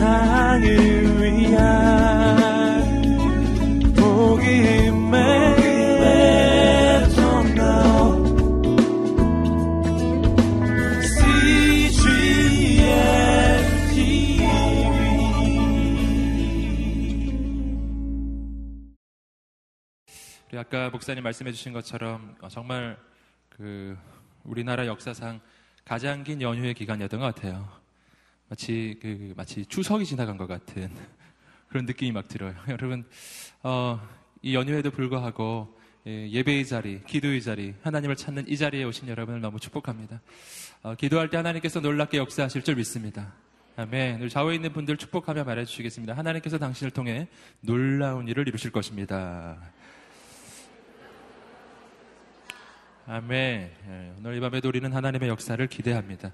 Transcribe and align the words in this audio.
세상을 0.00 0.64
위한 1.20 1.92
복음의 3.94 4.90
우리 20.48 20.58
아까 20.58 20.88
목사님 20.88 21.22
말씀해 21.22 21.52
주신 21.52 21.74
것처럼 21.74 22.34
어, 22.40 22.48
정말 22.48 22.96
그 23.50 23.98
우리나라 24.44 24.86
역사상 24.86 25.40
가장 25.84 26.24
긴 26.24 26.40
연휴의 26.40 26.72
기간이었던 26.72 27.20
것 27.20 27.34
같아요. 27.34 27.79
마치 28.50 28.98
그 29.00 29.32
마치 29.36 29.64
추석이 29.64 30.04
지나간 30.04 30.36
것 30.36 30.48
같은 30.48 30.90
그런 31.68 31.86
느낌이 31.86 32.10
막 32.10 32.26
들어요. 32.26 32.52
여러분 32.68 33.04
어, 33.62 34.00
이 34.42 34.56
연휴에도 34.56 34.90
불구하고 34.90 35.78
예, 36.06 36.28
예배의 36.30 36.66
자리, 36.66 37.00
기도의 37.04 37.42
자리, 37.42 37.74
하나님을 37.82 38.16
찾는 38.16 38.48
이 38.48 38.56
자리에 38.56 38.82
오신 38.82 39.06
여러분을 39.06 39.40
너무 39.40 39.60
축복합니다. 39.60 40.20
어, 40.82 40.96
기도할 40.96 41.30
때 41.30 41.36
하나님께서 41.36 41.78
놀랍게 41.78 42.18
역사하실 42.18 42.62
줄 42.62 42.74
믿습니다. 42.74 43.32
아멘. 43.76 44.28
좌우에 44.28 44.56
있는 44.56 44.72
분들 44.72 44.96
축복하며 44.96 45.44
말해주시겠습니다. 45.44 46.16
하나님께서 46.16 46.58
당신을 46.58 46.90
통해 46.90 47.28
놀라운 47.60 48.26
일을 48.26 48.48
이루실 48.48 48.72
것입니다. 48.72 49.58
아멘. 53.06 53.70
예, 53.88 54.12
오늘 54.18 54.36
이 54.36 54.40
밤에도 54.40 54.68
우리는 54.68 54.92
하나님의 54.92 55.28
역사를 55.28 55.64
기대합니다. 55.68 56.32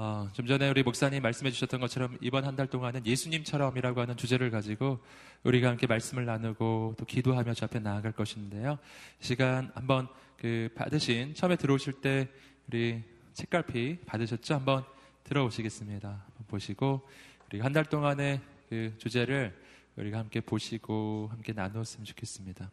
어, 0.00 0.28
좀 0.32 0.46
전에 0.46 0.70
우리 0.70 0.84
목사님 0.84 1.20
말씀해 1.22 1.50
주셨던 1.50 1.80
것처럼 1.80 2.16
이번 2.20 2.44
한 2.44 2.54
달 2.54 2.68
동안은 2.68 3.04
예수님처럼이라고 3.04 4.00
하는 4.00 4.16
주제를 4.16 4.48
가지고 4.48 5.00
우리가 5.42 5.70
함께 5.70 5.88
말씀을 5.88 6.24
나누고 6.24 6.94
또 6.96 7.04
기도하며 7.04 7.52
주 7.54 7.64
앞에 7.64 7.80
나아갈 7.80 8.12
것인데요. 8.12 8.78
이 9.20 9.24
시간 9.24 9.72
한번 9.74 10.06
그 10.36 10.68
받으신 10.76 11.34
처음에 11.34 11.56
들어오실 11.56 11.94
때 11.94 12.28
우리 12.68 13.02
책갈피 13.34 13.98
받으셨죠? 14.06 14.54
한번 14.54 14.84
들어오시겠습니다. 15.24 16.08
한번 16.08 16.46
보시고 16.46 17.08
우리 17.48 17.58
한 17.58 17.72
달 17.72 17.84
동안의 17.84 18.40
그 18.68 18.94
주제를 18.98 19.52
우리가 19.96 20.18
함께 20.18 20.40
보시고 20.40 21.26
함께 21.32 21.52
나누었으면 21.52 22.04
좋겠습니다. 22.04 22.70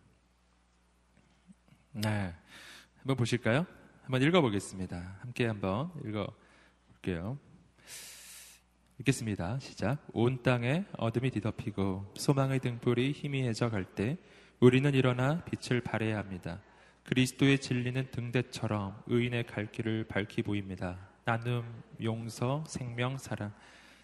네. 1.93 2.35
한번 2.99 3.15
보실까요? 3.17 3.65
한번 4.03 4.21
읽어보겠습니다. 4.21 5.17
함께 5.21 5.47
한번 5.47 5.89
읽어 6.05 6.27
볼게요. 7.05 7.37
읽겠습니다. 8.99 9.59
시작. 9.59 9.99
온 10.13 10.41
땅에 10.41 10.85
어둠이 10.97 11.29
뒤덮이고 11.29 12.13
소망의 12.15 12.59
등불이 12.59 13.11
희미해져 13.11 13.69
갈 13.69 13.85
때 13.85 14.17
우리는 14.59 14.91
일어나 14.93 15.43
빛을 15.43 15.81
발해야 15.81 16.17
합니다. 16.17 16.61
그리스도의 17.03 17.59
진리는 17.59 18.09
등대처럼 18.09 19.03
의인의 19.05 19.45
갈 19.45 19.71
길을 19.71 20.05
밝히 20.05 20.41
보입니다. 20.41 20.97
나눔, 21.25 21.83
용서, 22.01 22.63
생명, 22.67 23.17
사랑. 23.17 23.53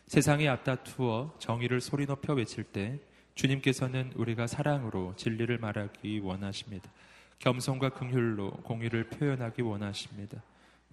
세상이 0.06 0.48
앞다투어 0.48 1.38
정의를 1.40 1.82
소리 1.82 2.06
높여 2.06 2.34
외칠 2.34 2.64
때 2.64 3.00
주님께서는 3.34 4.14
우리가 4.16 4.46
사랑으로 4.46 5.16
진리를 5.16 5.58
말하기 5.58 6.20
원하십니다. 6.20 6.92
겸손과 7.40 7.90
긍휼로 7.90 8.52
공의를 8.64 9.06
표현하기 9.06 9.64
원하십니다. 9.64 10.44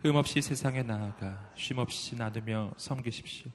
흠없이 0.01 0.41
세상에 0.41 0.85
나아가 0.85 1.51
쉼없이 1.57 2.15
나누며 2.15 2.75
섬기십시오. 2.77 3.51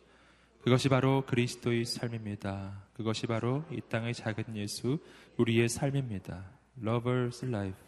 그것이 0.61 0.89
바로 0.89 1.25
그리스도의 1.25 1.85
삶입니다. 1.85 2.83
그것이 2.93 3.27
바로 3.27 3.63
이 3.71 3.79
땅의 3.89 4.13
작은 4.13 4.57
예수, 4.57 4.99
우리의 5.37 5.69
삶입니다. 5.69 6.43
Lover's 6.81 7.47
life. 7.47 7.79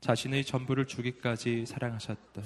자신의 0.00 0.44
전부를 0.44 0.86
주기까지 0.86 1.64
사랑하셨던 1.64 2.44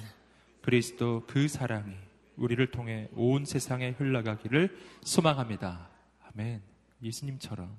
그리스도 0.61 1.25
그 1.27 1.49
사랑이 1.49 1.93
우리를 2.37 2.65
통해 2.71 3.09
온 3.13 3.43
세상에 3.43 3.89
흘러가기를 3.89 4.77
소망합니다. 5.03 5.89
아멘. 6.31 6.61
예수님처럼. 7.03 7.75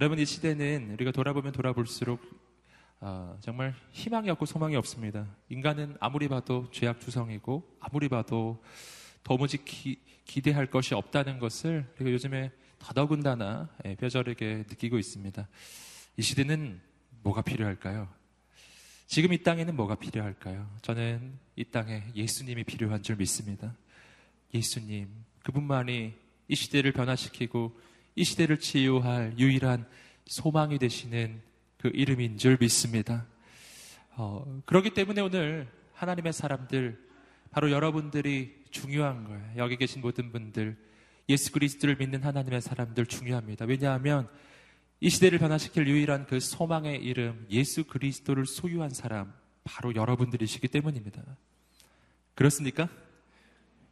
여러분, 0.00 0.18
이 0.18 0.24
시대는 0.24 0.92
우리가 0.92 1.12
돌아보면 1.12 1.52
돌아볼수록 1.52 2.20
어, 3.06 3.36
정말 3.42 3.74
희망이 3.90 4.30
없고 4.30 4.46
소망이 4.46 4.76
없습니다. 4.76 5.26
인간은 5.50 5.94
아무리 6.00 6.26
봐도 6.26 6.70
죄악 6.70 7.00
투성이고 7.00 7.76
아무리 7.78 8.08
봐도 8.08 8.64
도무지 9.22 9.62
기, 9.62 10.00
대할 10.42 10.70
것이 10.70 10.94
없다는 10.94 11.38
것을 11.38 11.86
그리고 11.96 12.12
요즘에 12.12 12.50
더더군다나 12.78 13.68
예, 13.84 13.94
뼈저리게 13.96 14.64
느끼고 14.70 14.96
있습니다. 14.96 15.46
이 16.16 16.22
시대는 16.22 16.80
뭐가 17.22 17.42
필요할까요? 17.42 18.08
지금 19.06 19.34
이 19.34 19.42
땅에는 19.42 19.76
뭐가 19.76 19.96
필요할까요? 19.96 20.66
저는 20.80 21.38
이 21.56 21.64
땅에 21.64 22.04
예수님이 22.14 22.64
필요한 22.64 23.02
줄 23.02 23.16
믿습니다. 23.16 23.76
예수님, 24.54 25.10
그분만이 25.42 26.14
이 26.48 26.54
시대를 26.54 26.92
변화시키고 26.92 27.78
이 28.16 28.24
시대를 28.24 28.60
치유할 28.60 29.34
유일한 29.38 29.86
소망이 30.24 30.78
되시는 30.78 31.42
그 31.84 31.90
이름인 31.92 32.38
줄 32.38 32.56
믿습니다. 32.58 33.26
어, 34.12 34.62
그렇기 34.64 34.94
때문에 34.94 35.20
오늘 35.20 35.68
하나님의 35.92 36.32
사람들, 36.32 36.98
바로 37.50 37.70
여러분들이 37.70 38.56
중요한 38.70 39.24
거예요. 39.24 39.52
여기 39.58 39.76
계신 39.76 40.00
모든 40.00 40.32
분들, 40.32 40.78
예수 41.28 41.52
그리스도를 41.52 41.96
믿는 41.96 42.22
하나님의 42.22 42.62
사람들 42.62 43.04
중요합니다. 43.04 43.66
왜냐하면 43.66 44.30
이 44.98 45.10
시대를 45.10 45.38
변화시킬 45.38 45.86
유일한 45.86 46.24
그 46.26 46.40
소망의 46.40 47.04
이름, 47.04 47.44
예수 47.50 47.84
그리스도를 47.84 48.46
소유한 48.46 48.88
사람, 48.88 49.34
바로 49.62 49.94
여러분들이시기 49.94 50.68
때문입니다. 50.68 51.22
그렇습니까? 52.34 52.88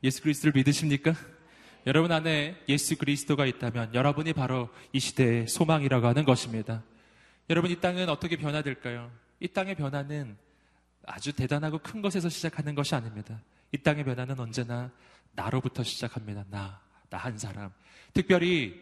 예수 0.02 0.22
그리스도를 0.22 0.54
믿으십니까? 0.54 1.12
여러분 1.86 2.10
안에 2.10 2.56
예수 2.70 2.96
그리스도가 2.96 3.44
있다면 3.44 3.92
여러분이 3.92 4.32
바로 4.32 4.70
이 4.94 4.98
시대의 4.98 5.46
소망이라고 5.46 6.06
하는 6.06 6.24
것입니다. 6.24 6.82
여러분 7.50 7.70
이 7.70 7.80
땅은 7.80 8.08
어떻게 8.08 8.36
변화될까요? 8.36 9.10
이 9.40 9.48
땅의 9.48 9.74
변화는 9.74 10.36
아주 11.04 11.32
대단하고 11.32 11.78
큰 11.78 12.00
것에서 12.00 12.28
시작하는 12.28 12.74
것이 12.74 12.94
아닙니다. 12.94 13.40
이 13.72 13.78
땅의 13.78 14.04
변화는 14.04 14.38
언제나 14.38 14.90
나로부터 15.32 15.82
시작합니다. 15.82 16.44
나, 16.50 16.80
나 17.10 17.18
한 17.18 17.36
사람. 17.38 17.70
특별히 18.14 18.80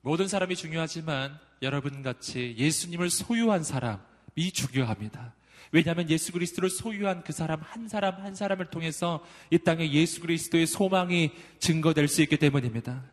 모든 0.00 0.26
사람이 0.28 0.56
중요하지만 0.56 1.38
여러분 1.62 2.02
같이 2.02 2.54
예수님을 2.58 3.08
소유한 3.10 3.62
사람이 3.62 4.52
중요합니다. 4.52 5.34
왜냐하면 5.70 6.10
예수 6.10 6.32
그리스도를 6.32 6.68
소유한 6.68 7.22
그 7.22 7.32
사람 7.32 7.60
한 7.62 7.88
사람 7.88 8.16
한 8.20 8.34
사람을 8.34 8.66
통해서 8.66 9.24
이 9.50 9.58
땅에 9.58 9.90
예수 9.92 10.20
그리스도의 10.20 10.66
소망이 10.66 11.32
증거될 11.60 12.08
수 12.08 12.20
있기 12.22 12.36
때문입니다. 12.36 13.04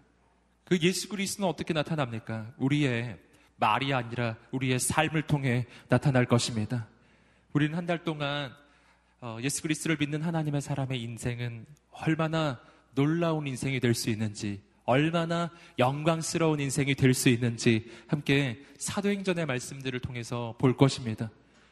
그 0.65 0.77
예수 0.81 1.07
그리스도는 1.07 1.47
어떻게 1.47 1.73
나타납니까? 1.73 2.53
우리의 2.57 3.17
말이 3.59 3.93
아니라 3.93 4.35
우리의 4.51 4.79
삶을 4.79 5.23
통해 5.23 5.65
나타날 5.89 6.25
것입니다. 6.25 6.87
우리는 7.53 7.75
한 7.77 7.85
달 7.85 8.03
동안 8.03 8.51
어, 9.21 9.37
예수 9.41 9.61
그리스도를 9.61 9.97
믿는 9.99 10.21
하나님의 10.21 10.61
사람의 10.61 11.01
인생은 11.01 11.65
얼마나 11.91 12.59
놀라운 12.95 13.47
인생이 13.47 13.79
될 13.81 13.93
수 13.93 14.09
있는지, 14.09 14.61
얼마나 14.85 15.51
영광스러운 15.77 16.59
인생이 16.59 16.95
될 16.95 17.13
수 17.13 17.27
있는지 17.29 17.91
함께 18.07 18.63
사도행전의 18.77 19.45
말씀들을 19.45 19.99
통해서 19.99 20.55
볼 20.57 20.77
것입니다. 20.77 21.29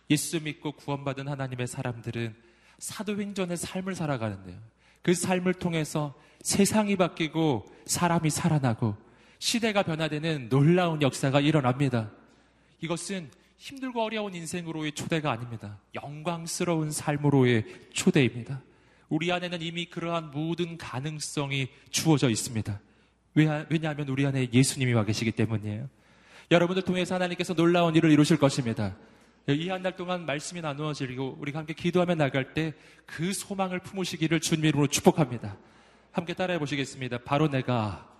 예수 0.09 0.42
믿고 0.42 0.74
구원받은 0.74 1.28
하나님의 1.28 1.68
사람들은 1.68 2.36
사도행전의 2.80 3.58
삶을 3.58 3.96
살아가는데요. 3.96 4.58
그 5.02 5.14
삶을 5.14 5.53
통해서 5.56 6.14
세상이 6.41 6.97
바뀌고 6.97 7.66
사람이 7.85 8.29
살아나고 8.29 8.96
시대가 9.39 9.84
변화되는 9.84 10.49
놀라운 10.49 11.01
역사가 11.01 11.39
일어납니다. 11.39 12.11
이것은 12.81 13.29
힘들고 13.57 14.03
어려운 14.03 14.35
인생으로의 14.35 14.91
초대가 14.93 15.31
아닙니다. 15.31 15.79
영광스러운 15.95 16.91
삶으로의 16.91 17.66
초대입니다. 17.93 18.61
우리 19.09 19.31
안에는 19.31 19.61
이미 19.61 19.85
그러한 19.85 20.31
모든 20.31 20.78
가능성이 20.78 21.69
주어져 21.89 22.29
있습니다. 22.29 22.79
왜냐하면 23.69 24.07
우리 24.09 24.25
안에 24.25 24.49
예수님이 24.51 24.93
와 24.93 25.05
계시기 25.05 25.31
때문이에요. 25.31 25.89
여러분들 26.51 26.84
통해서 26.84 27.16
하나님께서 27.16 27.53
놀라운 27.53 27.95
일을 27.95 28.11
이루실 28.11 28.37
것입니다. 28.37 28.95
이 29.49 29.69
한 29.69 29.81
달 29.81 29.95
동안 29.95 30.25
말씀이 30.25 30.59
나누어지고 30.59 31.37
우리가 31.39 31.59
함께 31.59 31.73
기도하며 31.73 32.16
나갈 32.16 32.53
때 32.53 32.73
그 33.05 33.31
소망을 33.31 33.79
품으시기를 33.79 34.41
주님으로 34.41 34.87
축복합니다. 34.87 35.55
함께 36.11 36.34
따라해 36.34 36.59
보시겠습니다. 36.59 37.19
바로 37.19 37.47
내가 37.47 38.13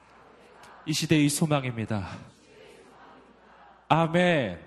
이 0.88 0.94
시대의 0.94 1.28
소망입니다. 1.28 2.18
아멘. 3.90 4.58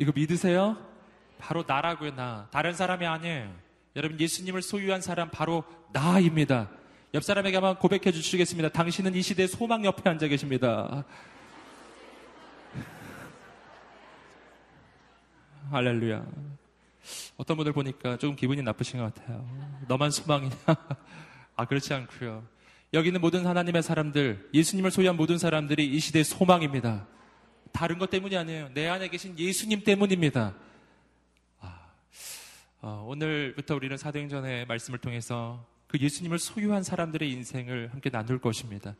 이거 0.00 0.10
믿으세요? 0.12 0.76
바로 1.38 1.62
나라고요, 1.64 2.16
나. 2.16 2.48
다른 2.50 2.74
사람이 2.74 3.06
아니에요. 3.06 3.54
여러분, 3.94 4.18
예수님을 4.18 4.62
소유한 4.62 5.00
사람 5.00 5.30
바로 5.30 5.62
나입니다. 5.92 6.68
옆 7.14 7.22
사람에게 7.22 7.58
한번 7.58 7.78
고백해 7.78 8.10
주시겠습니다. 8.10 8.70
당신은 8.70 9.14
이 9.14 9.22
시대의 9.22 9.46
소망 9.46 9.84
옆에 9.84 10.10
앉아 10.10 10.26
계십니다. 10.26 11.04
할렐루야. 15.70 16.26
어떤 17.36 17.56
분들 17.56 17.72
보니까 17.72 18.16
조금 18.16 18.34
기분이 18.34 18.60
나쁘신 18.62 18.98
것 18.98 19.14
같아요. 19.14 19.48
너만 19.86 20.10
소망이냐? 20.10 20.56
아, 21.54 21.64
그렇지 21.64 21.94
않고요. 21.94 22.53
여기 22.94 23.08
있는 23.08 23.20
모든 23.20 23.44
하나님의 23.44 23.82
사람들, 23.82 24.50
예수님을 24.54 24.92
소유한 24.92 25.16
모든 25.16 25.36
사람들이 25.36 25.84
이 25.84 25.98
시대의 25.98 26.22
소망입니다. 26.22 27.08
다른 27.72 27.98
것 27.98 28.08
때문이 28.08 28.36
아니에요. 28.36 28.70
내 28.72 28.86
안에 28.86 29.08
계신 29.08 29.36
예수님 29.36 29.82
때문입니다. 29.82 30.54
아, 31.58 31.90
어, 32.80 33.04
오늘부터 33.08 33.74
우리는 33.74 33.96
사도행전의 33.96 34.66
말씀을 34.66 35.00
통해서 35.00 35.66
그 35.88 35.98
예수님을 35.98 36.38
소유한 36.38 36.84
사람들의 36.84 37.28
인생을 37.32 37.92
함께 37.92 38.10
나눌 38.10 38.40
것입니다. 38.40 38.94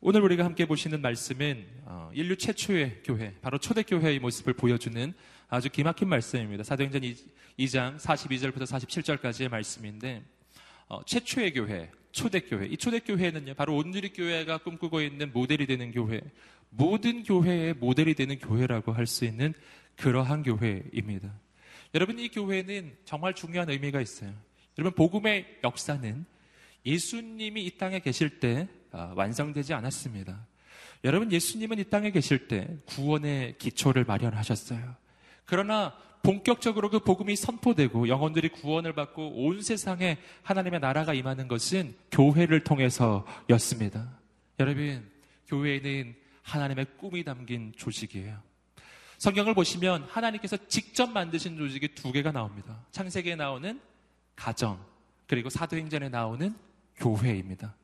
오늘 0.00 0.22
우리가 0.22 0.46
함께 0.46 0.64
보시는 0.64 1.02
말씀은 1.02 1.66
어, 1.84 2.10
인류 2.14 2.34
최초의 2.34 3.02
교회, 3.04 3.34
바로 3.42 3.58
초대교회의 3.58 4.20
모습을 4.20 4.54
보여주는 4.54 5.12
아주 5.50 5.68
기막힌 5.68 6.08
말씀입니다. 6.08 6.64
사도행전 6.64 7.02
2 7.58 7.68
장 7.68 7.98
42절부터 7.98 8.62
47절까지의 8.62 9.50
말씀인데 9.50 10.24
어, 10.88 11.02
최초의 11.04 11.52
교회, 11.52 11.90
초대교회. 12.12 12.66
이 12.66 12.76
초대교회는요, 12.76 13.54
바로 13.54 13.76
온누리 13.76 14.12
교회가 14.12 14.58
꿈꾸고 14.58 15.00
있는 15.02 15.32
모델이 15.32 15.66
되는 15.66 15.90
교회, 15.92 16.20
모든 16.70 17.22
교회의 17.22 17.74
모델이 17.74 18.14
되는 18.14 18.38
교회라고 18.38 18.92
할 18.92 19.06
수 19.06 19.24
있는 19.24 19.54
그러한 19.96 20.42
교회입니다. 20.42 21.32
여러분, 21.94 22.18
이 22.18 22.28
교회는 22.28 22.96
정말 23.04 23.34
중요한 23.34 23.70
의미가 23.70 24.00
있어요. 24.00 24.32
여러분, 24.78 24.94
복음의 24.94 25.58
역사는 25.64 26.24
예수님이 26.86 27.64
이 27.64 27.76
땅에 27.78 28.00
계실 28.00 28.40
때 28.40 28.68
아, 28.92 29.12
완성되지 29.16 29.74
않았습니다. 29.74 30.46
여러분, 31.04 31.30
예수님은 31.32 31.78
이 31.78 31.84
땅에 31.84 32.10
계실 32.10 32.48
때 32.48 32.68
구원의 32.86 33.56
기초를 33.58 34.04
마련하셨어요. 34.04 34.96
그러나 35.44 35.94
본격적으로 36.22 36.90
그 36.90 36.98
복음이 36.98 37.36
선포되고 37.36 38.08
영혼들이 38.08 38.50
구원을 38.50 38.92
받고 38.92 39.44
온 39.44 39.62
세상에 39.62 40.18
하나님의 40.42 40.80
나라가 40.80 41.14
임하는 41.14 41.48
것은 41.48 41.94
교회를 42.10 42.64
통해서였습니다. 42.64 44.18
여러분, 44.60 45.08
교회는 45.46 46.14
하나님의 46.42 46.86
꿈이 46.98 47.24
담긴 47.24 47.72
조직이에요. 47.76 48.38
성경을 49.18 49.54
보시면 49.54 50.04
하나님께서 50.04 50.56
직접 50.68 51.10
만드신 51.10 51.56
조직이 51.56 51.88
두 51.88 52.12
개가 52.12 52.32
나옵니다. 52.32 52.84
창세기에 52.92 53.36
나오는 53.36 53.80
가정, 54.36 54.78
그리고 55.26 55.50
사도행전에 55.50 56.08
나오는 56.08 56.54
교회입니다. 56.96 57.74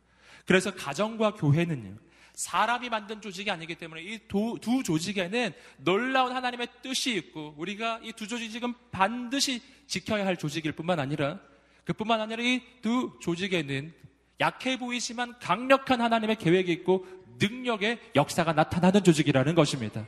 그래서 0.46 0.72
가정과 0.74 1.34
교회는요, 1.34 1.96
사람이 2.34 2.88
만든 2.88 3.20
조직이 3.20 3.50
아니기 3.50 3.76
때문에 3.76 4.02
이두 4.02 4.82
조직에는 4.84 5.52
놀라운 5.78 6.32
하나님의 6.34 6.68
뜻이 6.82 7.14
있고 7.16 7.54
우리가 7.56 8.00
이 8.02 8.12
두 8.12 8.26
조직은 8.26 8.74
반드시 8.90 9.60
지켜야 9.86 10.26
할 10.26 10.36
조직일 10.36 10.72
뿐만 10.72 10.98
아니라 10.98 11.38
그뿐만 11.84 12.20
아니라 12.20 12.42
이 12.42 12.60
두 12.82 13.16
조직에는 13.20 13.92
약해 14.40 14.78
보이지만 14.78 15.38
강력한 15.38 16.00
하나님의 16.00 16.36
계획이 16.36 16.72
있고 16.72 17.06
능력의 17.38 18.00
역사가 18.16 18.52
나타나는 18.52 19.04
조직이라는 19.04 19.54
것입니다. 19.54 20.06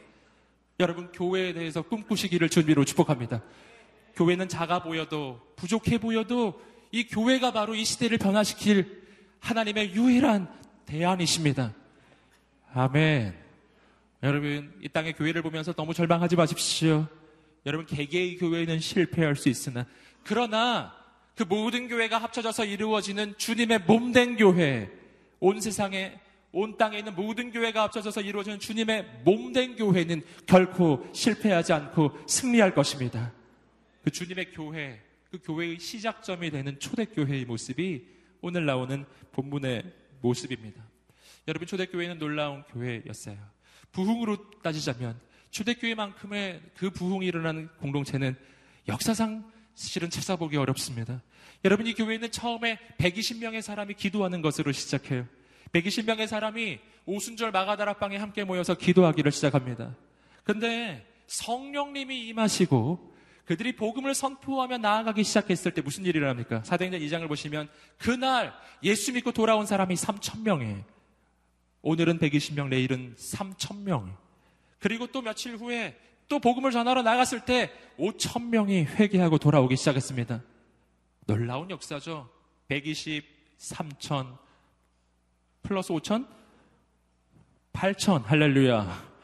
여러분 0.81 1.11
교회에 1.13 1.53
대해서 1.53 1.83
꿈꾸시기를 1.83 2.49
준비로 2.49 2.85
축복합니다. 2.85 3.43
교회는 4.17 4.49
작아 4.49 4.83
보여도 4.83 5.41
부족해 5.57 5.99
보여도 5.99 6.61
이 6.91 7.07
교회가 7.07 7.53
바로 7.53 7.75
이 7.75 7.85
시대를 7.85 8.19
변화시킬 8.19 9.03
하나님의 9.41 9.93
유일한 9.95 10.49
대안이십니다. 10.87 11.75
아멘. 12.73 13.35
여러분, 14.23 14.73
이 14.83 14.89
땅의 14.89 15.15
교회를 15.15 15.43
보면서 15.43 15.73
너무 15.73 15.95
절망하지 15.95 16.37
마십시오. 16.37 17.07
여러분, 17.65 17.87
개개의 17.87 18.37
교회는 18.39 18.81
실패할 18.81 19.37
수 19.37 19.49
있으나, 19.49 19.87
그러나 20.25 20.95
그 21.35 21.43
모든 21.43 21.89
교회가 21.89 22.19
합쳐져서 22.19 22.65
이루어지는 22.65 23.35
주님의 23.37 23.81
몸된 23.81 24.37
교회, 24.37 24.91
온 25.39 25.61
세상에, 25.61 26.19
온 26.53 26.79
땅에 26.79 26.99
있는 26.99 27.15
모든 27.15 27.51
교회가 27.51 27.83
합쳐져서 27.83 28.23
이루어지는 28.23 28.59
주님의 28.59 29.21
몸된 29.25 29.77
교회는 29.77 30.23
결코 30.47 31.07
실패하지 31.13 31.75
않고 31.75 32.19
승리할 32.27 32.75
것입니다. 32.75 33.33
그 34.03 34.11
주님의 34.11 34.53
교회, 34.53 35.03
그 35.31 35.39
교회의 35.45 35.79
시작점이 35.79 36.51
되는 36.51 36.79
초대교회의 36.79 37.45
모습이 37.45 38.07
오늘 38.41 38.65
나오는 38.65 39.05
본문의 39.33 39.83
모습입니다. 40.23 40.86
여러분 41.49 41.67
초대교회는 41.67 42.19
놀라운 42.19 42.63
교회였어요. 42.65 43.37
부흥으로 43.93 44.51
따지자면 44.63 45.19
초대교회만큼의 45.51 46.61
그 46.77 46.91
부흥이 46.91 47.27
일어나는 47.27 47.69
공동체는 47.81 48.37
역사상 48.89 49.51
실은 49.75 50.11
찾아보기 50.11 50.57
어렵습니다. 50.57 51.23
여러분 51.65 51.87
이 51.87 51.95
교회는 51.95 52.31
처음에 52.31 52.79
120명의 52.99 53.63
사람이 53.63 53.95
기도하는 53.95 54.43
것으로 54.43 54.73
시작해요. 54.73 55.27
120명의 55.73 56.27
사람이 56.27 56.79
오순절 57.07 57.53
마가다락방에 57.53 58.17
함께 58.17 58.45
모여서 58.45 58.75
기도하기를 58.75 59.31
시작합니다. 59.33 59.95
근데 60.45 61.07
성령님이 61.27 62.29
임하시고 62.29 63.15
그들이 63.45 63.77
복음을 63.77 64.15
선포하며 64.15 64.79
나아가기 64.79 65.23
시작했을 65.23 65.73
때 65.73 65.81
무슨 65.81 66.05
일이 66.05 66.19
일어납니까? 66.19 66.65
사도행전 66.65 67.01
2장을 67.01 67.29
보시면 67.29 67.69
그날 67.99 68.53
예수 68.83 69.13
믿고 69.13 69.33
돌아온 69.33 69.67
사람이 69.67 69.95
3천 69.95 70.43
명이에요. 70.43 70.96
오늘은 71.83 72.19
120명, 72.19 72.69
내일은 72.69 73.15
3,000명. 73.17 74.17
그리고 74.79 75.07
또 75.07 75.23
며칠 75.23 75.57
후에 75.57 75.99
또 76.29 76.39
복음을 76.41 76.71
전하러 76.71 77.03
나갔을 77.03 77.45
때 77.45 77.73
5,000명이 77.99 78.87
회개하고 78.87 79.39
돌아오기 79.39 79.77
시작했습니다. 79.77 80.43
놀라운 81.27 81.71
역사죠. 81.71 82.29
120, 82.69 83.25
3,000, 83.59 84.37
플러스 85.63 85.93
5,000? 85.93 86.27
8,000, 87.73 88.23
할렐루야. 88.23 89.17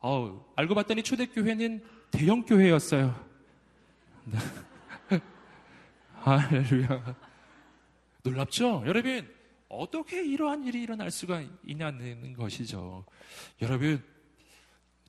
어우, 0.00 0.44
알고 0.54 0.74
봤더니 0.74 1.02
초대교회는 1.02 1.84
대형교회였어요. 2.10 3.26
할렐루야. 6.20 7.16
놀랍죠? 8.22 8.82
여러분, 8.86 9.37
어떻게 9.68 10.24
이러한 10.24 10.64
일이 10.64 10.82
일어날 10.82 11.10
수가 11.10 11.42
있냐는 11.64 12.32
것이죠. 12.34 13.04
여러분, 13.60 14.02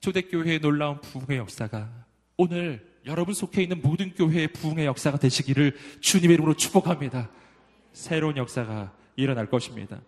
초대교회의 0.00 0.60
놀라운 0.60 1.00
부흥의 1.00 1.38
역사가 1.38 2.06
오늘 2.36 2.88
여러분 3.06 3.34
속해 3.34 3.62
있는 3.62 3.80
모든 3.80 4.14
교회의 4.14 4.48
부흥의 4.48 4.86
역사가 4.86 5.18
되시기를 5.18 5.76
주님의 6.00 6.34
이름으로 6.34 6.54
축복합니다. 6.54 7.30
새로운 7.92 8.36
역사가 8.36 8.94
일어날 9.16 9.46
것입니다. 9.46 10.00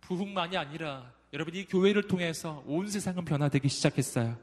부흥만이 0.00 0.56
아니라 0.56 1.12
여러분 1.32 1.54
이 1.54 1.66
교회를 1.66 2.08
통해서 2.08 2.62
온 2.66 2.88
세상은 2.88 3.24
변화되기 3.24 3.68
시작했어요. 3.68 4.38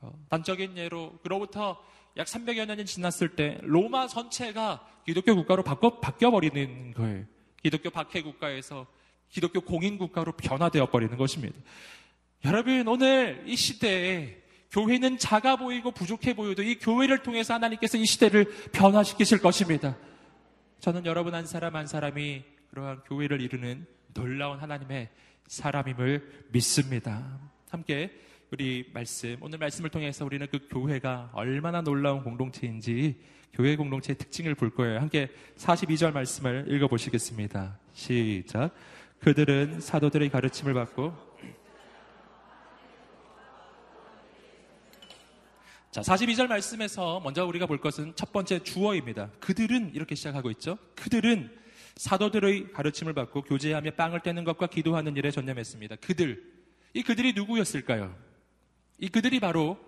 어, 0.00 0.12
단적인 0.28 0.76
예로 0.76 1.18
그로부터 1.22 1.82
약 2.16 2.26
300여 2.26 2.66
년이 2.66 2.84
지났을 2.86 3.36
때 3.36 3.58
로마 3.62 4.08
전체가 4.08 4.86
기독교 5.06 5.34
국가로 5.36 5.62
바꿔, 5.62 6.00
바뀌어 6.00 6.30
버리는 6.30 6.92
거예요. 6.92 7.24
기독교 7.62 7.90
박해 7.90 8.22
국가에서 8.22 8.86
기독교 9.28 9.60
공인 9.60 9.98
국가로 9.98 10.32
변화되어 10.32 10.86
버리는 10.86 11.16
것입니다. 11.16 11.58
여러분 12.44 12.86
오늘 12.86 13.42
이 13.46 13.56
시대에 13.56 14.42
교회는 14.70 15.18
작아 15.18 15.56
보이고 15.56 15.90
부족해 15.90 16.34
보여도 16.34 16.62
이 16.62 16.78
교회를 16.78 17.22
통해서 17.22 17.54
하나님께서 17.54 17.98
이 17.98 18.04
시대를 18.04 18.70
변화시키실 18.72 19.38
것입니다. 19.38 19.96
저는 20.80 21.06
여러분 21.06 21.34
한 21.34 21.46
사람 21.46 21.74
한 21.74 21.86
사람이 21.86 22.44
그러한 22.70 23.00
교회를 23.06 23.40
이루는 23.40 23.86
놀라운 24.14 24.58
하나님의 24.58 25.08
사람임을 25.46 26.46
믿습니다. 26.52 27.40
함께 27.70 28.10
우리 28.50 28.90
말씀, 28.94 29.36
오늘 29.40 29.58
말씀을 29.58 29.90
통해서 29.90 30.24
우리는 30.24 30.46
그 30.50 30.68
교회가 30.70 31.30
얼마나 31.32 31.80
놀라운 31.80 32.22
공동체인지 32.22 33.20
교회 33.52 33.76
공동체의 33.76 34.16
특징을 34.16 34.54
볼 34.54 34.70
거예요. 34.70 35.00
함께 35.00 35.28
42절 35.56 36.12
말씀을 36.12 36.66
읽어보시겠습니다. 36.68 37.78
시작. 37.92 38.70
그들은 39.20 39.80
사도들의 39.80 40.30
가르침을 40.30 40.74
받고 40.74 41.28
자, 45.90 46.02
42절 46.02 46.46
말씀에서 46.46 47.18
먼저 47.20 47.44
우리가 47.46 47.66
볼 47.66 47.80
것은 47.80 48.12
첫 48.14 48.30
번째 48.30 48.62
주어입니다. 48.62 49.30
그들은 49.40 49.94
이렇게 49.94 50.14
시작하고 50.14 50.50
있죠. 50.52 50.78
그들은 50.94 51.50
사도들의 51.96 52.72
가르침을 52.72 53.14
받고 53.14 53.42
교제하며 53.42 53.92
빵을 53.92 54.20
떼는 54.20 54.44
것과 54.44 54.68
기도하는 54.68 55.16
일에 55.16 55.30
전념했습니다. 55.30 55.96
그들. 55.96 56.44
이 56.94 57.02
그들이 57.02 57.32
누구였을까요? 57.32 58.14
이 58.98 59.08
그들이 59.08 59.40
바로 59.40 59.78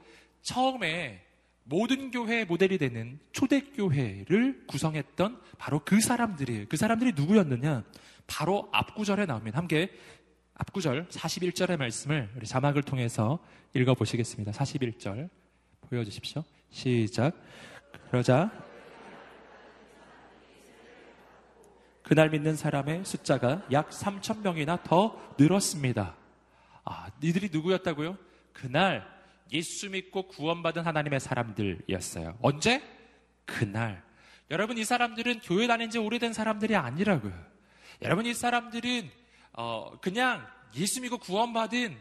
처음에 0.43 1.25
모든 1.71 2.11
교회의 2.11 2.47
모델이 2.47 2.79
되는 2.79 3.21
초대교회를 3.31 4.65
구성했던 4.67 5.41
바로 5.57 5.81
그 5.85 6.01
사람들이에요. 6.01 6.67
그 6.69 6.77
사람들이 6.77 7.13
누구였느냐? 7.15 7.85
바로 8.27 8.69
앞구절에 8.73 9.27
나옵니다. 9.27 9.59
함께 9.59 9.89
앞구절 10.55 11.07
41절의 11.07 11.77
말씀을 11.77 12.29
우리 12.37 12.45
자막을 12.45 12.83
통해서 12.83 13.39
읽어보시겠습니다. 13.75 14.51
41절 14.51 15.31
보여주십시오. 15.83 16.43
시작. 16.71 17.41
그러자 18.11 18.51
그날 22.03 22.31
믿는 22.31 22.57
사람의 22.57 23.05
숫자가 23.05 23.65
약 23.71 23.91
3천 23.91 24.43
명이나 24.43 24.83
더 24.83 25.17
늘었습니다. 25.39 26.17
아, 26.85 27.11
니들이 27.23 27.51
누구였다고요? 27.53 28.19
그날 28.53 29.20
예수 29.53 29.91
믿고 29.91 30.29
구원받은 30.29 30.85
하나님의 30.85 31.21
사람들이었어요. 31.21 32.39
언제? 32.41 32.83
그날. 33.45 34.03
여러분 34.51 34.79
이 34.79 34.85
사람들은 34.85 35.41
교회 35.41 35.67
다닌 35.67 35.91
지 35.91 35.99
오래된 35.99 36.33
사람들이 36.33 36.77
아니라고요. 36.77 37.33
여러분 38.03 38.27
이 38.27 38.35
사람들은 38.35 39.11
어, 39.53 39.99
그냥 40.01 40.47
예수 40.77 41.01
믿고 41.01 41.19
구원받은 41.19 41.97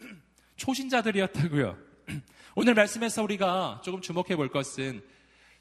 초신자들이었다고요. 0.56 1.78
오늘 2.56 2.74
말씀에서 2.74 3.22
우리가 3.22 3.82
조금 3.84 4.00
주목해 4.00 4.36
볼 4.36 4.48
것은 4.48 5.02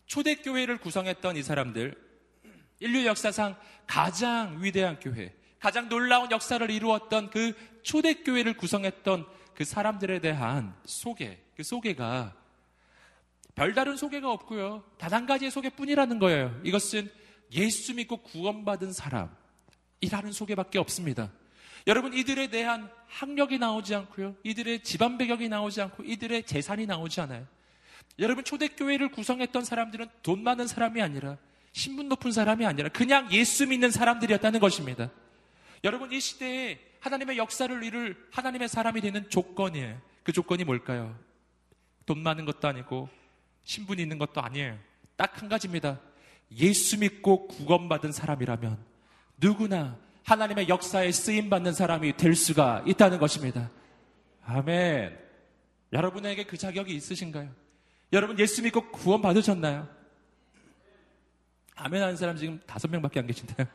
초대교회를 0.07 0.79
구성했던 0.79 1.37
이 1.37 1.43
사람들, 1.43 1.95
인류 2.79 3.05
역사상 3.05 3.55
가장 3.85 4.57
위대한 4.61 4.99
교회, 4.99 5.35
가장 5.59 5.89
놀라운 5.89 6.31
역사를 6.31 6.69
이루었던 6.69 7.29
그 7.29 7.53
초대교회를 7.83 8.57
구성했던 8.57 9.25
그 9.57 9.65
사람들에 9.65 10.19
대한 10.19 10.75
소개, 10.85 11.39
그 11.55 11.63
소개가 11.63 12.35
별다른 13.55 13.97
소개가 13.97 14.31
없고요. 14.31 14.83
단 14.99 15.13
한 15.13 15.25
가지의 15.25 15.49
소개뿐이라는 15.49 16.19
거예요. 16.19 16.61
이것은 16.63 17.09
예수 17.53 17.95
믿고 17.95 18.17
구원받은 18.17 18.93
사람이라는 18.93 20.31
소개밖에 20.31 20.77
없습니다. 20.77 21.31
여러분 21.87 22.13
이들에 22.13 22.51
대한 22.51 22.91
학력이 23.07 23.57
나오지 23.57 23.95
않고요. 23.95 24.35
이들의 24.43 24.83
집안 24.83 25.17
배경이 25.17 25.49
나오지 25.49 25.81
않고 25.81 26.03
이들의 26.03 26.43
재산이 26.43 26.85
나오지 26.85 27.21
않아요. 27.21 27.47
여러분 28.19 28.43
초대교회를 28.43 29.09
구성했던 29.09 29.65
사람들은 29.65 30.07
돈 30.21 30.43
많은 30.43 30.67
사람이 30.67 31.01
아니라 31.01 31.37
신분 31.71 32.09
높은 32.09 32.31
사람이 32.31 32.63
아니라 32.63 32.89
그냥 32.89 33.31
예수 33.31 33.65
믿는 33.65 33.89
사람들이었다는 33.89 34.59
것입니다. 34.59 35.09
여러분 35.83 36.11
이 36.11 36.19
시대에 36.19 36.86
하나님의 36.99 37.37
역사를 37.37 37.83
이룰 37.83 38.27
하나님의 38.31 38.67
사람이 38.67 39.01
되는 39.01 39.29
조건이에요. 39.29 39.99
그 40.23 40.31
조건이 40.31 40.63
뭘까요? 40.63 41.17
돈 42.05 42.19
많은 42.19 42.45
것도 42.45 42.67
아니고 42.67 43.09
신분이 43.63 44.01
있는 44.01 44.17
것도 44.17 44.41
아니에요. 44.41 44.77
딱 45.15 45.41
한 45.41 45.49
가지입니다. 45.49 45.99
예수 46.57 46.97
믿고 46.99 47.47
구원받은 47.47 48.11
사람이라면 48.11 48.77
누구나 49.37 49.97
하나님의 50.23 50.69
역사에 50.69 51.11
쓰임 51.11 51.49
받는 51.49 51.73
사람이 51.73 52.17
될 52.17 52.35
수가 52.35 52.83
있다는 52.85 53.17
것입니다. 53.17 53.69
아멘. 54.45 55.17
여러분에게 55.93 56.45
그 56.45 56.57
자격이 56.57 56.93
있으신가요? 56.95 57.49
여러분 58.13 58.39
예수 58.39 58.61
믿고 58.61 58.89
구원 58.91 59.21
받으셨나요? 59.21 59.87
아멘 61.75 62.01
하는 62.01 62.15
사람 62.15 62.35
지금 62.35 62.59
다섯 62.65 62.89
명 62.89 63.01
밖에 63.01 63.19
안 63.19 63.27
계신데요. 63.27 63.67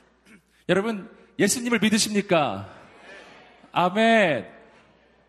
여러분 0.68 1.10
예수님을 1.40 1.78
믿으십니까? 1.80 2.68
아멘. 3.72 4.46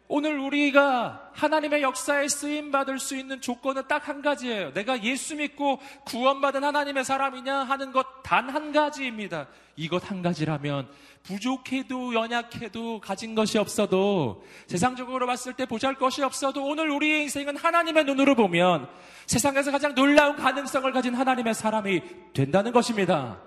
오늘 0.10 0.38
우리가 0.39 1.32
하나님의 1.32 1.82
역사에 1.84 2.27
쓰임 2.27 2.70
받을 2.70 3.00
수 3.00 3.15
있는 3.15 3.39
조건은 3.39 3.88
딱 3.88 4.10
한 4.10 4.22
가지예요. 4.22 4.74
내가 4.74 5.01
예수 5.03 5.38
믿고 5.38 5.80
구원받은 6.03 6.65
하나님의 6.65 7.06
사람이냐 7.06 7.60
하는 7.63 7.94
것 7.94 8.06
단 8.24 8.50
한 8.50 8.74
가지입니다. 8.74 9.48
이것 9.77 10.12
한 10.12 10.22
가지라면 10.22 10.89
부족해도 11.24 12.13
연약해도 12.13 13.00
가진 13.00 13.36
것이 13.36 13.58
없어도 13.58 14.44
세상적으로 14.68 15.25
봤을 15.27 15.53
때 15.53 15.65
보잘 15.65 15.96
것이 15.96 16.22
없어도 16.24 16.65
오늘 16.65 16.89
우리의 16.89 17.22
인생은 17.24 17.56
하나님의 17.56 18.03
눈으로 18.03 18.36
보면 18.36 18.89
세상에서 19.27 19.72
가장 19.72 19.96
놀라운 19.96 20.36
가능성을 20.36 20.91
가진 20.91 21.15
하나님의 21.15 21.53
사람이 21.53 22.01
된다는 22.34 22.74
것입니다. 22.74 23.39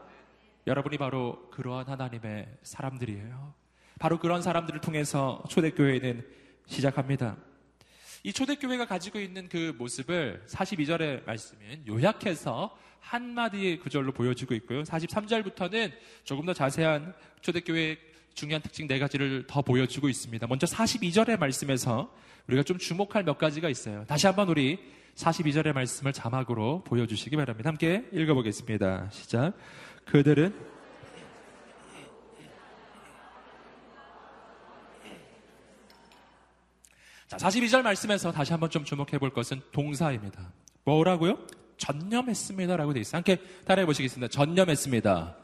여러분이 0.67 0.97
바로 0.99 1.49
그러한 1.51 1.87
하나님의 1.87 2.49
사람들이에요. 2.63 3.55
바로 3.99 4.19
그런 4.19 4.43
사람들을 4.43 4.81
통해서 4.81 5.43
초대교회는 5.49 6.27
시작합니다. 6.67 7.37
이 8.23 8.33
초대교회가 8.33 8.87
가지고 8.87 9.21
있는 9.21 9.49
그 9.51 9.75
모습을 9.79 10.43
42절의 10.49 11.27
말씀은 11.27 11.87
요약해서 11.87 12.77
한마디의 13.01 13.81
구절로 13.81 14.13
보여주고 14.13 14.55
있고요. 14.55 14.83
43절부터는 14.83 15.93
조금 16.25 16.47
더 16.47 16.55
자세한 16.55 17.15
초대교회의 17.43 17.99
중요한 18.33 18.63
특징 18.63 18.87
네 18.89 18.99
가지를 18.99 19.47
더 19.47 19.61
보여주고 19.61 20.09
있습니다. 20.09 20.47
먼저 20.47 20.67
42절의 20.67 21.39
말씀에서 21.39 22.11
우리가 22.49 22.63
좀 22.63 22.79
주목할 22.79 23.25
몇 23.25 23.37
가지가 23.37 23.69
있어요. 23.69 24.05
다시 24.07 24.27
한번 24.27 24.49
우리 24.49 24.79
42절의 25.15 25.75
말씀을 25.75 26.13
자막으로 26.13 26.83
보여주시기 26.85 27.37
바랍니다. 27.37 27.69
함께 27.69 28.09
읽어보겠습니다. 28.13 29.11
시작. 29.13 29.53
그들은 30.07 30.55
자, 37.27 37.37
42절 37.37 37.83
말씀에서 37.83 38.31
다시 38.31 38.53
한번 38.53 38.71
좀 38.71 38.85
주목해 38.85 39.19
볼 39.19 39.31
것은 39.31 39.61
동사입니다. 39.73 40.53
뭐라고요? 40.85 41.39
전념했습니다라고 41.79 42.93
되어 42.93 43.01
있어요. 43.01 43.19
함께 43.19 43.39
따라해 43.65 43.87
보시겠습니다. 43.87 44.29
전념했습니다. 44.29 45.37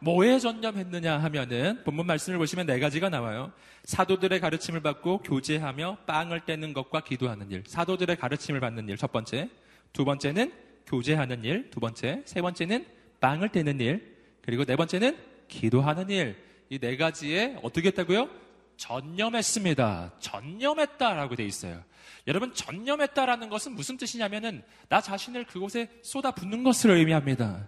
뭐에 0.00 0.38
전념했느냐 0.38 1.18
하면은 1.18 1.82
본문 1.84 2.06
말씀을 2.06 2.38
보시면 2.38 2.66
네 2.66 2.78
가지가 2.78 3.08
나와요. 3.08 3.52
사도들의 3.84 4.38
가르침을 4.40 4.80
받고 4.80 5.18
교제하며 5.18 5.98
빵을 6.06 6.42
떼는 6.44 6.72
것과 6.72 7.00
기도하는 7.00 7.50
일. 7.50 7.64
사도들의 7.66 8.16
가르침을 8.16 8.60
받는 8.60 8.88
일. 8.88 8.96
첫 8.96 9.10
번째. 9.10 9.50
두 9.92 10.04
번째는 10.04 10.52
교제하는 10.86 11.44
일. 11.44 11.70
두 11.70 11.80
번째. 11.80 12.22
세 12.26 12.42
번째는 12.42 12.86
빵을 13.20 13.50
떼는 13.50 13.80
일. 13.80 14.16
그리고 14.42 14.64
네 14.64 14.76
번째는 14.76 15.16
기도하는 15.48 16.10
일. 16.10 16.36
이 16.70 16.78
네 16.78 16.96
가지에 16.96 17.58
어떻게 17.62 17.88
했다고요? 17.88 18.28
전념했습니다. 18.76 20.12
전념했다라고 20.20 21.34
돼 21.34 21.44
있어요. 21.44 21.82
여러분 22.26 22.52
전념했다라는 22.54 23.48
것은 23.48 23.72
무슨 23.72 23.96
뜻이냐면은 23.96 24.62
나 24.88 25.00
자신을 25.00 25.46
그곳에 25.46 25.88
쏟아붓는 26.02 26.62
것을 26.62 26.90
의미합니다. 26.90 27.66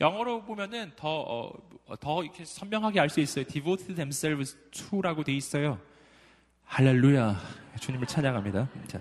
영어로 0.00 0.44
보면은 0.44 0.92
더, 0.96 1.20
어, 1.20 1.52
더 2.00 2.22
이렇게 2.24 2.44
선명하게 2.44 3.00
알 3.00 3.08
수 3.08 3.20
있어요. 3.20 3.44
devote 3.44 3.94
themselves 3.94 4.56
to라고 4.70 5.22
돼 5.24 5.32
있어요. 5.32 5.78
할렐루야. 6.64 7.40
주님을 7.80 8.06
찬양합니다. 8.06 8.68
자. 8.88 9.00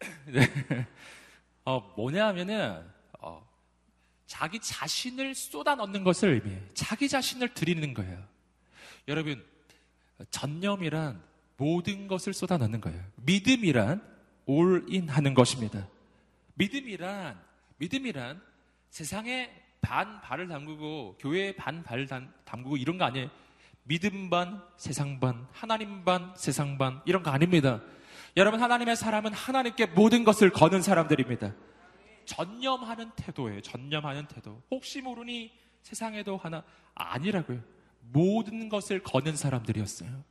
네. 0.26 0.40
어, 1.64 1.80
뭐냐 1.96 2.26
하면은, 2.28 2.70
어, 2.70 2.84
자기 4.28 4.60
자신을 4.60 5.34
쏟아 5.34 5.74
넣는 5.74 6.04
것을 6.04 6.34
의미해요. 6.34 6.60
자기 6.74 7.08
자신을 7.08 7.54
드리는 7.54 7.94
거예요. 7.94 8.22
여러분, 9.08 9.42
전념이란 10.30 11.20
모든 11.56 12.06
것을 12.06 12.34
쏟아 12.34 12.58
넣는 12.58 12.82
거예요. 12.82 13.02
믿음이란 13.16 14.02
올인 14.44 15.08
하는 15.08 15.32
것입니다. 15.32 15.88
믿음이란, 16.54 17.40
믿음이란 17.78 18.42
세상에 18.90 19.50
반 19.80 20.20
발을 20.20 20.46
담그고 20.48 21.16
교회에 21.18 21.56
반 21.56 21.82
발을 21.82 22.06
담그고 22.06 22.76
이런 22.76 22.98
거 22.98 23.06
아니에요. 23.06 23.30
믿음 23.84 24.28
반, 24.28 24.62
세상 24.76 25.18
반, 25.20 25.46
하나님 25.52 26.04
반, 26.04 26.34
세상 26.36 26.76
반 26.76 27.00
이런 27.06 27.22
거 27.22 27.30
아닙니다. 27.30 27.80
여러분 28.36 28.60
하나님의 28.60 28.94
사람은 28.94 29.32
하나님께 29.32 29.86
모든 29.86 30.24
것을 30.24 30.50
거는 30.50 30.82
사람들입니다. 30.82 31.54
전념하는 32.28 33.10
태도예요. 33.16 33.62
전념하는 33.62 34.26
태도. 34.26 34.62
혹시 34.70 35.00
모르니 35.00 35.50
세상에도 35.82 36.36
하나 36.36 36.62
아니라고요. 36.94 37.60
모든 38.12 38.68
것을 38.68 39.02
거는 39.02 39.34
사람들이었어요. 39.34 40.22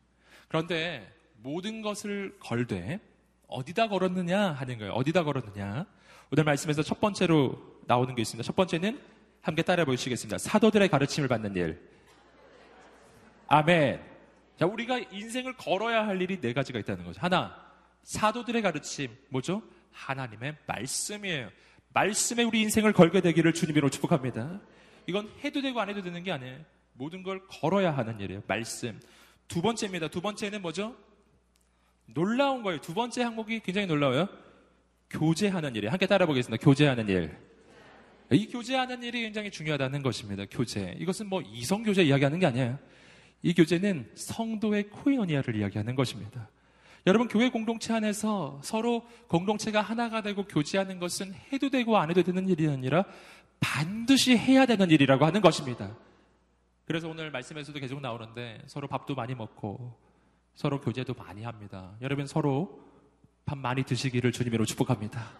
그런데 0.48 1.12
모든 1.38 1.82
것을 1.82 2.38
걸되 2.40 3.00
어디다 3.48 3.88
걸었느냐 3.88 4.52
하는 4.52 4.78
거예요. 4.78 4.94
어디다 4.94 5.24
걸었느냐. 5.24 5.88
오늘 6.32 6.44
말씀에서 6.44 6.84
첫 6.84 7.02
번째로 7.02 7.58
나오는 7.88 8.14
게 8.14 8.22
있습니다. 8.22 8.46
첫 8.46 8.56
번째는 8.56 9.02
함께 9.42 9.64
따라 9.64 9.84
보시겠습니다. 9.84 10.38
사도들의 10.38 10.88
가르침을 10.90 11.28
받는 11.28 11.56
일. 11.56 11.82
아멘. 13.48 14.04
자, 14.60 14.66
우리가 14.68 15.00
인생을 15.00 15.56
걸어야 15.56 16.06
할 16.06 16.22
일이 16.22 16.40
네 16.40 16.54
가지가 16.54 16.78
있다는 16.80 17.06
거죠. 17.06 17.20
하나, 17.22 17.56
사도들의 18.04 18.62
가르침. 18.62 19.16
뭐죠? 19.30 19.64
하나님의 19.94 20.58
말씀이에요. 20.68 21.50
말씀에 21.98 22.44
우리 22.44 22.62
인생을 22.62 22.94
걸게 22.94 23.22
되기를 23.22 23.54
주님으로 23.54 23.90
축복합니다. 23.90 24.62
이건 25.08 25.32
해도 25.44 25.62
되고 25.62 25.80
안 25.80 25.90
해도 25.90 26.04
되는 26.04 26.24
게 26.24 26.32
아니에요. 26.32 26.60
모든 26.94 27.24
걸 27.24 27.42
걸어야 27.48 27.96
하는 27.96 28.20
일이에요. 28.20 28.44
말씀. 28.46 29.00
두 29.48 29.64
번째입니다. 29.64 30.08
두 30.10 30.22
번째는 30.22 30.62
뭐죠? 30.62 30.96
놀라운 32.06 32.62
거예요. 32.62 32.82
두 32.82 32.94
번째 32.94 33.24
항목이 33.24 33.62
굉장히 33.62 33.88
놀라워요. 33.88 34.28
교제하는 35.10 35.76
일이에요. 35.76 35.92
함께 35.92 36.06
따라 36.06 36.28
보겠습니다. 36.28 36.64
교제하는 36.64 37.10
일. 37.10 37.36
이 38.32 38.48
교제하는 38.48 39.02
일이 39.02 39.22
굉장히 39.22 39.50
중요하다는 39.50 40.04
것입니다. 40.04 40.46
교제. 40.52 40.96
이것은 41.00 41.28
뭐 41.28 41.42
이성 41.42 41.82
교제 41.82 42.04
이야기하는 42.04 42.40
게 42.40 42.46
아니에요. 42.46 42.78
이 43.42 43.56
교제는 43.56 44.12
성도의 44.14 44.90
코이노니아를 44.90 45.56
이야기하는 45.56 45.96
것입니다. 45.96 46.48
여러분 47.08 47.30
교회 47.30 47.50
공동체 47.50 47.94
안에서 47.94 48.60
서로 48.62 49.08
공동체가 49.30 49.82
하나가 49.82 50.22
되고 50.22 50.44
교제하는 50.44 51.00
것은 51.00 51.34
해도 51.54 51.70
되고 51.70 51.98
안 51.98 52.10
해도 52.10 52.22
되는 52.22 52.50
일이 52.50 52.68
아니라 52.68 53.06
반드시 53.62 54.38
해야 54.38 54.66
되는 54.66 54.92
일이라고 54.92 55.26
하는 55.26 55.40
것입니다. 55.40 55.96
그래서 56.84 57.08
오늘 57.08 57.32
말씀에서도 57.32 57.80
계속 57.80 58.02
나오는데 58.02 58.62
서로 58.68 58.90
밥도 58.90 59.16
많이 59.16 59.36
먹고 59.36 59.98
서로 60.54 60.82
교제도 60.82 61.14
많이 61.14 61.44
합니다. 61.44 61.96
여러분 62.02 62.28
서로 62.28 62.78
밥 63.46 63.58
많이 63.58 63.84
드시기를 63.84 64.34
주님으로 64.34 64.66
축복합니다. 64.66 65.32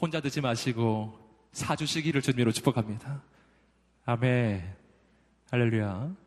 혼자 0.00 0.20
드지 0.20 0.40
마시고 0.40 1.16
사주시기를 1.52 2.22
주님으로 2.22 2.50
축복합니다. 2.50 3.22
아멘. 4.04 4.74
할렐루야. 5.52 6.21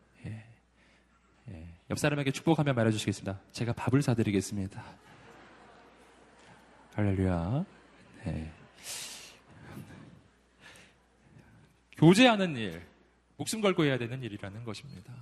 옆 1.91 1.99
사람에게 1.99 2.31
축복하며 2.31 2.73
말해주시겠습니다. 2.73 3.39
제가 3.51 3.73
밥을 3.73 4.01
사드리겠습니다. 4.01 4.83
할렐루야. 6.95 7.65
네. 8.25 8.51
교제하는 11.97 12.55
일, 12.55 12.81
목숨 13.37 13.61
걸고 13.61 13.83
해야 13.85 13.97
되는 13.97 14.21
일이라는 14.23 14.63
것입니다. 14.63 15.13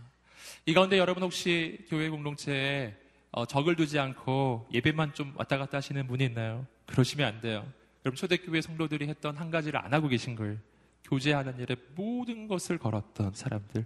이 0.65 0.73
가운데 0.73 0.97
여러분 0.97 1.23
혹시 1.23 1.85
교회 1.89 2.09
공동체에 2.09 2.95
어, 3.31 3.45
적을 3.45 3.75
두지 3.75 3.99
않고 3.99 4.69
예배만 4.73 5.13
좀 5.13 5.33
왔다 5.35 5.57
갔다 5.57 5.77
하시는 5.77 6.07
분이 6.07 6.23
있나요? 6.25 6.65
그러시면 6.85 7.27
안 7.27 7.41
돼요. 7.41 7.67
그럼 8.01 8.15
초대교회 8.15 8.61
성도들이 8.61 9.07
했던 9.07 9.35
한 9.35 9.51
가지를 9.51 9.79
안 9.83 9.93
하고 9.93 10.07
계신 10.07 10.35
거예요. 10.35 10.57
교제하는 11.03 11.59
일에 11.59 11.75
모든 11.95 12.47
것을 12.47 12.77
걸었던 12.77 13.33
사람들. 13.33 13.85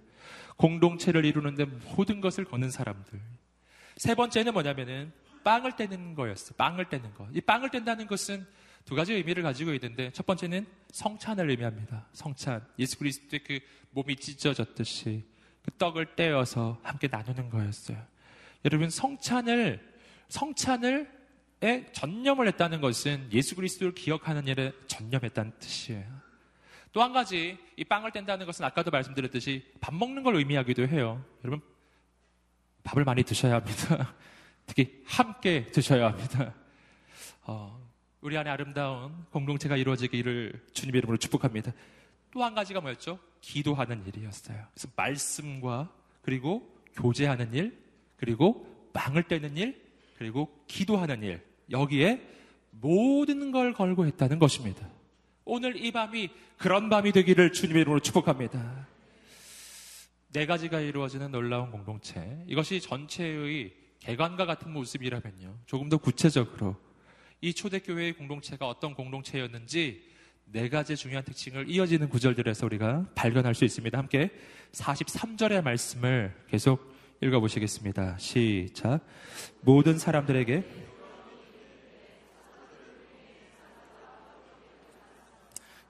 공동체를 0.56 1.24
이루는데 1.24 1.64
모든 1.64 2.20
것을 2.20 2.44
거는 2.44 2.70
사람들. 2.70 3.20
세 3.96 4.14
번째는 4.14 4.52
뭐냐면은 4.52 5.12
빵을 5.44 5.76
떼는 5.76 6.14
거였어. 6.14 6.54
빵을 6.54 6.88
떼는 6.88 7.14
거. 7.14 7.28
이 7.32 7.40
빵을 7.40 7.70
뗀다는 7.70 8.06
것은 8.06 8.46
두 8.84 8.94
가지 8.94 9.12
의미를 9.12 9.42
가지고 9.42 9.72
있는데 9.74 10.10
첫 10.12 10.24
번째는 10.26 10.66
성찬을 10.90 11.50
의미합니다. 11.50 12.06
성찬. 12.12 12.66
예수 12.78 12.98
그리스도의 12.98 13.44
그 13.44 13.60
몸이 13.90 14.16
찢어졌듯이 14.16 15.24
그 15.62 15.70
떡을 15.72 16.16
떼어서 16.16 16.80
함께 16.82 17.08
나누는 17.08 17.50
거였어요. 17.50 18.02
여러분 18.64 18.90
성찬을 18.90 19.80
성찬을 20.28 21.18
에 21.60 21.90
전념을 21.90 22.46
했다는 22.48 22.80
것은 22.80 23.30
예수 23.32 23.56
그리스도를 23.56 23.92
기억하는 23.92 24.46
일에 24.46 24.72
전념했다는 24.86 25.52
뜻이에요. 25.58 26.06
또 26.92 27.02
한 27.02 27.12
가지 27.12 27.58
이 27.76 27.84
빵을 27.84 28.12
뗀다는 28.12 28.46
것은 28.46 28.64
아까도 28.64 28.90
말씀드렸듯이 28.90 29.64
밥 29.80 29.94
먹는 29.94 30.22
걸 30.22 30.36
의미하기도 30.36 30.88
해요. 30.88 31.22
여러분 31.44 31.60
밥을 32.84 33.04
많이 33.04 33.22
드셔야 33.22 33.56
합니다. 33.56 34.14
특히 34.66 35.02
함께 35.06 35.66
드셔야 35.66 36.08
합니다. 36.08 36.54
어, 37.42 37.78
우리 38.20 38.36
안에 38.36 38.50
아름다운 38.50 39.24
공동체가 39.30 39.76
이루어지기를 39.76 40.66
주님 40.72 40.96
이름으로 40.96 41.18
축복합니다. 41.18 41.72
또 42.30 42.42
한 42.42 42.54
가지가 42.54 42.80
뭐였죠? 42.80 43.18
기도하는 43.40 44.04
일이었어요. 44.06 44.66
그래서 44.74 44.88
말씀과 44.96 45.90
그리고 46.22 46.74
교제하는 46.94 47.54
일, 47.54 47.78
그리고 48.16 48.90
빵을 48.92 49.24
떼는 49.24 49.56
일, 49.56 49.80
그리고 50.18 50.62
기도하는 50.66 51.22
일. 51.22 51.42
여기에 51.70 52.20
모든 52.70 53.50
걸 53.50 53.72
걸고 53.72 54.06
했다는 54.06 54.38
것입니다. 54.38 54.86
오늘 55.48 55.82
이 55.82 55.90
밤이 55.90 56.28
그런 56.58 56.90
밤이 56.90 57.10
되기를 57.10 57.52
주님의 57.52 57.80
이름으로 57.80 58.00
축복합니다. 58.00 58.86
네 60.30 60.44
가지가 60.44 60.80
이루어지는 60.80 61.32
놀라운 61.32 61.70
공동체. 61.70 62.44
이것이 62.46 62.82
전체의 62.82 63.72
개관과 63.98 64.44
같은 64.44 64.70
모습이라면요. 64.70 65.60
조금 65.64 65.88
더 65.88 65.96
구체적으로 65.96 66.76
이 67.40 67.54
초대교회의 67.54 68.12
공동체가 68.12 68.68
어떤 68.68 68.94
공동체였는지 68.94 70.06
네 70.44 70.68
가지 70.68 70.96
중요한 70.96 71.24
특징을 71.24 71.70
이어지는 71.70 72.10
구절들에서 72.10 72.66
우리가 72.66 73.06
발견할 73.14 73.54
수 73.54 73.64
있습니다. 73.64 73.96
함께 73.96 74.30
43절의 74.72 75.62
말씀을 75.62 76.34
계속 76.48 76.94
읽어보시겠습니다. 77.22 78.18
시작. 78.18 79.00
모든 79.62 79.98
사람들에게 79.98 80.87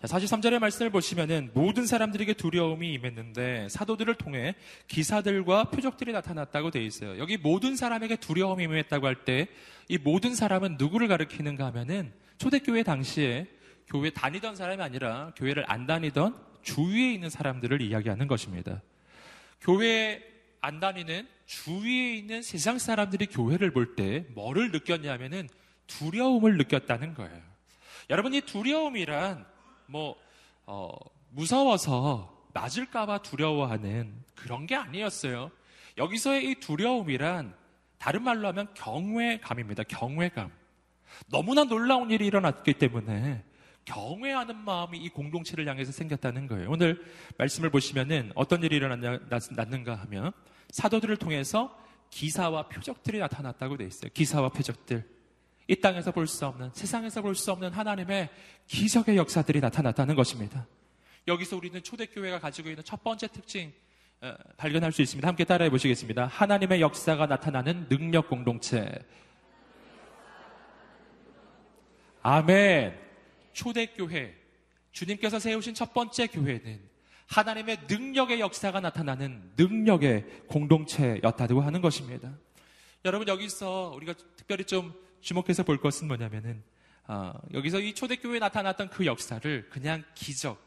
43절의 0.02 0.60
말씀을 0.60 0.90
보시면은 0.90 1.50
모든 1.54 1.86
사람들에게 1.86 2.34
두려움이 2.34 2.92
임했는데 2.94 3.68
사도들을 3.68 4.14
통해 4.14 4.54
기사들과 4.86 5.64
표적들이 5.70 6.12
나타났다고 6.12 6.70
되어 6.70 6.82
있어요. 6.82 7.18
여기 7.18 7.36
모든 7.36 7.74
사람에게 7.76 8.16
두려움이 8.16 8.64
임했다고 8.64 9.06
할 9.06 9.24
때 9.24 9.48
이 9.90 9.96
모든 9.98 10.34
사람은 10.34 10.76
누구를 10.78 11.08
가리키는가 11.08 11.64
하면은 11.66 12.12
초대교회 12.36 12.82
당시에 12.82 13.46
교회 13.86 14.10
다니던 14.10 14.54
사람이 14.54 14.82
아니라 14.82 15.32
교회를 15.36 15.64
안 15.66 15.86
다니던 15.86 16.36
주위에 16.62 17.14
있는 17.14 17.30
사람들을 17.30 17.80
이야기하는 17.80 18.28
것입니다. 18.28 18.82
교회 19.62 20.22
안 20.60 20.78
다니는 20.78 21.26
주위에 21.46 22.14
있는 22.16 22.42
세상 22.42 22.78
사람들이 22.78 23.26
교회를 23.26 23.70
볼 23.72 23.96
때 23.96 24.26
뭐를 24.34 24.70
느꼈냐면은 24.72 25.48
두려움을 25.86 26.58
느꼈다는 26.58 27.14
거예요. 27.14 27.40
여러분 28.10 28.34
이 28.34 28.42
두려움이란 28.42 29.46
뭐 29.88 30.16
어, 30.66 30.92
무서워서 31.30 32.46
맞을까봐 32.54 33.22
두려워하는 33.22 34.14
그런 34.34 34.66
게 34.66 34.74
아니었어요. 34.76 35.50
여기서의 35.96 36.50
이 36.50 36.54
두려움이란 36.56 37.54
다른 37.98 38.22
말로 38.22 38.46
하면 38.48 38.68
경외감입니다. 38.74 39.82
경외감. 39.84 40.52
너무나 41.28 41.64
놀라운 41.64 42.10
일이 42.10 42.26
일어났기 42.26 42.74
때문에 42.74 43.42
경외하는 43.86 44.56
마음이 44.56 44.98
이 44.98 45.08
공동체를 45.08 45.66
향해서 45.66 45.90
생겼다는 45.92 46.46
거예요. 46.46 46.70
오늘 46.70 47.02
말씀을 47.38 47.70
보시면은 47.70 48.32
어떤 48.34 48.62
일이 48.62 48.76
일어났는가 48.76 49.94
하면 49.94 50.32
사도들을 50.70 51.16
통해서 51.16 51.76
기사와 52.10 52.68
표적들이 52.68 53.18
나타났다고 53.18 53.78
돼 53.78 53.86
있어요. 53.86 54.10
기사와 54.12 54.50
표적들. 54.50 55.17
이 55.68 55.76
땅에서 55.76 56.10
볼 56.12 56.26
수 56.26 56.46
없는, 56.46 56.70
세상에서 56.72 57.22
볼 57.22 57.34
수 57.34 57.52
없는 57.52 57.70
하나님의 57.72 58.30
기적의 58.66 59.16
역사들이 59.16 59.60
나타났다는 59.60 60.14
것입니다. 60.14 60.66
여기서 61.26 61.56
우리는 61.56 61.82
초대교회가 61.82 62.40
가지고 62.40 62.70
있는 62.70 62.82
첫 62.84 63.04
번째 63.04 63.28
특징 63.28 63.72
어, 64.20 64.34
발견할 64.56 64.90
수 64.92 65.02
있습니다. 65.02 65.28
함께 65.28 65.44
따라해 65.44 65.70
보시겠습니다. 65.70 66.26
하나님의 66.26 66.80
역사가 66.80 67.26
나타나는 67.26 67.88
능력 67.88 68.28
공동체. 68.28 68.88
아멘. 72.22 72.98
초대교회. 73.52 74.34
주님께서 74.92 75.38
세우신 75.38 75.74
첫 75.74 75.92
번째 75.94 76.26
교회는 76.28 76.80
하나님의 77.26 77.80
능력의 77.88 78.40
역사가 78.40 78.80
나타나는 78.80 79.52
능력의 79.56 80.24
공동체였다고 80.48 81.60
하는 81.60 81.80
것입니다. 81.82 82.32
여러분 83.04 83.28
여기서 83.28 83.92
우리가 83.94 84.14
특별히 84.36 84.64
좀 84.64 84.92
주목해서 85.20 85.62
볼 85.62 85.80
것은 85.80 86.08
뭐냐면은 86.08 86.62
어, 87.06 87.32
여기서 87.54 87.80
이 87.80 87.94
초대교회에 87.94 88.38
나타났던 88.38 88.90
그 88.90 89.06
역사를 89.06 89.68
그냥 89.70 90.04
기적, 90.14 90.62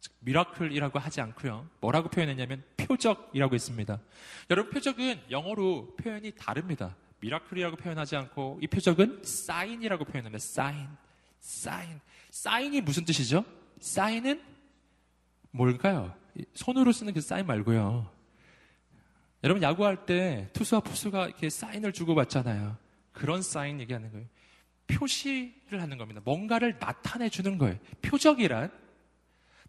즉 0.00 0.12
miracle이라고 0.20 0.98
하지 0.98 1.20
않고요. 1.20 1.68
뭐라고 1.80 2.10
표현했냐면 2.10 2.62
표적이라고 2.76 3.54
했습니다. 3.54 4.00
여러분 4.50 4.70
표적은 4.70 5.22
영어로 5.30 5.96
표현이 5.96 6.32
다릅니다. 6.32 6.94
miracle이라고 7.20 7.76
표현하지 7.76 8.16
않고 8.16 8.58
이 8.62 8.66
표적은 8.66 9.22
사인이라고 9.24 10.04
표현합니다. 10.04 10.38
사인, 10.38 10.88
사인, 11.40 12.00
사인이 12.30 12.80
무슨 12.82 13.04
뜻이죠? 13.04 13.44
사인은 13.80 14.42
뭘까요? 15.50 16.14
손으로 16.54 16.92
쓰는 16.92 17.14
그 17.14 17.20
사인 17.20 17.46
말고요. 17.46 18.10
여러분 19.44 19.62
야구할 19.62 20.04
때 20.04 20.48
투수와 20.52 20.80
포수가 20.80 21.26
이렇게 21.26 21.48
사인을 21.48 21.92
주고 21.92 22.14
받잖아요. 22.14 22.76
그런 23.18 23.42
사인 23.42 23.80
얘기하는 23.80 24.10
거예요. 24.12 24.26
표시를 24.86 25.82
하는 25.82 25.98
겁니다. 25.98 26.20
뭔가를 26.24 26.78
나타내 26.78 27.28
주는 27.28 27.58
거예요. 27.58 27.76
표적이란 28.00 28.70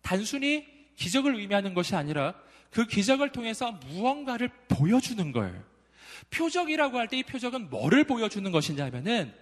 단순히 0.02 0.66
기적을 0.96 1.36
의미하는 1.36 1.74
것이 1.74 1.96
아니라 1.96 2.36
그 2.72 2.86
기적을 2.86 3.32
통해서 3.32 3.72
무언가를 3.72 4.50
보여주는 4.68 5.32
거예요. 5.32 5.62
표적이라고 6.30 6.98
할 7.00 7.08
때 7.08 7.18
이 7.18 7.24
표적은 7.24 7.70
뭐를 7.70 8.04
보여주는 8.04 8.50
것이냐면은 8.52 9.34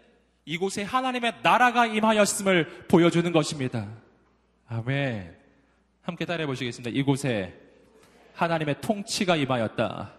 이곳에 0.46 0.84
하나님의 0.84 1.40
나라가 1.44 1.86
임하였음을 1.86 2.88
보여주는 2.88 3.30
것입니다. 3.32 3.88
아멘. 4.68 5.36
함께 6.02 6.26
따라해 6.26 6.48
보시겠습니다. 6.48 6.98
이곳에 6.98 7.54
하나님의 8.36 8.80
통치가 8.82 9.36
임하였다. 9.36 10.14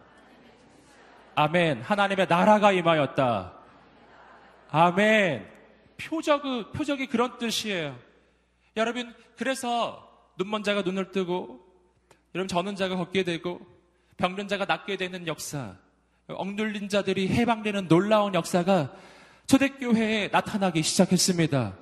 아멘. 1.34 1.82
하나님의 1.82 2.26
나라가 2.28 2.72
임하였다. 2.72 3.57
아멘. 4.70 5.46
표적, 5.96 6.72
표적이 6.72 7.06
그런 7.06 7.38
뜻이에요. 7.38 7.98
여러분, 8.76 9.14
그래서 9.36 10.08
눈먼 10.38 10.62
자가 10.62 10.82
눈을 10.82 11.10
뜨고 11.10 11.60
여러분 12.34 12.48
저는 12.48 12.76
자가 12.76 12.96
걷게 12.96 13.24
되고 13.24 13.60
병든 14.16 14.48
자가 14.48 14.64
낫게 14.64 14.96
되는 14.96 15.26
역사 15.26 15.76
억눌린 16.28 16.88
자들이 16.88 17.28
해방되는 17.28 17.88
놀라운 17.88 18.34
역사가 18.34 18.92
초대교회에 19.46 20.28
나타나기 20.28 20.82
시작했습니다. 20.82 21.74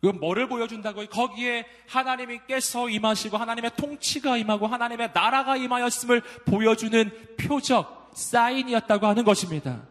그건 0.00 0.20
뭐를 0.20 0.48
보여준다고요? 0.48 1.08
거기에 1.08 1.66
하나님께서 1.88 2.88
임하시고 2.88 3.36
하나님의 3.36 3.72
통치가 3.76 4.36
임하고 4.38 4.66
하나님의 4.66 5.10
나라가 5.12 5.56
임하였음을 5.56 6.22
보여주는 6.46 7.36
표적, 7.36 8.12
사인이었다고 8.14 9.06
하는 9.06 9.24
것입니다. 9.24 9.82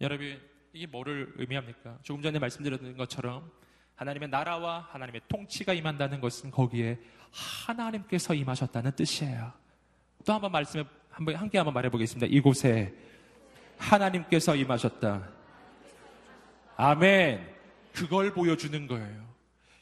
여러분, 0.00 0.40
이게 0.76 0.86
뭐를 0.86 1.32
의미합니까? 1.36 1.96
조금 2.02 2.20
전에 2.20 2.38
말씀드렸던 2.38 2.98
것처럼 2.98 3.50
하나님의 3.94 4.28
나라와 4.28 4.86
하나님의 4.90 5.22
통치가 5.26 5.72
임한다는 5.72 6.20
것은 6.20 6.50
거기에 6.50 6.98
하나님께서 7.32 8.34
임하셨다는 8.34 8.92
뜻이에요. 8.94 9.54
또 10.26 10.34
한번 10.34 10.52
말씀해, 10.52 10.84
한번, 11.08 11.34
함께 11.36 11.56
한번 11.56 11.72
말해 11.72 11.88
보겠습니다. 11.88 12.26
이곳에 12.30 12.94
하나님께서 13.78 14.54
임하셨다. 14.54 15.26
아멘. 16.76 17.56
그걸 17.94 18.34
보여주는 18.34 18.86
거예요. 18.86 19.26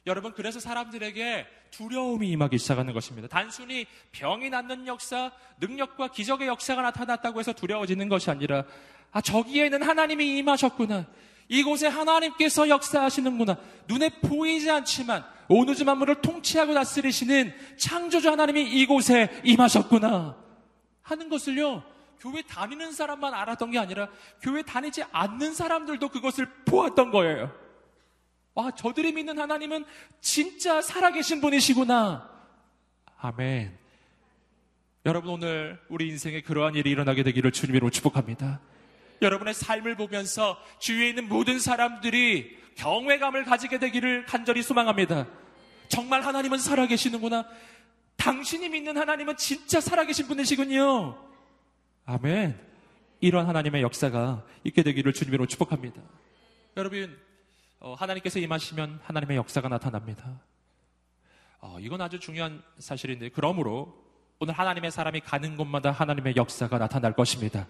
여러분, 0.07 0.33
그래서 0.33 0.61
사람들에게 0.61 1.47
두려움이 1.73 2.31
임하기 2.31 2.57
시작하는 2.59 2.93
것입니다. 2.95 3.27
단순히 3.27 3.87
병이 4.13 4.49
낫는 4.51 4.87
역사, 4.87 5.33
능력과 5.59 6.13
기적의 6.13 6.47
역사가 6.47 6.83
나타났다고 6.83 7.41
해서 7.41 7.53
두려워지는 7.53 8.09
것이 8.09 8.31
아니라, 8.31 8.65
아, 9.15 9.21
저기에는 9.21 9.81
하나님이 9.81 10.39
임하셨구나. 10.39 11.07
이곳에 11.49 11.87
하나님께서 11.87 12.69
역사하시는구나. 12.69 13.57
눈에 13.87 14.09
보이지 14.09 14.69
않지만, 14.69 15.25
온 15.49 15.69
우주 15.69 15.85
만물을 15.85 16.21
통치하고 16.21 16.75
다스리시는 16.75 17.55
창조주 17.79 18.29
하나님이 18.29 18.63
이곳에 18.65 19.41
임하셨구나. 19.45 20.37
하는 21.03 21.29
것을요, 21.29 21.85
교회 22.19 22.43
다니는 22.43 22.91
사람만 22.91 23.35
알았던 23.35 23.71
게 23.71 23.79
아니라, 23.79 24.09
교회 24.43 24.63
다니지 24.63 25.05
않는 25.13 25.55
사람들도 25.55 26.09
그것을 26.09 26.47
보았던 26.65 27.13
거예요. 27.13 27.53
와, 28.55 28.73
저들이 28.73 29.13
믿는 29.13 29.39
하나님은 29.39 29.85
진짜 30.21 30.83
살아계신 30.83 31.41
분이시구나. 31.41 32.29
아멘. 33.19 33.79
여러분 35.07 35.31
오늘 35.31 35.79
우리 35.89 36.09
인생에 36.09 36.41
그러한 36.41 36.75
일이 36.75 36.91
일어나게 36.91 37.23
되기를 37.23 37.53
주님으로 37.53 37.91
축복합니다. 37.91 38.61
여러분의 39.23 39.55
삶을 39.55 39.97
보면서 39.97 40.59
주위에 40.79 41.11
있는 41.11 41.29
모든 41.29 41.59
사람들이 41.59 42.59
경외감을 42.77 43.45
가지게 43.45 43.79
되기를 43.79 44.27
간절히 44.27 44.63
소망합니다. 44.63 45.27
정말 45.89 46.23
하나님은 46.23 46.59
살아계시는구나. 46.59 47.47
당신이 48.17 48.69
믿는 48.69 48.97
하나님은 48.97 49.37
진짜 49.37 49.81
살아계신 49.81 50.27
분이시군요. 50.27 51.19
아멘. 52.07 52.59
이런 53.21 53.47
하나님의 53.47 53.83
역사가 53.83 54.45
있게 54.65 54.83
되기를 54.83 55.13
주님으로 55.13 55.47
축복합니다. 55.47 56.01
여러분, 56.77 57.17
어, 57.81 57.95
하나님께서 57.95 58.39
임하시면 58.39 59.01
하나님의 59.05 59.37
역사가 59.37 59.69
나타납니다. 59.69 60.41
어, 61.61 61.79
이건 61.81 62.01
아주 62.01 62.19
중요한 62.19 62.63
사실인데 62.79 63.31
그러므로 63.31 64.05
오늘 64.39 64.55
하나님의 64.55 64.91
사람이 64.91 65.21
가는 65.21 65.57
곳마다 65.57 65.91
하나님의 65.91 66.37
역사가 66.37 66.79
나타날 66.79 67.15
것입니다. 67.15 67.67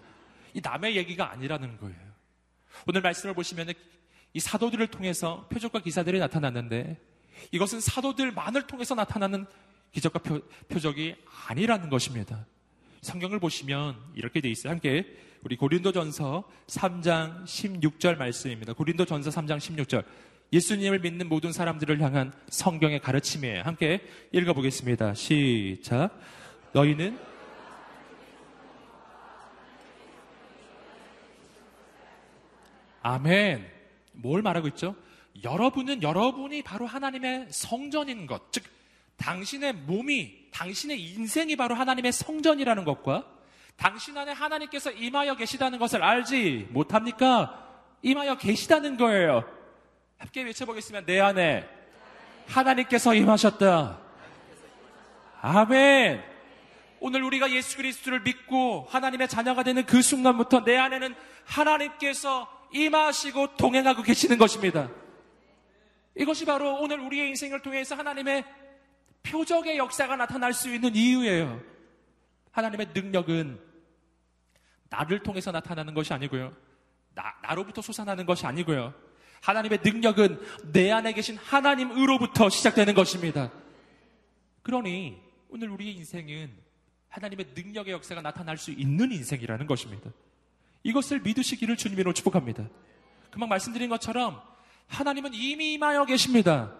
이 0.55 0.61
남의 0.63 0.95
얘기가 0.95 1.29
아니라는 1.31 1.77
거예요. 1.77 1.97
오늘 2.87 3.01
말씀을 3.01 3.35
보시면 3.35 3.73
이 4.33 4.39
사도들을 4.39 4.87
통해서 4.87 5.47
표적과 5.49 5.81
기사들이 5.81 6.17
나타났는데 6.19 6.97
이것은 7.51 7.81
사도들만을 7.81 8.65
통해서 8.65 8.95
나타나는 8.95 9.45
기적과 9.91 10.19
표, 10.19 10.41
표적이 10.69 11.15
아니라는 11.47 11.89
것입니다. 11.89 12.45
성경을 13.01 13.39
보시면 13.39 13.97
이렇게 14.15 14.39
돼 14.39 14.49
있어요. 14.49 14.71
함께 14.71 15.05
우리 15.43 15.57
고린도전서 15.57 16.49
3장 16.67 17.43
16절 17.43 18.17
말씀입니다. 18.17 18.73
고린도전서 18.73 19.29
3장 19.29 19.57
16절. 19.57 20.05
예수님을 20.53 20.99
믿는 20.99 21.27
모든 21.27 21.51
사람들을 21.51 22.01
향한 22.01 22.33
성경의 22.47 23.01
가르침이에요. 23.01 23.63
함께 23.63 24.01
읽어보겠습니다. 24.31 25.13
시작. 25.15 26.17
너희는 26.71 27.34
아멘. 33.05 33.71
뭘 34.13 34.41
말하고 34.41 34.67
있죠? 34.69 34.95
여러분은 35.43 36.01
여러분이 36.01 36.63
바로 36.63 36.87
하나님의 36.87 37.45
성전인 37.51 38.25
것. 38.25 38.51
즉, 38.51 38.63
당신의 39.17 39.73
몸이, 39.73 40.49
당신의 40.51 40.99
인생이 40.99 41.55
바로 41.55 41.75
하나님의 41.75 42.11
성전이라는 42.11 42.83
것과 42.83 43.27
당신 43.75 44.17
안에 44.17 44.31
하나님께서 44.31 44.89
임하여 44.89 45.35
계시다는 45.35 45.77
것을 45.77 46.01
알지 46.01 46.69
못합니까? 46.71 47.63
임하여 48.01 48.39
계시다는 48.39 48.97
거예요. 48.97 49.43
함께 50.17 50.41
외쳐보겠습니다. 50.41 51.05
내 51.05 51.19
안에 51.19 51.69
하나님께서 52.47 53.13
임하셨다. 53.13 53.99
아멘. 55.41 56.23
오늘 57.01 57.21
우리가 57.21 57.51
예수 57.51 57.77
그리스도를 57.77 58.21
믿고 58.21 58.87
하나님의 58.89 59.27
자녀가 59.27 59.61
되는 59.61 59.85
그 59.85 60.01
순간부터 60.01 60.63
내 60.63 60.75
안에는 60.75 61.13
하나님께서 61.43 62.54
임하시고 62.71 63.57
동행하고 63.57 64.03
계시는 64.03 64.37
것입니다. 64.37 64.89
이것이 66.15 66.45
바로 66.45 66.79
오늘 66.79 66.99
우리의 66.99 67.29
인생을 67.29 67.61
통해서 67.61 67.95
하나님의 67.95 68.45
표적의 69.23 69.77
역사가 69.77 70.15
나타날 70.15 70.53
수 70.53 70.73
있는 70.73 70.95
이유예요. 70.95 71.61
하나님의 72.51 72.89
능력은 72.93 73.59
나를 74.89 75.23
통해서 75.23 75.51
나타나는 75.51 75.93
것이 75.93 76.13
아니고요. 76.13 76.55
나, 77.13 77.33
나로부터 77.41 77.81
솟아나는 77.81 78.25
것이 78.25 78.45
아니고요. 78.45 78.93
하나님의 79.41 79.79
능력은 79.83 80.39
내 80.71 80.91
안에 80.91 81.13
계신 81.13 81.37
하나님으로부터 81.37 82.49
시작되는 82.49 82.93
것입니다. 82.93 83.51
그러니 84.63 85.21
오늘 85.49 85.69
우리의 85.69 85.95
인생은 85.95 86.51
하나님의 87.09 87.47
능력의 87.55 87.93
역사가 87.93 88.21
나타날 88.21 88.57
수 88.57 88.71
있는 88.71 89.11
인생이라는 89.11 89.67
것입니다. 89.67 90.11
이것을 90.85 91.19
믿으시기를 91.21 91.77
주님으로 91.77 92.13
축복합니다. 92.13 92.69
금방 93.31 93.49
말씀드린 93.49 93.89
것처럼 93.89 94.39
하나님은 94.87 95.33
이미 95.33 95.73
임하여 95.73 96.05
계십니다. 96.05 96.71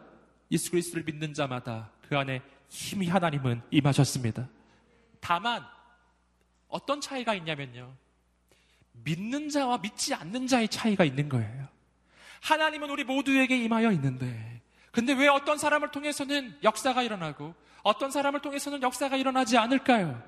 예수 0.51 0.69
그리스도를 0.69 1.03
믿는 1.03 1.33
자마다 1.33 1.89
그 2.07 2.15
안에 2.15 2.41
힘이 2.69 3.07
하나님은 3.07 3.63
임하셨습니다. 3.71 4.47
다만 5.19 5.65
어떤 6.67 7.01
차이가 7.01 7.33
있냐면요. 7.33 7.95
믿는 8.91 9.49
자와 9.49 9.79
믿지 9.79 10.13
않는 10.13 10.45
자의 10.45 10.67
차이가 10.67 11.03
있는 11.03 11.27
거예요. 11.27 11.67
하나님은 12.41 12.91
우리 12.91 13.03
모두에게 13.03 13.57
임하여 13.57 13.91
있는데, 13.93 14.61
근데 14.91 15.13
왜 15.13 15.27
어떤 15.27 15.57
사람을 15.57 15.89
통해서는 15.89 16.59
역사가 16.61 17.01
일어나고, 17.01 17.55
어떤 17.81 18.11
사람을 18.11 18.41
통해서는 18.41 18.83
역사가 18.83 19.17
일어나지 19.17 19.57
않을까요? 19.57 20.21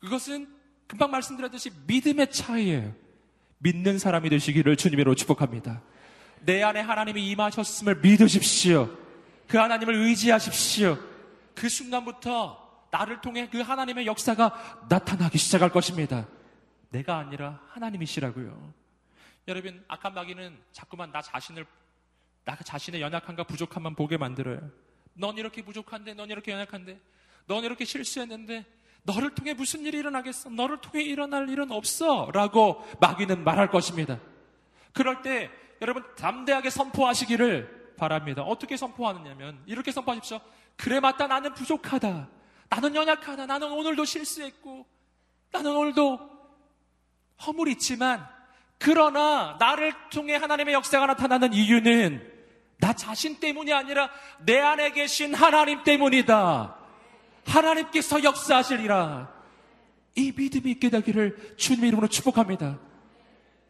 그것은 0.00 0.57
금방 0.88 1.10
말씀드렸듯이 1.12 1.70
믿음의 1.86 2.32
차이예요. 2.32 2.94
믿는 3.58 3.98
사람이 3.98 4.30
되시기를 4.30 4.76
주님으로 4.76 5.14
축복합니다. 5.14 5.82
내 6.40 6.62
안에 6.62 6.80
하나님이 6.80 7.30
임하셨음을 7.30 8.00
믿으십시오. 8.00 8.90
그 9.46 9.58
하나님을 9.58 9.94
의지하십시오. 9.94 10.98
그 11.54 11.68
순간부터 11.68 12.86
나를 12.90 13.20
통해 13.20 13.48
그 13.50 13.60
하나님의 13.60 14.06
역사가 14.06 14.86
나타나기 14.88 15.36
시작할 15.36 15.70
것입니다. 15.70 16.26
내가 16.90 17.18
아니라 17.18 17.60
하나님이시라고요. 17.68 18.72
여러분, 19.48 19.84
악한 19.88 20.14
마귀는 20.14 20.58
자꾸만 20.72 21.12
나 21.12 21.20
자신을, 21.20 21.66
나 22.44 22.56
자신의 22.56 23.02
연약함과 23.02 23.44
부족함만 23.44 23.94
보게 23.94 24.16
만들어요. 24.16 24.70
넌 25.14 25.36
이렇게 25.36 25.62
부족한데, 25.62 26.14
넌 26.14 26.30
이렇게 26.30 26.52
연약한데, 26.52 26.98
넌 27.46 27.64
이렇게 27.64 27.84
실수했는데, 27.84 28.64
너를 29.08 29.30
통해 29.30 29.54
무슨 29.54 29.86
일이 29.86 29.96
일어나겠어? 29.96 30.50
너를 30.50 30.82
통해 30.82 31.02
일어날 31.02 31.48
일은 31.48 31.72
없어. 31.72 32.30
라고 32.34 32.86
마귀는 33.00 33.42
말할 33.42 33.70
것입니다. 33.70 34.20
그럴 34.92 35.22
때 35.22 35.50
여러분 35.80 36.04
담대하게 36.14 36.68
선포하시기를 36.68 37.94
바랍니다. 37.96 38.42
어떻게 38.42 38.76
선포하느냐면 38.76 39.62
이렇게 39.64 39.92
선포하십시오. 39.92 40.40
그래 40.76 41.00
맞다 41.00 41.26
나는 41.26 41.54
부족하다. 41.54 42.28
나는 42.68 42.94
연약하다. 42.94 43.46
나는 43.46 43.72
오늘도 43.72 44.04
실수했고 44.04 44.86
나는 45.52 45.74
오늘도 45.74 46.20
허물 47.46 47.68
있지만 47.68 48.28
그러나 48.78 49.56
나를 49.58 49.94
통해 50.10 50.36
하나님의 50.36 50.74
역사가 50.74 51.06
나타나는 51.06 51.54
이유는 51.54 52.30
나 52.76 52.92
자신 52.92 53.40
때문이 53.40 53.72
아니라 53.72 54.10
내 54.40 54.58
안에 54.60 54.92
계신 54.92 55.34
하나님 55.34 55.82
때문이다. 55.82 56.77
하나님께서 57.48 58.22
역사하시리라. 58.22 59.32
이 60.14 60.32
믿음이 60.36 60.70
있게 60.72 60.90
되기를 60.90 61.54
주님 61.56 61.84
이름으로 61.84 62.08
축복합니다. 62.08 62.78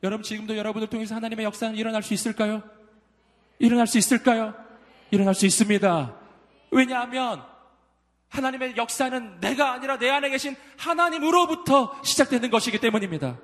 여러분 0.03 0.23
지금도 0.23 0.57
여러분을 0.57 0.88
통해서 0.88 1.14
하나님의 1.14 1.45
역사는 1.45 1.77
일어날 1.77 2.03
수 2.03 2.14
있을까요? 2.14 2.62
일어날 3.59 3.87
수 3.87 3.99
있을까요? 3.99 4.55
일어날 5.11 5.35
수 5.35 5.47
있습니다. 5.47 6.14
왜냐하면 6.71 7.43
하나님의 8.29 8.77
역사는 8.77 9.41
내가 9.41 9.73
아니라 9.73 9.99
내 9.99 10.11
안에 10.11 10.31
계신 10.31 10.55
하나님으로부터 10.77 12.01
시작되는 12.05 12.51
것이기 12.51 12.79
때문입니다. 12.79 13.38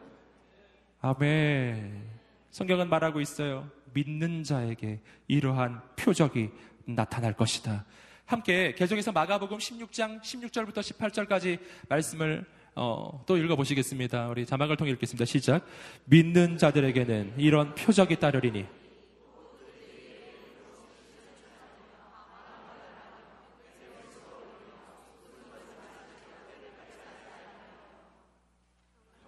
아멘. 1.00 2.02
성경은 2.50 2.88
말하고 2.88 3.20
있어요. 3.20 3.68
믿는 3.92 4.42
자에게 4.42 5.00
이러한 5.26 5.80
표적이 5.96 6.50
나타날 6.84 7.34
것이다. 7.34 7.84
함께 8.26 8.74
계속해서 8.74 9.12
마가복음 9.12 9.58
16장 9.58 10.22
16절부터 10.22 10.78
18절까지 10.78 11.58
말씀을 11.88 12.44
어, 12.74 13.22
또 13.26 13.36
읽어보시겠습니다. 13.36 14.28
우리 14.28 14.46
자막을 14.46 14.76
통해 14.76 14.90
읽겠습니다. 14.92 15.26
시작. 15.26 15.66
믿는 16.06 16.56
자들에게는 16.56 17.34
이런 17.36 17.74
표적이 17.74 18.16
따르리니 18.16 18.64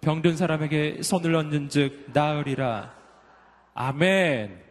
병든 0.01 0.37
사람에게 0.37 1.03
손을 1.03 1.35
얹는 1.35 1.69
즉 1.69 2.05
나으리라. 2.13 2.95
아멘. 3.75 4.63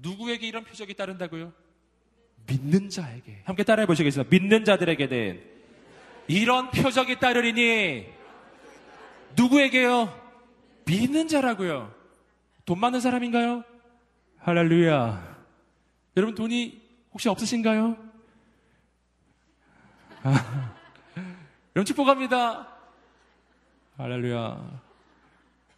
누구에게 0.00 0.48
이런 0.48 0.64
표적이 0.64 0.94
따른다고요? 0.94 1.61
믿는 2.46 2.88
자에게. 2.88 3.42
함께 3.44 3.62
따라해 3.64 3.86
보시겠습니다. 3.86 4.28
믿는 4.30 4.64
자들에게는 4.64 5.42
이런 6.28 6.70
표적이 6.70 7.18
따르리니 7.18 8.06
누구에게요? 9.36 10.20
믿는 10.84 11.28
자라고요. 11.28 11.92
돈 12.64 12.78
많은 12.78 13.00
사람인가요? 13.00 13.64
할렐루야. 14.38 15.36
여러분 16.16 16.34
돈이 16.34 16.80
혹시 17.12 17.28
없으신가요? 17.28 17.96
아, 20.24 20.74
여러분 21.74 21.84
축복합니다. 21.86 22.68
할렐루야. 23.96 24.80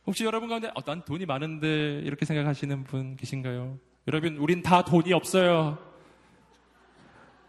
혹시 0.06 0.24
여러분 0.24 0.48
가운데 0.48 0.70
어, 0.74 0.82
난 0.82 1.02
돈이 1.04 1.24
많은데 1.26 2.00
이렇게 2.04 2.24
생각하시는 2.26 2.84
분 2.84 3.16
계신가요? 3.16 3.78
여러분 4.06 4.36
우린 4.36 4.62
다 4.62 4.84
돈이 4.84 5.12
없어요. 5.12 5.78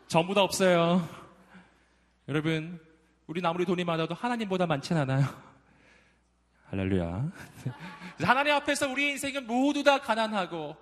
전부 0.07 0.33
다 0.33 0.41
없어요. 0.41 1.07
여러분 2.27 2.79
우린 3.27 3.45
아무리 3.45 3.65
돈이 3.65 3.83
많아도 3.83 4.13
하나님보다 4.13 4.67
많진 4.67 4.97
않아요. 4.97 5.25
할렐루야. 6.69 7.31
하나님 8.21 8.53
앞에서 8.53 8.89
우리 8.89 9.09
인생은 9.09 9.47
모두 9.47 9.83
다 9.83 9.99
가난하고 9.99 10.75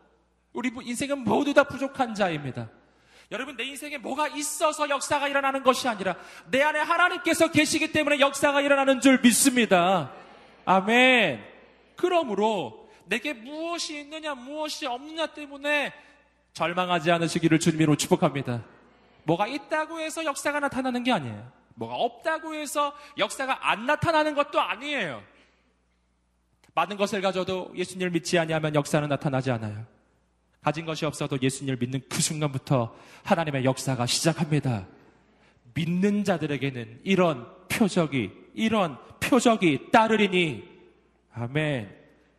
우리 0.52 0.72
인생은 0.82 1.20
모두 1.20 1.54
다 1.54 1.64
부족한 1.64 2.16
자입니다. 2.16 2.70
여러분 3.32 3.56
내 3.56 3.64
인생에 3.64 3.98
뭐가 3.98 4.28
있어서 4.28 4.90
역사가 4.90 5.28
일어나는 5.28 5.64
것이 5.64 5.88
아니라 5.88 6.16
내 6.52 6.62
안에 6.62 6.80
하나님께서 6.80 7.50
계시기 7.50 7.92
때문에 7.92 8.20
역사가 8.20 8.62
일어나는 8.62 9.00
줄 9.00 9.22
믿습니다. 9.22 10.12
아멘. 10.66 11.44
그러므로 11.96 12.90
내게 13.06 13.34
무엇이 13.34 14.02
있느냐 14.02 14.36
무엇이 14.36 14.86
없느냐 14.86 15.28
때문에 15.28 15.94
절망하지 16.54 17.12
않으시기를 17.12 17.60
주님으로 17.60 17.96
축복합니다. 17.96 18.64
뭐가 19.24 19.48
있다고 19.48 20.00
해서 20.00 20.26
역사가 20.26 20.60
나타나는 20.60 21.04
게 21.04 21.12
아니에요. 21.12 21.52
뭐가 21.76 21.96
없다고 21.96 22.54
해서 22.54 22.94
역사가 23.18 23.70
안 23.70 23.86
나타나는 23.86 24.36
것도 24.36 24.60
아니에요. 24.60 25.24
많은 26.76 26.98
것을 26.98 27.22
가져도 27.22 27.72
예수님을 27.76 28.12
믿지 28.12 28.38
아니하면 28.40 28.76
역사는 28.76 29.08
나타나지 29.08 29.52
않아요. 29.52 29.86
가진 30.62 30.86
것이 30.86 31.06
없어도 31.06 31.38
예수님을 31.42 31.78
믿는 31.78 32.02
그 32.10 32.22
순간부터 32.22 32.96
하나님의 33.24 33.66
역사가 33.66 34.06
시작합니다. 34.06 34.88
믿는 35.74 36.24
자들에게는 36.24 37.02
이런 37.04 37.48
표적이, 37.68 38.32
이런 38.54 38.98
표적이 39.20 39.92
따르리니, 39.92 40.64
아멘. 41.34 41.96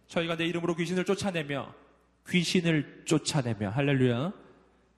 저희가 0.09 0.37
내 0.37 0.47
이름으로 0.47 0.75
귀신을 0.75 1.05
쫓아내며, 1.05 1.75
귀신을 2.29 3.03
쫓아내며, 3.05 3.71
할렐루야. 3.71 4.33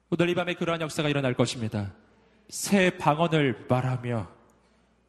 오늘 0.09 0.29
이 0.29 0.35
밤에 0.37 0.55
그러한 0.55 0.81
역사가 0.81 1.09
일어날 1.09 1.35
것입니다. 1.35 1.93
새 2.49 2.91
방언을 2.91 3.67
말하며, 3.69 4.29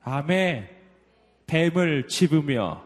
아멘. 0.02 0.68
뱀을 1.46 2.08
집으며, 2.08 2.84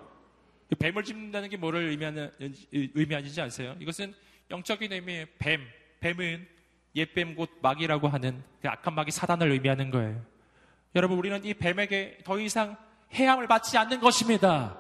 뱀을 0.78 1.06
집는다는 1.06 1.48
게 1.48 1.56
뭐를 1.56 1.88
의미하는, 1.90 2.30
의미하는지 2.72 3.40
아세요? 3.40 3.78
이것은 3.80 4.14
영적인 4.50 4.92
의미의 4.92 5.28
뱀. 5.40 5.62
뱀은 6.02 6.46
옛뱀 6.96 7.36
곧 7.36 7.50
마귀라고 7.62 8.10
하는 8.10 8.44
그 8.62 8.68
악한 8.68 8.94
마귀 8.94 9.12
사단을 9.12 9.50
의미하는 9.50 9.90
거예요. 9.90 10.22
여러분, 10.96 11.18
우리는 11.18 11.46
이 11.46 11.54
뱀에게 11.54 12.18
더 12.26 12.38
이상 12.42 12.76
해함을 13.14 13.48
받지 13.48 13.78
않는 13.78 14.02
것입니다. 14.02 14.78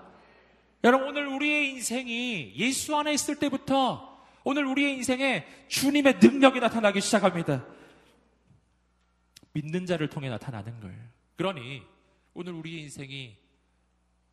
여러분, 0.83 1.07
오늘 1.07 1.27
우리의 1.27 1.69
인생이 1.69 2.55
예수 2.57 2.93
안에 2.97 3.13
있을 3.13 3.39
때부터 3.39 4.10
오늘 4.43 4.65
우리의 4.65 4.95
인생에 4.95 5.45
주님의 5.67 6.19
능력이 6.21 6.59
나타나기 6.59 7.01
시작합니다. 7.01 7.65
믿는 9.53 9.85
자를 9.85 10.09
통해 10.09 10.29
나타나는 10.29 10.79
거예요. 10.79 10.99
그러니 11.35 11.83
오늘 12.33 12.53
우리의 12.53 12.83
인생이 12.83 13.37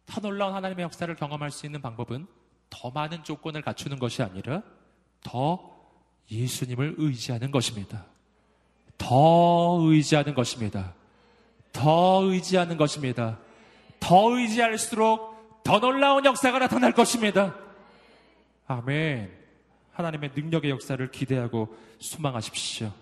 더 0.07 0.21
놀라운 0.21 0.55
하나님의 0.55 0.85
역사를 0.85 1.13
경험할 1.15 1.51
수 1.51 1.67
있는 1.67 1.83
방법은 1.83 2.27
더 2.71 2.91
많은 2.91 3.25
조건을 3.25 3.63
갖추는 3.63 3.99
것이 3.99 4.23
아니라 4.23 4.63
더 5.23 5.77
예수님을 6.31 6.95
의지하는 6.99 7.51
것입니다. 7.51 8.07
더 8.97 9.79
의지하는 9.83 10.35
것입니다. 10.35 10.95
더 11.73 12.23
의지하는 12.25 12.77
것입니다. 12.77 13.39
더 14.01 14.37
의지할수록 14.37 15.63
더 15.65 15.81
놀라운 15.81 16.25
역사가 16.25 16.59
나타날 16.59 16.93
것입니다. 16.93 17.55
아멘. 18.67 19.38
하나님의 19.99 20.31
능력의 20.35 20.71
역사를 20.71 21.11
기대하고 21.11 21.77
소망하십시오. 21.99 22.93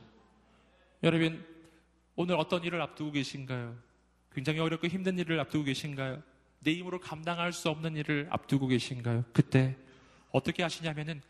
여러분, 1.02 1.44
오늘 2.14 2.36
어떤 2.36 2.64
일을 2.64 2.80
앞두고 2.80 3.12
계신가요? 3.12 3.76
굉장히 4.32 4.60
어렵고 4.60 4.86
힘든 4.86 5.18
일을 5.18 5.38
앞두고 5.40 5.64
계신가요? 5.64 6.22
내 6.60 6.72
힘으로 6.72 6.98
감당할 6.98 7.52
수 7.52 7.68
없는 7.68 7.96
일을 7.96 8.28
앞두고 8.30 8.68
계신가요? 8.68 9.24
그때 9.34 9.76
어떻게 10.30 10.62
하시냐면은 10.62 11.20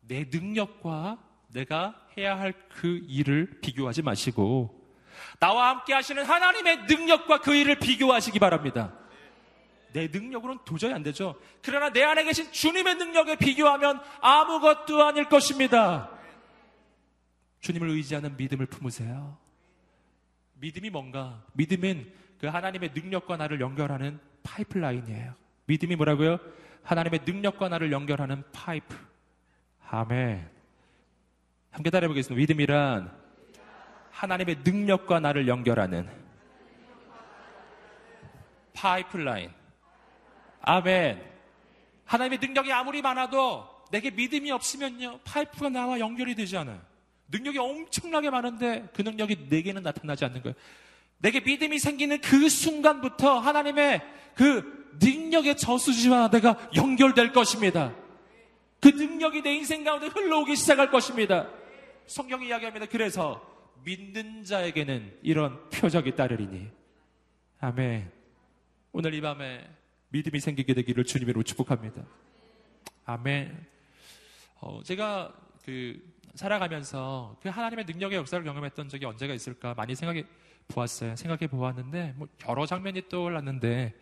내 0.00 0.26
능력과 0.30 1.18
내가 1.48 2.06
해야 2.16 2.38
할 2.38 2.54
그 2.68 3.04
일을 3.08 3.58
비교하지 3.60 4.02
마시고 4.02 4.80
나와 5.40 5.70
함께 5.70 5.92
하시는 5.92 6.24
하나님의 6.24 6.84
능력과 6.84 7.40
그 7.40 7.54
일을 7.54 7.80
비교하시기 7.80 8.38
바랍니다. 8.38 8.96
내 9.92 10.08
능력으로는 10.08 10.62
도저히 10.64 10.92
안 10.92 11.02
되죠. 11.02 11.38
그러나 11.62 11.90
내 11.90 12.02
안에 12.02 12.24
계신 12.24 12.50
주님의 12.52 12.96
능력에 12.96 13.36
비교하면 13.36 14.00
아무것도 14.20 15.02
아닐 15.02 15.28
것입니다. 15.28 16.10
주님을 17.60 17.88
의지하는 17.90 18.36
믿음을 18.36 18.66
품으세요. 18.66 19.36
믿음이 20.54 20.90
뭔가? 20.90 21.42
믿음은 21.54 22.12
그 22.38 22.46
하나님의 22.46 22.92
능력과 22.94 23.36
나를 23.36 23.60
연결하는 23.60 24.18
파이프라인이에요. 24.42 25.34
믿음이 25.66 25.96
뭐라고요? 25.96 26.38
하나님의 26.82 27.20
능력과 27.26 27.68
나를 27.68 27.92
연결하는 27.92 28.42
파이프. 28.52 28.96
아멘. 29.90 30.48
함께 31.70 31.90
따라해 31.90 32.08
보겠습니다. 32.08 32.38
믿음이란 32.40 33.12
하나님의 34.10 34.58
능력과 34.64 35.20
나를 35.20 35.48
연결하는 35.48 36.08
파이프라인. 38.72 39.59
아멘. 40.62 41.22
하나님의 42.04 42.38
능력이 42.40 42.72
아무리 42.72 43.02
많아도 43.02 43.68
내게 43.90 44.10
믿음이 44.10 44.50
없으면요, 44.50 45.20
파이프가 45.24 45.68
나와 45.68 45.98
연결이 45.98 46.34
되지 46.34 46.56
않아요. 46.56 46.80
능력이 47.28 47.58
엄청나게 47.58 48.30
많은데 48.30 48.88
그 48.92 49.02
능력이 49.02 49.46
내게는 49.48 49.82
나타나지 49.82 50.24
않는 50.24 50.42
거예요. 50.42 50.54
내게 51.18 51.40
믿음이 51.40 51.78
생기는 51.78 52.20
그 52.20 52.48
순간부터 52.48 53.38
하나님의 53.38 54.00
그 54.34 54.80
능력의 55.00 55.56
저수지와 55.56 56.30
내가 56.30 56.56
연결될 56.74 57.32
것입니다. 57.32 57.94
그 58.80 58.88
능력이 58.88 59.42
내 59.42 59.54
인생 59.54 59.84
가운데 59.84 60.06
흘러오기 60.06 60.56
시작할 60.56 60.90
것입니다. 60.90 61.48
성경이 62.06 62.48
이야기합니다. 62.48 62.86
그래서 62.86 63.46
믿는 63.84 64.44
자에게는 64.44 65.18
이런 65.22 65.68
표적이 65.70 66.16
따르리니. 66.16 66.68
아멘. 67.60 68.10
오늘 68.92 69.14
이 69.14 69.20
밤에 69.20 69.68
믿음이 70.10 70.40
생기게 70.40 70.74
되기를 70.74 71.04
주님으로 71.04 71.42
축복합니다. 71.42 72.02
아멘. 73.04 73.66
어, 74.60 74.80
제가 74.84 75.32
그 75.64 76.00
살아가면서 76.34 77.36
그 77.42 77.48
하나님의 77.48 77.84
능력의 77.86 78.18
역사를 78.18 78.42
경험했던 78.44 78.88
적이 78.88 79.06
언제가 79.06 79.34
있을까 79.34 79.74
많이 79.74 79.94
생각해 79.94 80.24
보았어요. 80.68 81.16
생각해 81.16 81.48
보았는데 81.48 82.14
뭐 82.16 82.28
여러 82.48 82.66
장면이 82.66 83.08
떠올랐는데 83.08 83.94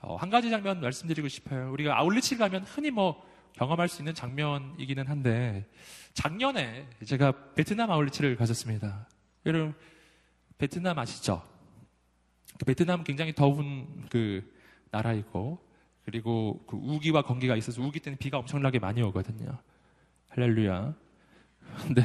어, 0.00 0.16
한 0.16 0.30
가지 0.30 0.50
장면 0.50 0.80
말씀드리고 0.80 1.28
싶어요. 1.28 1.72
우리가 1.72 1.98
아울리치 1.98 2.36
가면 2.36 2.64
흔히 2.64 2.90
뭐 2.90 3.24
경험할 3.54 3.88
수 3.88 4.02
있는 4.02 4.14
장면이기는 4.14 5.06
한데 5.06 5.66
작년에 6.14 6.88
제가 7.04 7.54
베트남 7.54 7.90
아울리치를 7.90 8.36
가졌습니다. 8.36 9.08
여러분 9.46 9.74
베트남 10.58 10.98
아시죠? 10.98 11.42
베트남은 12.64 13.04
굉장히 13.04 13.34
더운 13.34 14.06
그 14.10 14.55
나라이고 14.96 15.58
그리고 16.04 16.62
그 16.66 16.76
우기와 16.76 17.22
건기가 17.22 17.56
있어서 17.56 17.82
우기 17.82 18.00
때는 18.00 18.16
비가 18.18 18.38
엄청나게 18.38 18.78
많이 18.78 19.02
오거든요. 19.02 19.58
할렐루야. 20.30 20.94
근데 21.82 22.02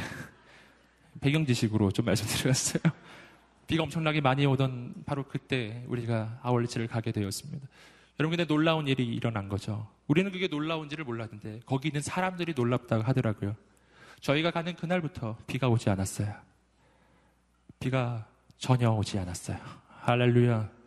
배경 1.20 1.46
지식으로 1.46 1.92
좀 1.92 2.06
말씀드렸어요. 2.06 2.82
비가 3.68 3.84
엄청나게 3.84 4.22
많이 4.22 4.46
오던 4.46 5.04
바로 5.06 5.24
그때 5.24 5.84
우리가 5.88 6.40
아울리치를 6.42 6.88
가게 6.88 7.12
되었습니다. 7.12 7.68
여러분 8.20 8.38
근데 8.38 8.52
놀라운 8.52 8.88
일이 8.88 9.06
일어난 9.06 9.48
거죠. 9.48 9.88
우리는 10.08 10.32
그게 10.32 10.48
놀라운지를 10.48 11.06
몰랐는데 11.06 11.62
거기 11.66 11.88
있는 11.90 12.02
사람들이 12.02 12.54
놀랍다고 12.56 13.04
하더라고요. 13.04 13.56
저희가 14.20 14.52
가는 14.52 14.76
그날부터 14.76 15.38
비가 15.48 15.70
오지 15.70 15.90
않았어요. 15.90 16.34
비가 17.80 18.28
전혀 18.58 18.92
오지 18.92 19.18
않았어요. 19.20 19.58
할렐루야. 20.02 20.81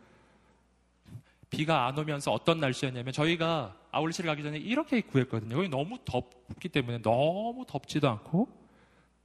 비가 1.55 1.87
안 1.87 1.97
오면서 1.97 2.33
어떤 2.33 2.59
날씨였냐면 2.59 3.13
저희가 3.13 3.77
아울리치를 3.93 4.29
가기 4.29 4.43
전에 4.43 4.59
이렇게 4.59 5.01
구했거든요. 5.01 5.57
여기 5.57 5.69
너무 5.69 5.99
덥기 6.05 6.69
때문에 6.69 6.99
너무 7.03 7.65
덥지도 7.67 8.09
않고 8.09 8.49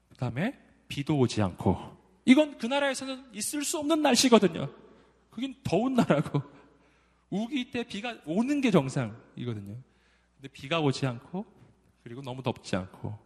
그다음에 0.09 0.57
비도 0.87 1.17
오지 1.17 1.41
않고 1.41 1.97
이건 2.25 2.57
그 2.57 2.67
나라에서는 2.67 3.25
있을 3.33 3.63
수 3.63 3.79
없는 3.79 4.01
날씨거든요. 4.01 4.69
그긴 5.31 5.55
더운 5.63 5.95
나라고 5.95 6.41
우기 7.31 7.71
때 7.71 7.83
비가 7.83 8.15
오는 8.25 8.61
게 8.61 8.69
정상이거든요. 8.69 9.75
근데 10.35 10.47
비가 10.51 10.79
오지 10.79 11.07
않고 11.07 11.45
그리고 12.03 12.21
너무 12.21 12.43
덥지 12.43 12.75
않고 12.75 13.17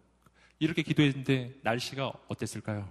이렇게 0.60 0.82
기도했는데 0.82 1.60
날씨가 1.62 2.14
어땠을까요? 2.28 2.90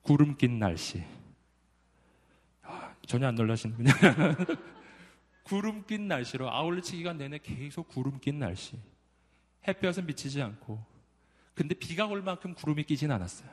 구름 0.00 0.36
낀 0.36 0.58
날씨. 0.58 1.02
아, 2.62 2.94
전혀 3.06 3.26
안 3.26 3.34
놀라시는군요. 3.34 3.92
구름 5.48 5.86
낀 5.86 6.08
날씨로 6.08 6.50
아울리치 6.50 6.96
기간 6.96 7.16
내내 7.16 7.38
계속 7.38 7.88
구름 7.88 8.20
낀 8.20 8.38
날씨. 8.38 8.78
햇볕은 9.66 10.06
비치지 10.06 10.42
않고. 10.42 10.84
근데 11.54 11.74
비가 11.74 12.06
올 12.06 12.22
만큼 12.22 12.54
구름이 12.54 12.84
끼진 12.84 13.10
않았어요. 13.10 13.48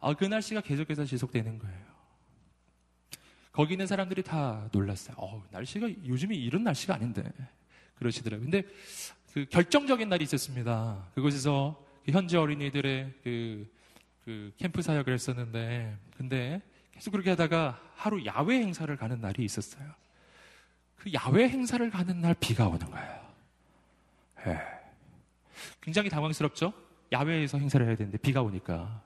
아, 0.00 0.14
그 0.14 0.24
날씨가 0.24 0.60
계속해서 0.60 1.04
지속되는 1.04 1.58
거예요. 1.58 1.92
거기 3.50 3.74
있는 3.74 3.86
사람들이 3.86 4.22
다 4.22 4.68
놀랐어요. 4.72 5.16
어, 5.18 5.44
날씨가 5.50 5.88
요즘이 6.06 6.36
이런 6.36 6.62
날씨가 6.62 6.94
아닌데. 6.94 7.22
그러시더라고요. 7.96 8.48
근데 8.48 8.66
그 9.32 9.44
결정적인 9.50 10.08
날이 10.08 10.22
있었습니다. 10.24 11.10
그곳에서 11.14 11.84
그 12.04 12.12
현지 12.12 12.36
어린이들의 12.36 13.14
그, 13.22 13.70
그 14.24 14.52
캠프 14.56 14.80
사역을 14.82 15.12
했었는데, 15.12 15.98
근데 16.16 16.62
계속 16.92 17.10
그렇게 17.10 17.30
하다가 17.30 17.80
하루 17.94 18.24
야외 18.24 18.60
행사를 18.60 18.94
가는 18.96 19.20
날이 19.20 19.44
있었어요. 19.44 20.01
그 21.02 21.12
야외 21.12 21.48
행사를 21.48 21.90
가는 21.90 22.20
날 22.20 22.32
비가 22.38 22.68
오는 22.68 22.88
거예요. 22.88 23.26
예. 24.46 24.58
굉장히 25.80 26.08
당황스럽죠? 26.08 26.72
야외에서 27.10 27.58
행사를 27.58 27.84
해야 27.84 27.96
되는데 27.96 28.18
비가 28.18 28.40
오니까. 28.42 29.02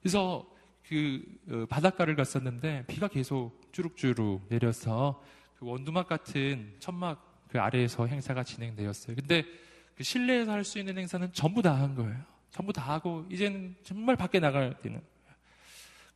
그래서 0.00 0.48
그 0.88 1.22
어, 1.50 1.66
바닷가를 1.68 2.16
갔었는데 2.16 2.86
비가 2.86 3.08
계속 3.08 3.60
주룩주룩 3.72 4.46
내려서 4.48 5.22
그 5.58 5.66
원두막 5.66 6.08
같은 6.08 6.74
천막 6.78 7.44
그 7.50 7.60
아래에서 7.60 8.06
행사가 8.06 8.42
진행되었어요. 8.42 9.14
근데 9.16 9.44
그 9.96 10.04
실내에서 10.04 10.52
할 10.52 10.64
수 10.64 10.78
있는 10.78 10.96
행사는 10.96 11.30
전부 11.34 11.60
다 11.60 11.74
한 11.74 11.94
거예요. 11.94 12.16
전부 12.50 12.72
다 12.72 12.80
하고 12.90 13.26
이제는 13.30 13.76
정말 13.82 14.16
밖에 14.16 14.40
나가야 14.40 14.78
되는. 14.78 15.02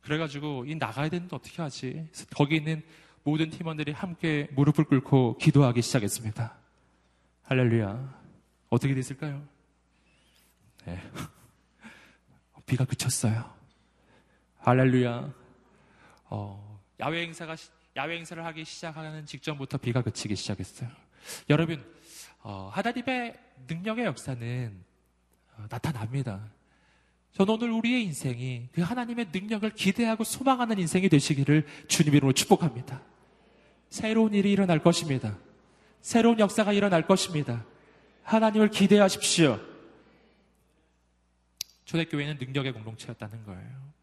그래가지고 0.01 0.65
이 0.65 0.73
나가야 0.73 1.09
되는데 1.09 1.35
어떻게 1.35 1.61
하지? 1.61 2.07
거기 2.35 2.55
있는 2.55 2.81
모든 3.23 3.49
팀원들이 3.49 3.93
함께 3.93 4.49
무릎을 4.51 4.85
꿇고 4.85 5.37
기도하기 5.37 5.81
시작했습니다. 5.81 6.57
할렐루야. 7.43 8.21
어떻게 8.69 8.93
됐을까요? 8.93 9.41
네. 10.85 10.99
비가 12.65 12.85
그쳤어요. 12.85 13.49
할렐루야. 14.59 15.33
어, 16.25 16.81
야외 16.99 17.23
행사가 17.23 17.55
야외 17.95 18.17
행사를 18.17 18.43
하기 18.43 18.65
시작하는 18.65 19.25
직전부터 19.25 19.77
비가 19.77 20.01
그치기 20.01 20.35
시작했어요. 20.35 20.89
여러분, 21.49 21.83
어, 22.41 22.69
하나님의 22.73 23.39
능력의 23.67 24.05
역사는 24.05 24.83
어, 25.57 25.65
나타납니다. 25.69 26.49
저는 27.33 27.53
오늘 27.53 27.71
우리의 27.71 28.03
인생이 28.03 28.69
그 28.71 28.81
하나님의 28.81 29.27
능력을 29.31 29.69
기대하고 29.71 30.23
소망하는 30.23 30.77
인생이 30.79 31.07
되시기를 31.09 31.65
주님 31.87 32.13
이름으로 32.15 32.33
축복합니다. 32.33 33.01
새로운 33.93 34.33
일이 34.33 34.51
일어날 34.51 34.79
것입니다. 34.79 35.37
새로운 36.01 36.39
역사가 36.39 36.73
일어날 36.73 37.05
것입니다. 37.05 37.63
하나님을 38.23 38.71
기대하십시오. 38.71 39.59
초대교회는 41.85 42.39
능력의 42.39 42.73
공동체였다는 42.73 43.43
거예요. 43.43 43.93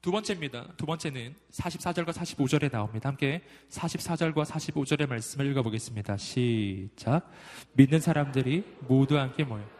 두 0.00 0.12
번째입니다. 0.12 0.76
두 0.76 0.86
번째는 0.86 1.34
44절과 1.50 2.12
45절에 2.12 2.70
나옵니다. 2.70 3.08
함께 3.08 3.42
44절과 3.68 4.44
45절의 4.44 5.08
말씀을 5.08 5.50
읽어보겠습니다. 5.50 6.16
시작. 6.16 7.28
믿는 7.72 7.98
사람들이 7.98 8.62
모두 8.86 9.18
함께 9.18 9.42
모여. 9.42 9.73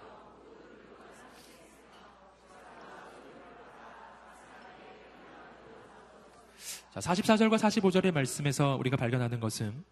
자, 6.95 7.01
44절과 7.01 7.59
45절의 7.59 8.13
말씀에서 8.13 8.77
우리가 8.77 8.97
발견하는 8.97 9.41
것은 9.41 9.83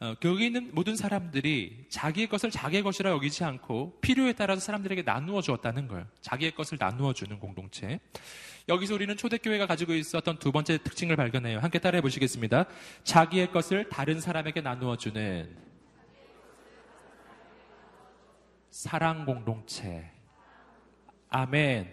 어, 0.00 0.14
거기 0.18 0.46
있는 0.46 0.70
모든 0.72 0.96
사람들이 0.96 1.84
자기의 1.90 2.26
것을 2.26 2.50
자기의 2.50 2.82
것이라 2.82 3.10
여기지 3.10 3.44
않고 3.44 3.98
필요에 4.00 4.32
따라서 4.32 4.62
사람들에게 4.62 5.02
나누어 5.02 5.42
주었다는 5.42 5.88
거예요. 5.88 6.06
자기의 6.22 6.54
것을 6.54 6.78
나누어 6.80 7.12
주는 7.12 7.38
공동체. 7.38 8.00
여기서 8.66 8.94
우리는 8.94 9.14
초대교회가 9.14 9.66
가지고 9.66 9.92
있었던 9.92 10.38
두 10.38 10.50
번째 10.50 10.78
특징을 10.78 11.16
발견해요. 11.16 11.58
함께 11.58 11.80
따라해 11.80 12.00
보시겠습니다. 12.00 12.64
자기의 13.04 13.52
것을 13.52 13.90
다른 13.90 14.18
사람에게 14.18 14.62
나누어 14.62 14.96
주는 14.96 15.54
사랑 18.70 19.26
공동체. 19.26 20.10
아멘. 21.28 21.92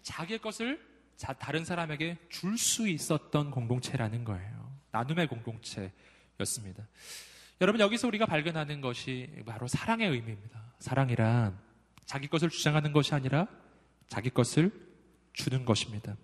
자기의 0.00 0.38
것을 0.38 0.89
다른 1.38 1.64
사람에게 1.64 2.16
줄 2.28 2.56
수 2.56 2.88
있었던 2.88 3.50
공동체라는 3.50 4.24
거예요. 4.24 4.78
나눔의 4.90 5.28
공동체였습니다. 5.28 6.86
여러분 7.60 7.80
여기서 7.80 8.08
우리가 8.08 8.26
발견하는 8.26 8.80
것이 8.80 9.30
바로 9.46 9.68
사랑의 9.68 10.08
의미입니다. 10.08 10.72
사랑이란 10.78 11.58
자기 12.06 12.26
것을 12.26 12.48
주장하는 12.48 12.92
것이 12.92 13.14
아니라 13.14 13.46
자기 14.08 14.30
것을 14.30 14.72
주는 15.32 15.64
것입니다. 15.64 16.16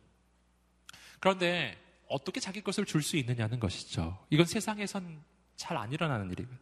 그런데 1.20 1.76
어떻게 2.08 2.40
자기 2.40 2.62
것을 2.62 2.84
줄 2.84 3.02
수 3.02 3.16
있느냐는 3.16 3.60
것이죠. 3.60 4.18
이건 4.30 4.46
세상에선 4.46 5.22
잘 5.56 5.76
안 5.76 5.92
일어나는 5.92 6.30
일입니다. 6.30 6.58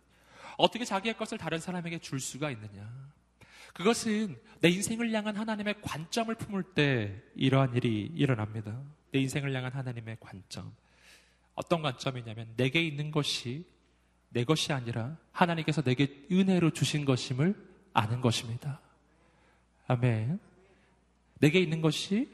어떻게 0.57 0.85
자기의 0.85 1.17
것을 1.17 1.39
다른 1.39 1.59
사람에게 1.59 1.99
줄 1.99 2.21
수가 2.21 2.51
있느냐. 2.51 2.91
그것은 3.75 4.37
내 4.61 4.71
인생을 4.71 5.13
향한 5.13 5.37
하나님의 5.37 5.83
관점을 5.83 6.35
품을 6.35 6.63
때 6.75 7.23
이러한 7.35 7.75
일이 7.77 8.11
일어납니다. 8.15 8.81
내 9.13 9.21
인생을 9.21 9.55
향한 9.55 9.73
하나님의 9.73 10.17
관점. 10.21 10.73
어떤 11.55 11.83
관점이냐면 11.83 12.49
내게 12.57 12.83
있는 12.83 13.11
것이 13.11 13.67
내 14.31 14.45
것이 14.45 14.73
아니라 14.73 15.17
하나님께서 15.33 15.83
내게 15.83 16.27
은혜로 16.31 16.71
주신 16.71 17.05
것임을 17.05 17.55
아는 17.93 18.21
것입니다. 18.21 18.81
아멘. 19.87 20.41
내게 21.41 21.61
있는 21.61 21.81
것이 21.81 22.29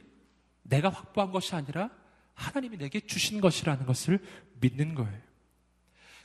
내가 0.63 0.89
확보한 0.89 1.33
것이 1.33 1.55
아니라 1.55 1.91
하나님이 2.35 2.79
내게 2.79 3.01
주신 3.01 3.41
것이라는 3.41 3.85
것을 3.87 4.21
믿는 4.61 4.95
거예요. 4.95 5.30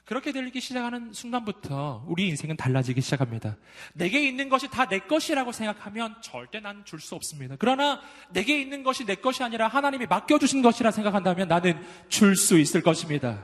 그렇게 0.05 0.31
들리기 0.31 0.61
시작하는 0.61 1.11
순간부터 1.13 2.05
우리 2.07 2.27
인생은 2.27 2.57
달라지기 2.57 3.01
시작합니다. 3.01 3.57
내게 3.93 4.23
있는 4.27 4.49
것이 4.49 4.69
다 4.69 4.85
내 4.87 4.99
것이라고 4.99 5.51
생각하면 5.51 6.15
절대 6.21 6.59
난 6.59 6.83
줄 6.85 6.99
수 6.99 7.15
없습니다. 7.15 7.55
그러나 7.57 7.99
내게 8.29 8.61
있는 8.61 8.83
것이 8.83 9.03
내 9.05 9.15
것이 9.15 9.43
아니라 9.43 9.67
하나님이 9.67 10.05
맡겨주신 10.05 10.61
것이라 10.61 10.91
생각한다면 10.91 11.47
나는 11.47 11.81
줄 12.07 12.35
수 12.35 12.59
있을 12.59 12.81
것입니다. 12.83 13.43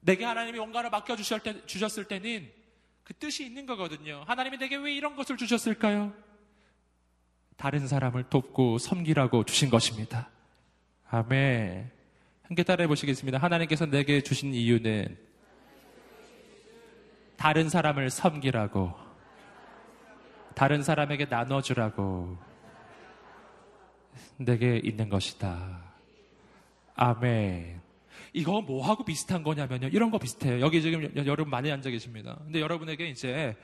내게 0.00 0.24
하나님이 0.24 0.58
뭔가를 0.58 0.90
맡겨주셨을 0.90 2.04
때는 2.04 2.48
그 3.02 3.14
뜻이 3.14 3.44
있는 3.44 3.66
거거든요. 3.66 4.22
하나님이 4.26 4.58
내게 4.58 4.76
왜 4.76 4.94
이런 4.94 5.16
것을 5.16 5.36
주셨을까요? 5.36 6.14
다른 7.56 7.88
사람을 7.88 8.24
돕고 8.30 8.78
섬기라고 8.78 9.44
주신 9.44 9.70
것입니다. 9.70 10.30
아멘. 11.10 11.90
함께 12.42 12.62
따라해 12.62 12.86
보시겠습니다. 12.86 13.38
하나님께서 13.38 13.86
내게 13.86 14.20
주신 14.22 14.54
이유는 14.54 15.16
다른 17.42 17.68
사람을 17.68 18.08
섬기라고, 18.08 18.94
다른 20.54 20.84
사람에게 20.84 21.24
나눠주라고, 21.24 22.38
내게 24.36 24.76
있는 24.76 25.08
것이다. 25.08 25.80
아멘. 26.94 27.80
이거 28.32 28.62
뭐하고 28.62 29.04
비슷한 29.04 29.42
거냐면요. 29.42 29.88
이런 29.88 30.12
거 30.12 30.18
비슷해요. 30.18 30.60
여기 30.60 30.80
지금 30.82 31.02
여- 31.02 31.26
여러분 31.26 31.50
많이 31.50 31.72
앉아 31.72 31.90
계십니다. 31.90 32.38
근데 32.44 32.60
여러분에게 32.60 33.08
이제 33.08 33.56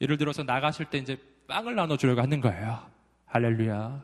예를 0.00 0.16
들어서 0.16 0.42
나가실 0.42 0.86
때 0.86 0.96
이제 0.96 1.18
빵을 1.46 1.74
나눠주려고 1.74 2.22
하는 2.22 2.40
거예요. 2.40 2.86
할렐루야. 3.26 4.02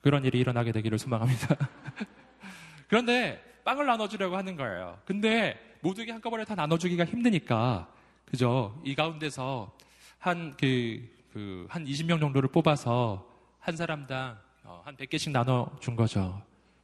그런 0.00 0.24
일이 0.24 0.38
일어나게 0.38 0.70
되기를 0.70 0.96
소망합니다. 0.96 1.56
그런데 2.86 3.42
빵을 3.64 3.84
나눠주려고 3.84 4.36
하는 4.36 4.54
거예요. 4.54 5.00
근데 5.06 5.58
모두에게 5.80 6.12
한꺼번에 6.12 6.44
다 6.44 6.54
나눠주기가 6.54 7.04
힘드니까, 7.04 7.88
그죠? 8.36 8.80
이 8.82 8.94
가운데서 8.94 9.70
한 10.18 10.56
그, 10.56 11.06
그, 11.34 11.66
한 11.68 11.84
20명 11.84 12.18
정도를 12.18 12.48
뽑아서 12.48 13.28
한 13.58 13.76
사람당 13.76 14.38
어, 14.64 14.80
한 14.86 14.96
100개씩 14.96 15.32
나눠준 15.32 15.96
거죠. 15.96 16.42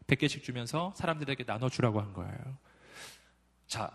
100개씩 0.09 0.43
주면서 0.43 0.93
사람들에게 0.95 1.45
나눠주라고 1.47 2.03
한 2.03 2.13
거예요. 2.13 2.35
자, 3.67 3.91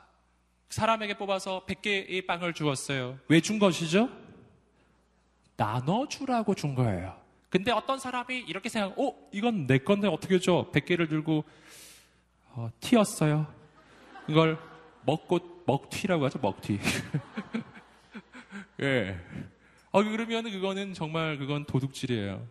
사람에게 0.70 1.16
뽑아서 1.16 1.64
100개의 1.68 2.26
빵을 2.26 2.54
주었어요. 2.56 3.20
왜 3.28 3.40
준 3.40 3.60
것이죠? 3.60 4.10
나눠주라고 5.56 6.56
준 6.56 6.74
거예요. 6.74 7.16
근데 7.50 7.72
어떤 7.72 8.00
사람이 8.00 8.40
이렇게 8.48 8.68
생각, 8.68 8.98
어, 9.00 9.16
이건 9.32 9.68
내 9.68 9.78
건데 9.78 10.08
어떻게 10.08 10.40
줘? 10.40 10.72
100개를 10.74 11.08
들고, 11.08 11.44
어, 12.54 12.70
튀었어요. 12.80 13.46
이걸 14.28 14.58
먹고, 15.06 15.53
먹튀라고 15.66 16.26
하죠, 16.26 16.40
먹튀. 16.40 16.80
예. 18.82 19.20
어, 19.92 20.04
그러면 20.04 20.50
그거는 20.50 20.94
정말 20.94 21.38
그건 21.38 21.66
도둑질이에요. 21.66 22.46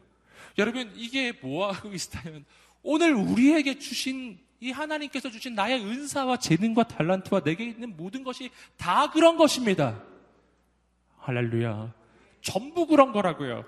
여러분, 0.58 0.92
이게 0.94 1.32
뭐하고 1.32 1.90
비슷하면, 1.90 2.44
오늘 2.82 3.14
우리에게 3.14 3.78
주신, 3.78 4.38
이 4.60 4.70
하나님께서 4.70 5.30
주신 5.30 5.54
나의 5.54 5.84
은사와 5.84 6.38
재능과 6.38 6.84
달란트와 6.84 7.40
내게 7.40 7.64
있는 7.64 7.96
모든 7.96 8.22
것이 8.22 8.50
다 8.76 9.10
그런 9.10 9.36
것입니다. 9.36 10.02
할렐루야. 11.18 11.92
전부 12.42 12.86
그런 12.86 13.12
거라고요. 13.12 13.64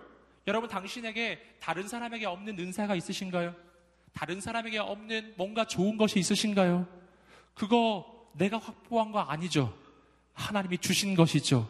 여러분, 0.46 0.68
당신에게 0.68 1.56
다른 1.60 1.88
사람에게 1.88 2.26
없는 2.26 2.58
은사가 2.58 2.94
있으신가요? 2.94 3.54
다른 4.12 4.40
사람에게 4.40 4.78
없는 4.78 5.34
뭔가 5.36 5.64
좋은 5.64 5.96
것이 5.96 6.20
있으신가요? 6.20 6.86
그거 7.54 8.13
내가 8.34 8.58
확보한 8.58 9.12
거 9.12 9.20
아니죠. 9.20 9.76
하나님이 10.34 10.78
주신 10.78 11.14
것이죠. 11.14 11.68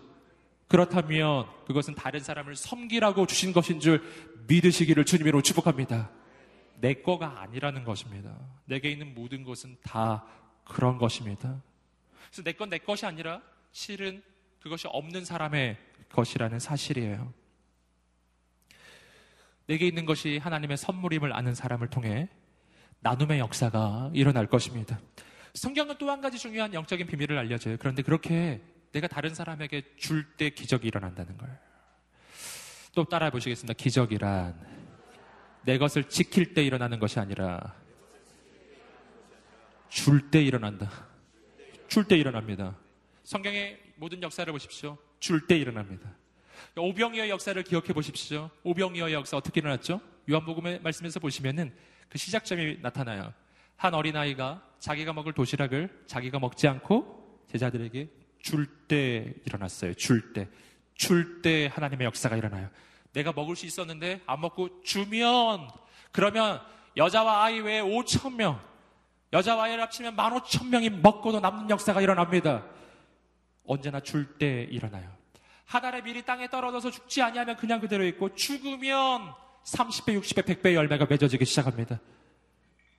그렇다면 0.69 1.47
그것은 1.67 1.95
다른 1.95 2.21
사람을 2.21 2.57
섬기라고 2.57 3.27
주신 3.27 3.53
것인 3.53 3.81
줄 3.81 4.03
믿으시기를 4.49 5.05
주님으로 5.05 5.43
축복합니다. 5.43 6.11
내 6.81 6.95
거가 6.95 7.41
아니라는 7.43 7.85
것입니다. 7.85 8.37
내게 8.65 8.91
있는 8.91 9.15
모든 9.15 9.45
것은 9.45 9.77
다 9.83 10.25
그런 10.65 10.99
것입니다. 10.99 11.63
그래서 12.31 12.43
내 12.43 12.53
건 12.53 12.69
내 12.71 12.79
것이 12.79 13.07
아니라 13.07 13.41
실은 13.73 14.23
그것이 14.61 14.87
없는 14.89 15.25
사람의 15.25 15.77
것이라는 16.11 16.59
사실이에요. 16.59 17.33
내게 19.67 19.87
있는 19.87 20.05
것이 20.05 20.39
하나님의 20.39 20.77
선물임을 20.77 21.33
아는 21.33 21.55
사람을 21.55 21.89
통해 21.89 22.29
나눔의 23.01 23.39
역사가 23.39 24.11
일어날 24.15 24.47
것입니다. 24.47 24.99
성경은 25.55 25.97
또 25.99 26.11
한 26.11 26.21
가지 26.21 26.39
중요한 26.39 26.75
영적인 26.75 27.07
비밀을 27.07 27.39
알려줘요. 27.39 27.77
그런데 27.79 28.03
그렇게 28.03 28.61
내가 28.93 29.07
다른 29.09 29.35
사람에게 29.35 29.83
줄 29.97 30.37
때 30.37 30.51
기적이 30.51 30.89
일어난다는 30.89 31.37
거예요. 31.39 31.57
또 32.95 33.05
따라해 33.05 33.31
보시겠습니다. 33.31 33.75
기적이란 33.75 34.55
내 35.65 35.79
것을 35.79 36.05
지킬 36.09 36.55
때 36.55 36.63
일어나는 36.63 36.99
것이 36.99 37.19
아니라 37.19 37.75
줄 39.89 40.31
때 40.31 40.43
일어난다. 40.43 40.91
줄 41.89 42.05
때 42.05 42.17
일어납니다. 42.17 42.77
성경의 43.25 43.81
모든 43.97 44.23
역사를 44.23 44.53
보십시오. 44.53 44.99
줄 45.21 45.47
때 45.47 45.57
일어납니다. 45.57 46.17
오병이어의 46.77 47.31
역사를 47.31 47.61
기억해 47.63 47.93
보십시오. 47.93 48.51
오병이어의 48.65 49.15
역사 49.15 49.37
어떻게 49.37 49.61
일어났죠? 49.61 50.01
요한복음의 50.31 50.81
말씀에서 50.83 51.21
보시면은 51.21 51.73
그 52.09 52.19
시작점이 52.19 52.79
나타나요. 52.81 53.33
한 53.77 53.95
어린아이가 53.95 54.63
자기가 54.79 55.13
먹을 55.13 55.33
도시락을 55.33 56.05
자기가 56.07 56.39
먹지 56.39 56.69
않고 56.69 57.45
제자들에게 57.51 58.09
줄 58.41 58.67
때 58.89 59.35
일어났어요. 59.47 59.95
줄 59.95 60.33
때. 60.33 60.49
줄 60.95 61.43
때 61.43 61.71
하나님의 61.73 62.05
역사가 62.07 62.37
일어나요. 62.37 62.69
내가 63.13 63.33
먹을 63.33 63.57
수 63.57 63.67
있었는데 63.67 64.21
안 64.27 64.41
먹고 64.41 64.83
주면 64.83 65.69
그러면 66.13 66.61
여자와 66.97 67.45
아이 67.45 67.61
외에 67.61 67.81
5천 67.81 68.35
명 68.37 68.61
여자와 69.33 69.65
아이를 69.65 69.83
합치면 69.83 70.15
15,000명이 70.17 71.01
먹고도 71.01 71.41
남는 71.41 71.71
역사가 71.71 72.01
일어납니다. 72.01 72.65
언제나 73.67 73.99
줄 74.01 74.39
때 74.39 74.67
일어나요. 74.71 75.11
한 75.65 75.85
알의 75.85 76.03
밀이 76.03 76.23
땅에 76.25 76.49
떨어져서 76.49 76.91
죽지 76.91 77.23
아니하면 77.23 77.57
그냥 77.57 77.81
그대로 77.81 78.05
있고 78.07 78.35
죽으면 78.35 79.33
30배, 79.65 80.21
60배, 80.21 80.43
100배의 80.43 80.75
열매가 80.75 81.07
맺어지기 81.07 81.45
시작합니다. 81.47 81.99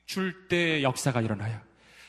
줄 0.05 0.47
때 0.47 0.83
역사가 0.83 1.21
일어나요. 1.21 1.59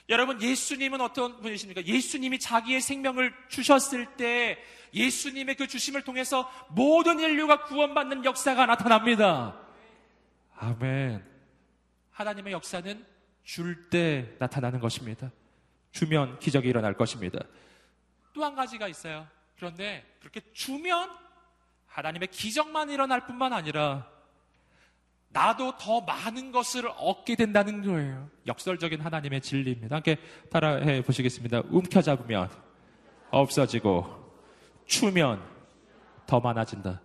여러분, 0.09 0.41
예수님은 0.41 1.01
어떤 1.01 1.41
분이십니까? 1.41 1.85
예수님이 1.85 2.39
자기의 2.39 2.81
생명을 2.81 3.35
주셨을 3.49 4.17
때 4.17 4.59
예수님의 4.95 5.57
그 5.57 5.67
주심을 5.67 6.03
통해서 6.03 6.51
모든 6.71 7.19
인류가 7.19 7.65
구원받는 7.65 8.25
역사가 8.25 8.67
나타납니다. 8.67 9.59
아멘. 10.57 11.25
하나님의 12.13 12.53
역사는 12.53 13.05
줄 13.45 13.91
때 13.91 14.35
나타나는 14.39 14.81
것입니다. 14.81 15.31
주면 15.93 16.39
기적이 16.39 16.69
일어날 16.69 16.95
것입니다. 16.95 17.41
또 18.33 18.45
한 18.45 18.55
가지가 18.55 18.87
있어요. 18.89 19.27
그런데 19.57 20.05
그렇게 20.21 20.41
주면 20.53 21.11
하나님의 21.87 22.29
기적만 22.29 22.91
일어날 22.91 23.27
뿐만 23.27 23.53
아니라 23.53 24.07
나도 25.37 25.77
더 25.77 26.01
많은 26.01 26.51
것을 26.51 26.91
얻게 26.97 27.37
된다는 27.37 27.83
거예요. 27.83 28.31
역설적인 28.47 29.03
하나님의 29.03 29.43
진리입니다. 29.43 29.97
함께 29.97 30.17
따라해 30.51 31.03
보시겠습니다. 31.03 31.61
움켜잡으면 31.69 32.49
없어지고 33.31 34.07
추면 34.87 35.43
더 36.27 36.41
많아진다. 36.41 37.03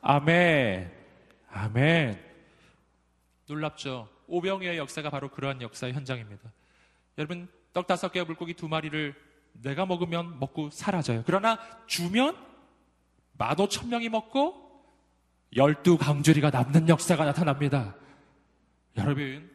아멘. 0.00 0.92
아멘. 1.50 2.24
놀랍죠? 3.48 4.08
오병이어의 4.28 4.78
역사가 4.78 5.10
바로 5.10 5.28
그러한 5.28 5.60
역사의 5.60 5.94
현장입니다. 5.94 6.52
여러분, 7.16 7.48
떡 7.72 7.88
다섯 7.88 8.12
개와 8.12 8.24
물고기 8.24 8.54
두 8.54 8.68
마리를 8.68 9.16
내가 9.54 9.84
먹으면 9.84 10.38
먹고 10.38 10.70
사라져요. 10.70 11.24
그러나 11.26 11.58
주면 11.88 12.36
만 13.32 13.58
오천 13.58 13.88
명이 13.88 14.10
먹고 14.10 14.67
열두 15.56 15.98
강주리가 15.98 16.50
남는 16.50 16.88
역사가 16.88 17.24
나타납니다. 17.24 17.94
여러분, 18.96 19.50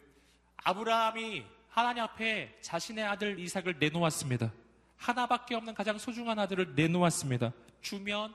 아브라함이 0.64 1.44
하나님 1.70 2.04
앞에 2.04 2.58
자신의 2.62 3.04
아들 3.06 3.40
이삭을 3.40 3.78
내놓았습니다. 3.80 4.52
하나밖에 4.98 5.56
없는 5.56 5.74
가장 5.74 5.98
소중한 5.98 6.40
아들을 6.40 6.76
내놓았습니다. 6.76 7.52
주면 7.82 8.34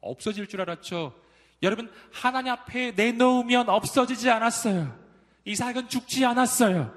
없어질 0.00 0.46
줄 0.48 0.60
알았죠. 0.60 1.14
여러분, 1.62 1.90
하나님 2.12 2.52
앞에 2.52 2.92
내놓으면 2.92 3.68
없어지지 3.68 4.30
않았어요. 4.30 4.96
이삭은 5.44 5.88
죽지 5.88 6.24
않았어요. 6.24 6.94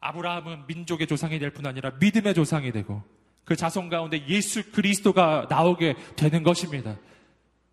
아브라함은 0.00 0.66
민족의 0.66 1.06
조상이 1.06 1.38
될 1.38 1.50
뿐 1.52 1.66
아니라 1.66 1.90
믿음의 1.98 2.34
조상이 2.34 2.70
되고 2.70 3.02
그 3.44 3.56
자손 3.56 3.88
가운데 3.88 4.26
예수 4.28 4.70
그리스도가 4.72 5.46
나오게 5.48 5.94
되는 6.16 6.42
것입니다. 6.42 6.96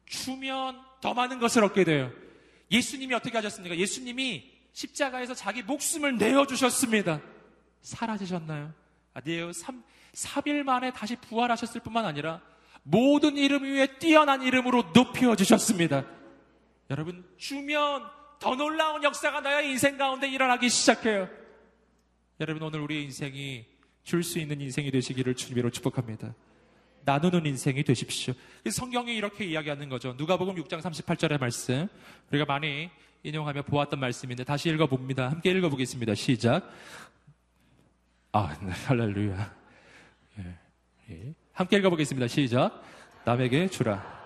주면 0.05 0.79
더 1.01 1.13
많은 1.13 1.39
것을 1.39 1.63
얻게 1.63 1.83
돼요. 1.83 2.11
예수님이 2.71 3.13
어떻게 3.13 3.37
하셨습니까? 3.37 3.77
예수님이 3.77 4.51
십자가에서 4.73 5.33
자기 5.33 5.61
목숨을 5.61 6.17
내어주셨습니다. 6.17 7.21
사라지셨나요? 7.81 8.73
아니에요. 9.13 9.51
3, 9.53 9.83
3일 10.13 10.63
만에 10.63 10.91
다시 10.91 11.15
부활하셨을 11.15 11.81
뿐만 11.81 12.05
아니라 12.05 12.41
모든 12.83 13.37
이름 13.37 13.63
위에 13.63 13.97
뛰어난 13.99 14.41
이름으로 14.41 14.91
높여주셨습니다. 14.93 16.05
여러분, 16.89 17.23
주면 17.37 18.03
더 18.39 18.55
놀라운 18.55 19.03
역사가 19.03 19.41
나의 19.41 19.69
인생 19.69 19.97
가운데 19.97 20.27
일어나기 20.27 20.69
시작해요. 20.69 21.29
여러분, 22.39 22.63
오늘 22.63 22.81
우리의 22.81 23.03
인생이 23.03 23.65
줄 24.03 24.23
수 24.23 24.39
있는 24.39 24.59
인생이 24.59 24.91
되시기를 24.91 25.35
주님으로 25.35 25.69
축복합니다. 25.69 26.35
나누는 27.05 27.45
인생이 27.45 27.83
되십시오. 27.83 28.33
성경이 28.69 29.15
이렇게 29.15 29.45
이야기하는 29.45 29.89
거죠. 29.89 30.13
누가복음 30.17 30.55
6장 30.55 30.81
38절의 30.81 31.39
말씀. 31.39 31.87
우리가 32.31 32.45
많이 32.45 32.89
인용하며 33.23 33.63
보았던 33.63 33.99
말씀인데 33.99 34.43
다시 34.43 34.69
읽어봅니다. 34.69 35.29
함께 35.29 35.51
읽어보겠습니다. 35.51 36.15
시작. 36.15 36.69
아, 38.31 38.57
네, 38.61 38.71
할렐루야. 38.71 39.55
예, 40.39 40.55
예. 41.11 41.33
함께 41.53 41.77
읽어보겠습니다. 41.77 42.27
시작. 42.27 42.83
남에게 43.25 43.67
주라. 43.67 44.23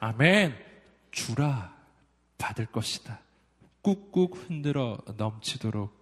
아멘. 0.00 0.65
주라 1.16 1.74
받을 2.36 2.66
것이다. 2.66 3.20
꾹꾹 3.80 4.34
흔들어 4.34 4.98
넘치도록 5.16 5.96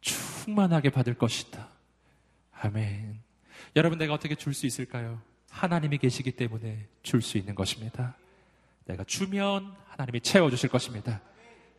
충만하게 0.00 0.90
받을 0.90 1.14
것이다. 1.14 1.68
아멘. 2.52 3.20
여러분, 3.74 3.98
내가 3.98 4.14
어떻게 4.14 4.36
줄 4.36 4.54
수 4.54 4.64
있을까요? 4.66 5.20
하나님이 5.50 5.98
계시기 5.98 6.30
때문에 6.32 6.86
줄 7.02 7.20
수 7.20 7.36
있는 7.36 7.56
것입니다. 7.56 8.16
내가 8.84 9.02
주면 9.02 9.74
하나님이 9.88 10.20
채워주실 10.20 10.70
것입니다. 10.70 11.20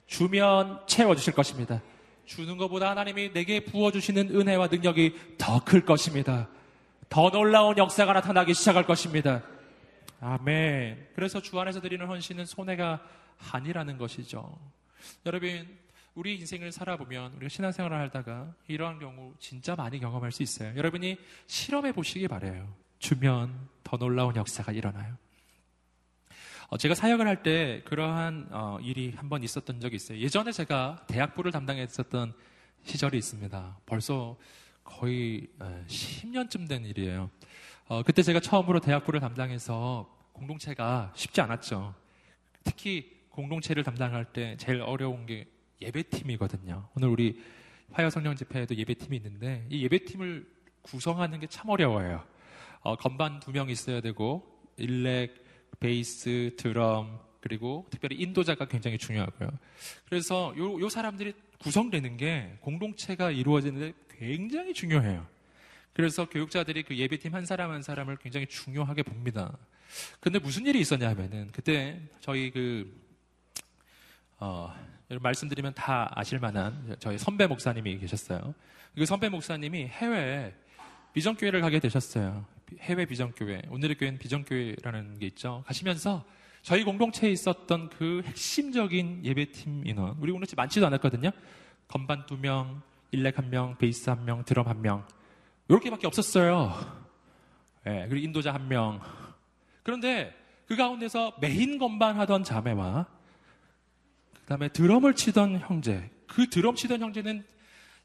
주면 0.06 0.82
채워주실 0.86 1.34
것입니다. 1.34 1.82
주는 2.26 2.58
것보다 2.58 2.90
하나님이 2.90 3.32
내게 3.32 3.64
부어주시는 3.64 4.36
은혜와 4.36 4.68
능력이 4.68 5.38
더 5.38 5.64
클 5.64 5.86
것입니다. 5.86 6.50
더 7.08 7.30
놀라운 7.30 7.78
역사가 7.78 8.12
나타나기 8.12 8.54
시작할 8.54 8.86
것입니다. 8.86 9.44
아멘. 10.24 11.10
그래서 11.16 11.42
주 11.42 11.60
안에서 11.60 11.82
드리는 11.82 12.06
헌신은 12.08 12.46
손해가 12.46 13.02
아니라는 13.52 13.98
것이죠. 13.98 14.58
여러분, 15.26 15.68
우리 16.16 16.36
인생을 16.40 16.72
살아보면 16.72 17.34
우리가 17.34 17.50
신앙생활을 17.50 18.00
하다가 18.04 18.54
이러한 18.70 19.00
경우 19.00 19.34
진짜 19.40 19.76
많이 19.76 20.00
경험할 20.00 20.32
수 20.32 20.42
있어요. 20.42 20.74
여러분이 20.78 21.18
실험해 21.48 21.92
보시기 21.92 22.30
바래요. 22.30 22.74
주면 23.00 23.68
더 23.84 23.98
놀라운 23.98 24.36
역사가 24.38 24.72
일어나요. 24.72 25.18
어, 26.70 26.78
제가 26.78 26.96
사역을 26.96 27.28
할 27.28 27.44
때 27.44 27.82
그러한 27.84 28.48
어, 28.52 28.78
일이 28.82 29.12
한 29.18 29.28
번 29.28 29.44
있었던 29.44 29.82
적이 29.82 29.98
있어요. 29.98 30.20
예전에 30.20 30.54
제가 30.54 31.04
대학부를 31.08 31.52
담당했었던 31.52 32.34
시절이 32.86 33.18
있습니다. 33.18 33.78
벌써 33.86 34.38
거의 34.86 35.48
10년쯤 35.60 36.70
된 36.70 36.86
일이에요. 36.86 37.30
어, 37.88 38.02
그때 38.04 38.22
제가 38.24 38.40
처음으로 38.40 38.80
대학부를 38.80 39.20
담당해서 39.20 40.10
공동체가 40.32 41.12
쉽지 41.16 41.42
않았죠. 41.42 41.94
특히 42.64 43.12
공동체를 43.30 43.84
담당할 43.84 44.26
때 44.26 44.56
제일 44.58 44.82
어려운 44.82 45.26
게 45.26 45.48
예배팀이거든요. 45.82 46.90
오늘 46.96 47.10
우리 47.10 47.42
화요 47.92 48.10
성령 48.10 48.36
집회에도 48.36 48.76
예배팀이 48.76 49.18
있는데 49.18 49.66
이 49.70 49.84
예배팀을 49.84 50.48
구성하는 50.82 51.40
게 51.40 51.48
참 51.48 51.70
어려워요. 51.70 52.24
어, 52.82 52.96
건반 52.96 53.40
두 53.40 53.52
명 53.52 53.70
있어야 53.70 54.02
되고 54.02 54.44
일렉, 54.78 55.44
베이스, 55.80 56.56
드럼 56.58 57.20
그리고 57.42 57.86
특별히 57.90 58.16
인도자가 58.18 58.66
굉장히 58.66 58.98
중요하고요. 58.98 59.50
그래서 60.10 60.54
요, 60.58 60.80
요 60.80 60.90
사람들이 60.90 61.34
구성되는 61.60 62.18
게 62.18 62.58
공동체가 62.62 63.32
이루어지는데 63.32 63.94
굉장히 64.18 64.74
중요해요. 64.74 65.26
그래서 65.94 66.28
교육자들이 66.28 66.84
그 66.84 66.98
예배팀 66.98 67.34
한 67.34 67.46
사람 67.46 67.72
한 67.72 67.82
사람을 67.82 68.18
굉장히 68.18 68.48
중요하게 68.48 69.04
봅니다. 69.04 69.56
근데 70.20 70.40
무슨 70.40 70.66
일이 70.66 70.80
있었냐 70.80 71.08
하면은 71.10 71.50
그때 71.52 72.02
저희 72.20 72.52
그 72.52 72.92
어, 74.40 74.74
말씀드리면 75.10 75.76
다 75.76 76.12
아실 76.16 76.40
만한 76.40 76.96
저희 77.00 77.18
선배 77.18 77.46
목사님이 77.46 78.00
계셨어요. 78.00 78.56
그 78.96 79.06
선배 79.06 79.30
목사님이 79.30 79.86
해외 79.86 80.54
비전교회를 81.14 81.62
가게 81.62 81.80
되셨어요. 81.80 82.46
해외 82.80 83.06
비전교회. 83.06 83.64
오늘의 83.70 83.98
교회는 83.98 84.18
비전교회라는 84.18 85.20
게 85.20 85.28
있죠. 85.28 85.64
가시면서 85.68 86.26
저희 86.64 86.84
공동체에 86.84 87.30
있었던 87.32 87.90
그 87.90 88.24
핵심적인 88.26 89.24
예배팀 89.24 89.86
인원. 89.86 90.16
우리 90.20 90.32
공동체 90.32 90.56
많지도 90.56 90.88
않았거든요. 90.88 91.30
건반 91.88 92.26
두 92.26 92.38
명, 92.38 92.82
일렉 93.12 93.38
한 93.38 93.50
명, 93.50 93.78
베이스 93.78 94.10
한 94.10 94.26
명, 94.26 94.44
드럼 94.44 94.68
한 94.68 94.82
명. 94.82 95.06
이렇게밖에 95.68 96.08
없었어요. 96.08 96.74
네, 97.86 98.08
그리고 98.10 98.26
인도자 98.26 98.54
한 98.54 98.68
명. 98.68 99.00
그런데 99.84 100.34
그 100.68 100.76
가운데서 100.76 101.38
메인 101.42 101.78
건반 101.78 102.18
하던 102.20 102.44
자매와 102.44 103.06
그 104.34 104.46
다음에 104.46 104.70
드럼을 104.70 105.16
치던 105.16 105.60
형제. 105.60 106.10
그 106.28 106.50
드럼 106.50 106.76
치던 106.76 107.02
형제는 107.02 107.46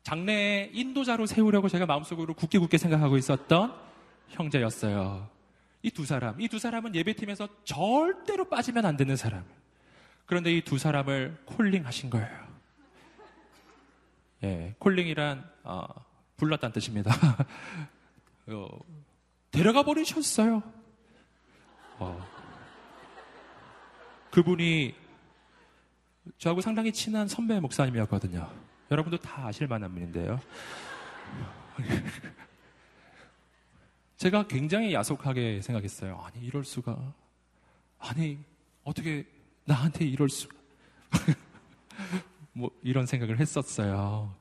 장래에 0.02 0.70
인도자로 0.72 1.26
세우려고 1.26 1.68
제가 1.68 1.86
마음속으로 1.86 2.34
굳게 2.34 2.58
굳게 2.58 2.78
생각하고 2.78 3.16
있었던 3.16 3.74
형제였어요. 4.28 5.28
이 5.82 5.90
두 5.90 6.04
사람, 6.04 6.40
이 6.40 6.48
두 6.48 6.58
사람은 6.58 6.94
예배팀에서 6.94 7.48
절대로 7.64 8.48
빠지면 8.48 8.84
안 8.84 8.96
되는 8.96 9.16
사람. 9.16 9.44
그런데 10.26 10.52
이 10.52 10.62
두 10.62 10.76
사람을 10.78 11.38
콜링하신 11.46 12.10
거예요. 12.10 12.48
예, 14.44 14.74
콜링이란 14.78 15.48
어, 15.64 15.86
불렀다는 16.38 16.72
뜻입니다. 16.72 17.12
어, 18.46 18.68
데려가 19.50 19.82
버리셨어요. 19.82 20.62
어. 21.98 22.26
그분이 24.30 24.94
저하고 26.38 26.60
상당히 26.60 26.92
친한 26.92 27.26
선배 27.28 27.58
목사님이었거든요. 27.60 28.50
여러분도 28.90 29.18
다 29.18 29.48
아실 29.48 29.66
만한 29.66 29.92
분인데요. 29.92 30.40
제가 34.16 34.46
굉장히 34.46 34.94
야속하게 34.94 35.60
생각했어요. 35.62 36.20
아니, 36.24 36.44
이럴 36.44 36.64
수가. 36.64 37.14
아니, 37.98 38.38
어떻게 38.84 39.26
나한테 39.64 40.04
이럴 40.06 40.28
수가. 40.28 40.56
뭐, 42.52 42.70
이런 42.82 43.06
생각을 43.06 43.38
했었어요. 43.40 44.34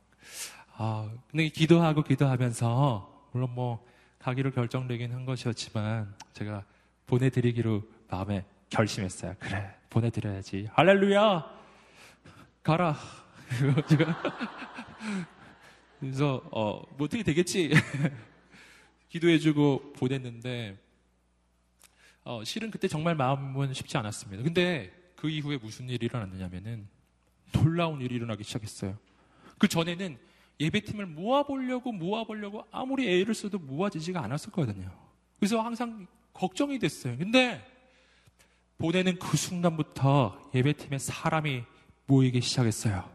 아, 0.79 1.09
근데 1.31 1.49
기도하고 1.49 2.03
기도하면서, 2.03 3.29
물론 3.31 3.55
뭐, 3.55 3.83
가기로 4.19 4.51
결정되긴 4.51 5.11
한 5.11 5.25
것이었지만, 5.25 6.15
제가 6.33 6.63
보내드리기로 7.07 7.81
마음에 8.09 8.45
결심했어요. 8.69 9.35
그래, 9.39 9.75
보내드려야지. 9.89 10.69
할렐루야! 10.73 11.57
가라. 12.61 12.95
그래서 15.99 16.43
어, 16.51 16.83
뭐 16.95 17.05
어떻게 17.05 17.23
되겠지 17.23 17.71
기도해주고 19.09 19.93
보냈는데 19.93 20.77
어, 22.23 22.43
실은 22.43 22.69
그때 22.69 22.87
정말 22.87 23.15
마음은 23.15 23.73
쉽지 23.73 23.97
않았습니다. 23.97 24.43
근데 24.43 24.91
그 25.15 25.29
이후에 25.29 25.57
무슨 25.57 25.89
일이 25.89 26.05
일어났느냐면은 26.05 26.87
놀라운 27.53 28.01
일이 28.01 28.15
일어나기 28.15 28.43
시작했어요. 28.43 28.97
그 29.57 29.67
전에는 29.67 30.17
예배팀을 30.59 31.05
모아보려고 31.05 31.91
모아보려고 31.91 32.65
아무리 32.71 33.07
애를 33.07 33.33
써도 33.33 33.59
모아지지가 33.59 34.21
않았었거든요. 34.23 34.89
그래서 35.39 35.61
항상 35.61 36.07
걱정이 36.33 36.79
됐어요. 36.79 37.17
근데 37.17 37.65
보내는 38.77 39.19
그 39.19 39.37
순간부터 39.37 40.51
예배팀에 40.53 40.97
사람이 40.97 41.63
모이기 42.05 42.41
시작했어요. 42.41 43.09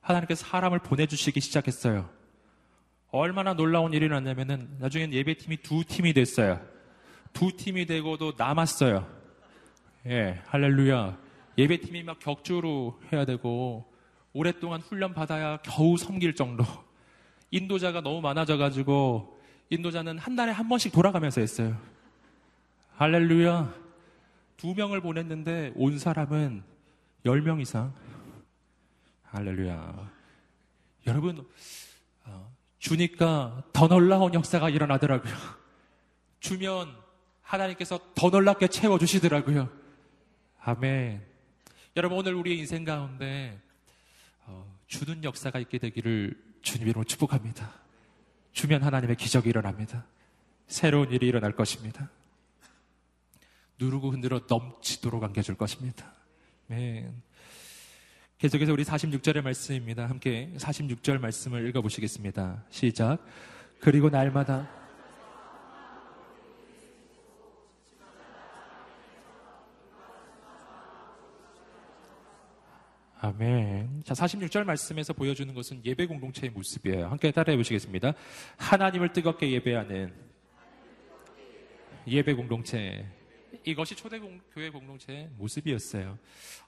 하나님께서 0.00 0.44
사람을 0.46 0.80
보내주시기 0.80 1.40
시작했어요. 1.40 2.08
얼마나 3.10 3.54
놀라운 3.54 3.92
일이 3.92 4.08
났냐면은 4.08 4.76
나중엔 4.80 5.12
예배팀이 5.12 5.58
두 5.58 5.84
팀이 5.84 6.12
됐어요. 6.12 6.60
두 7.32 7.56
팀이 7.56 7.86
되고도 7.86 8.34
남았어요. 8.36 9.06
예, 10.06 10.42
할렐루야. 10.46 11.18
예배팀이 11.56 12.02
막 12.02 12.18
격주로 12.18 13.00
해야 13.12 13.24
되고 13.24 13.90
오랫동안 14.34 14.80
훈련 14.80 15.14
받아야 15.14 15.56
겨우 15.58 15.96
섬길 15.96 16.34
정도. 16.34 16.64
인도자가 17.50 18.00
너무 18.00 18.20
많아져가지고 18.20 19.40
인도자는 19.70 20.18
한 20.18 20.36
달에 20.36 20.50
한 20.52 20.68
번씩 20.68 20.92
돌아가면서 20.92 21.40
했어요. 21.40 21.80
할렐루야. 22.96 23.72
두 24.56 24.74
명을 24.74 25.00
보냈는데 25.00 25.72
온 25.76 25.98
사람은 25.98 26.62
열 27.24 27.40
명 27.42 27.60
이상. 27.60 27.94
할렐루야. 29.24 30.10
여러분, 31.06 31.46
어, 32.24 32.52
주니까 32.78 33.62
더 33.72 33.88
놀라운 33.88 34.34
역사가 34.34 34.68
일어나더라고요. 34.70 35.34
주면 36.40 36.94
하나님께서 37.42 38.00
더 38.14 38.30
놀랍게 38.30 38.68
채워주시더라고요. 38.68 39.68
아멘. 40.60 41.22
여러분, 41.96 42.18
오늘 42.18 42.34
우리의 42.34 42.58
인생 42.58 42.84
가운데 42.84 43.60
어, 44.46 44.78
주는 44.86 45.22
역사가 45.24 45.58
있게 45.60 45.78
되기를 45.78 46.36
주님 46.62 46.88
이름으로 46.88 47.04
축복합니다. 47.04 47.72
주면 48.52 48.82
하나님의 48.82 49.16
기적이 49.16 49.50
일어납니다. 49.50 50.06
새로운 50.66 51.10
일이 51.10 51.26
일어날 51.26 51.52
것입니다. 51.52 52.10
누르고 53.78 54.10
흔들어 54.10 54.42
넘치도록 54.48 55.22
안겨줄 55.24 55.56
것입니다. 55.56 56.12
아멘. 56.70 57.22
계속해서 58.38 58.72
우리 58.72 58.84
46절의 58.84 59.42
말씀입니다. 59.42 60.06
함께 60.06 60.52
46절 60.56 61.18
말씀을 61.18 61.68
읽어보시겠습니다. 61.68 62.64
시작. 62.70 63.24
그리고 63.80 64.10
날마다 64.10 64.83
아멘. 73.24 74.02
자, 74.04 74.12
46절 74.12 74.64
말씀에서 74.64 75.14
보여주는 75.14 75.54
것은 75.54 75.80
예배 75.82 76.04
공동체의 76.04 76.50
모습이에요. 76.50 77.06
함께 77.06 77.30
따라해 77.30 77.56
보시겠습니다. 77.56 78.12
하나님을 78.58 79.14
뜨겁게 79.14 79.50
예배하는 79.50 80.12
예배 82.06 82.34
공동체. 82.34 83.06
이것이 83.64 83.96
초대교회 83.96 84.68
공동체의 84.68 85.30
모습이었어요. 85.38 86.18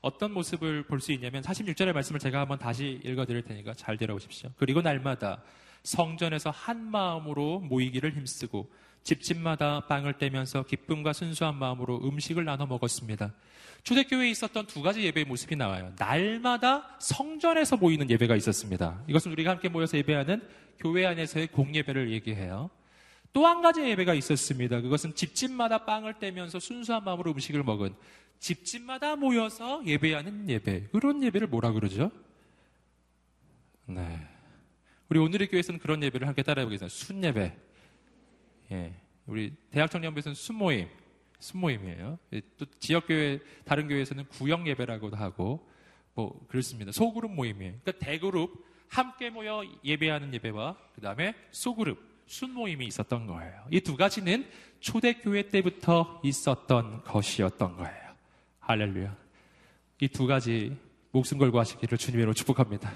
어떤 0.00 0.32
모습을 0.32 0.84
볼 0.84 0.98
수 0.98 1.12
있냐면 1.12 1.42
46절의 1.42 1.92
말씀을 1.92 2.18
제가 2.20 2.40
한번 2.40 2.58
다시 2.58 3.02
읽어 3.04 3.26
드릴 3.26 3.42
테니까 3.42 3.74
잘 3.74 3.98
들어보십시오. 3.98 4.50
그리고 4.56 4.80
날마다 4.80 5.42
성전에서 5.82 6.48
한 6.48 6.90
마음으로 6.90 7.60
모이기를 7.60 8.16
힘쓰고 8.16 8.72
집집마다 9.06 9.86
빵을 9.86 10.14
떼면서 10.14 10.64
기쁨과 10.64 11.12
순수한 11.12 11.54
마음으로 11.54 12.00
음식을 12.02 12.44
나눠 12.44 12.66
먹었습니다. 12.66 13.32
초대교회에 13.84 14.30
있었던 14.30 14.66
두 14.66 14.82
가지 14.82 15.02
예배의 15.04 15.26
모습이 15.26 15.54
나와요. 15.54 15.92
날마다 15.96 16.96
성전에서 16.98 17.76
모이는 17.76 18.10
예배가 18.10 18.34
있었습니다. 18.34 19.00
이것은 19.06 19.30
우리가 19.30 19.52
함께 19.52 19.68
모여서 19.68 19.96
예배하는 19.96 20.42
교회 20.80 21.06
안에서의 21.06 21.46
공예배를 21.48 22.10
얘기해요. 22.10 22.68
또 23.32 23.46
한 23.46 23.62
가지 23.62 23.82
예배가 23.82 24.14
있었습니다. 24.14 24.80
그것은 24.80 25.14
집집마다 25.14 25.84
빵을 25.84 26.18
떼면서 26.18 26.58
순수한 26.58 27.04
마음으로 27.04 27.30
음식을 27.30 27.62
먹은 27.62 27.94
집집마다 28.40 29.14
모여서 29.14 29.82
예배하는 29.86 30.50
예배. 30.50 30.88
그런 30.90 31.22
예배를 31.22 31.46
뭐라 31.46 31.70
그러죠? 31.70 32.10
네. 33.84 34.26
우리 35.08 35.20
오늘의 35.20 35.46
교회에서는 35.48 35.78
그런 35.78 36.02
예배를 36.02 36.26
함께 36.26 36.42
따라해보겠습니다. 36.42 36.92
순예배. 36.92 37.66
예. 38.72 38.94
우리 39.26 39.52
대학 39.70 39.90
청년부에서는 39.90 40.34
순모임. 40.34 40.88
순모임이에요. 41.38 42.18
예, 42.32 42.40
또 42.56 42.64
지역교회, 42.78 43.40
다른 43.64 43.88
교회에서는 43.88 44.26
구역 44.28 44.66
예배라고도 44.66 45.16
하고, 45.16 45.68
뭐, 46.14 46.46
그렇습니다. 46.48 46.92
소그룹 46.92 47.32
모임이에요. 47.32 47.74
그러니까 47.82 48.04
대그룹, 48.04 48.64
함께 48.88 49.28
모여 49.30 49.62
예배하는 49.84 50.32
예배와, 50.34 50.76
그 50.94 51.00
다음에 51.00 51.34
소그룹, 51.50 51.98
순모임이 52.26 52.86
있었던 52.86 53.26
거예요. 53.26 53.66
이 53.70 53.80
두 53.80 53.96
가지는 53.96 54.48
초대교회 54.80 55.48
때부터 55.50 56.20
있었던 56.24 57.02
것이었던 57.04 57.76
거예요. 57.76 58.14
할렐루야. 58.60 59.16
이 60.00 60.08
두 60.08 60.26
가지 60.26 60.76
목숨 61.12 61.38
걸고 61.38 61.58
하시기를 61.60 61.98
주님으로 61.98 62.32
축복합니다. 62.34 62.92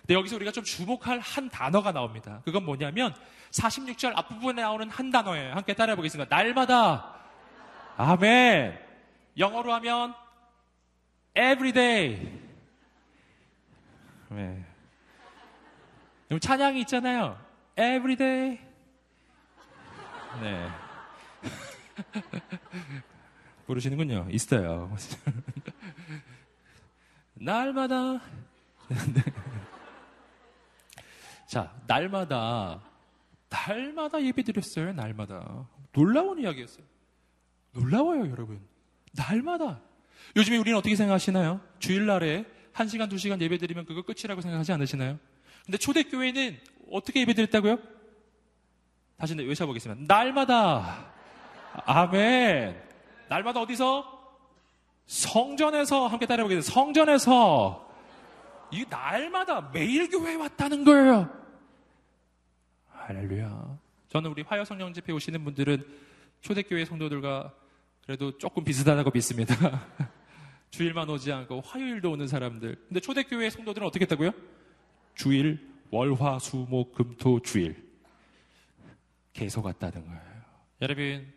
근데 0.00 0.14
여기서 0.14 0.36
우리가 0.36 0.52
좀 0.52 0.64
주목할 0.64 1.18
한 1.20 1.48
단어가 1.48 1.92
나옵니다. 1.92 2.40
그건 2.44 2.64
뭐냐면 2.64 3.14
46절 3.50 4.16
앞부분에 4.16 4.62
나오는 4.62 4.88
한 4.88 5.10
단어예요. 5.10 5.54
함께 5.54 5.74
따라해 5.74 5.96
보겠습니다. 5.96 6.34
날마다 6.34 7.14
아멘. 7.96 8.78
영어로 9.36 9.72
하면 9.74 10.14
everyday. 11.34 12.40
네. 14.30 14.64
찬양이 16.40 16.80
있잖아요. 16.82 17.38
everyday. 17.72 18.60
네. 20.40 20.68
부르시는군요. 23.66 24.28
있어요. 24.30 24.94
날마다. 27.34 28.20
자, 31.48 31.74
날마다, 31.86 32.82
날마다 33.48 34.22
예배 34.22 34.42
드렸어요, 34.42 34.92
날마다. 34.92 35.66
놀라운 35.92 36.38
이야기였어요. 36.38 36.84
놀라워요, 37.72 38.30
여러분. 38.30 38.60
날마다. 39.12 39.80
요즘에 40.36 40.58
우리는 40.58 40.76
어떻게 40.76 40.94
생각하시나요? 40.94 41.62
주일날에 41.78 42.44
1시간, 42.74 43.10
2시간 43.10 43.40
예배 43.40 43.56
드리면 43.56 43.86
그거 43.86 44.02
끝이라고 44.02 44.42
생각하지 44.42 44.72
않으시나요? 44.72 45.18
근데 45.64 45.78
초대교회는 45.78 46.60
어떻게 46.92 47.20
예배 47.22 47.32
드렸다고요? 47.32 47.78
다시 49.16 49.34
외쳐보겠습니다. 49.34 50.04
날마다. 50.06 51.12
아멘. 51.86 52.78
날마다 53.30 53.62
어디서? 53.62 54.18
성전에서 55.06 56.08
함께 56.08 56.26
따라해보겠습니다. 56.26 56.74
성전에서 56.74 57.87
이 58.70 58.84
날마다 58.88 59.70
매일 59.72 60.08
교회에 60.08 60.34
왔다는 60.34 60.84
거예요. 60.84 61.30
할렐루야. 62.88 63.78
저는 64.08 64.30
우리 64.30 64.42
화요 64.42 64.64
성령 64.64 64.92
집회 64.92 65.12
오시는 65.12 65.44
분들은 65.44 65.84
초대교회 66.40 66.84
성도들과 66.84 67.54
그래도 68.04 68.36
조금 68.38 68.64
비슷하다고 68.64 69.10
믿습니다. 69.12 69.54
주일만 70.70 71.08
오지 71.08 71.32
않고 71.32 71.62
화요일도 71.62 72.10
오는 72.10 72.26
사람들. 72.28 72.76
근데 72.88 73.00
초대교회 73.00 73.50
성도들은 73.50 73.86
어떻게 73.86 74.02
했다고요? 74.04 74.30
주일, 75.14 75.58
월 75.90 76.14
화, 76.14 76.38
수, 76.38 76.66
목, 76.68 76.94
금, 76.94 77.16
토, 77.16 77.40
주일. 77.40 77.88
계속 79.32 79.64
왔다는 79.64 80.04
거예요. 80.06 80.22
여러분, 80.82 81.32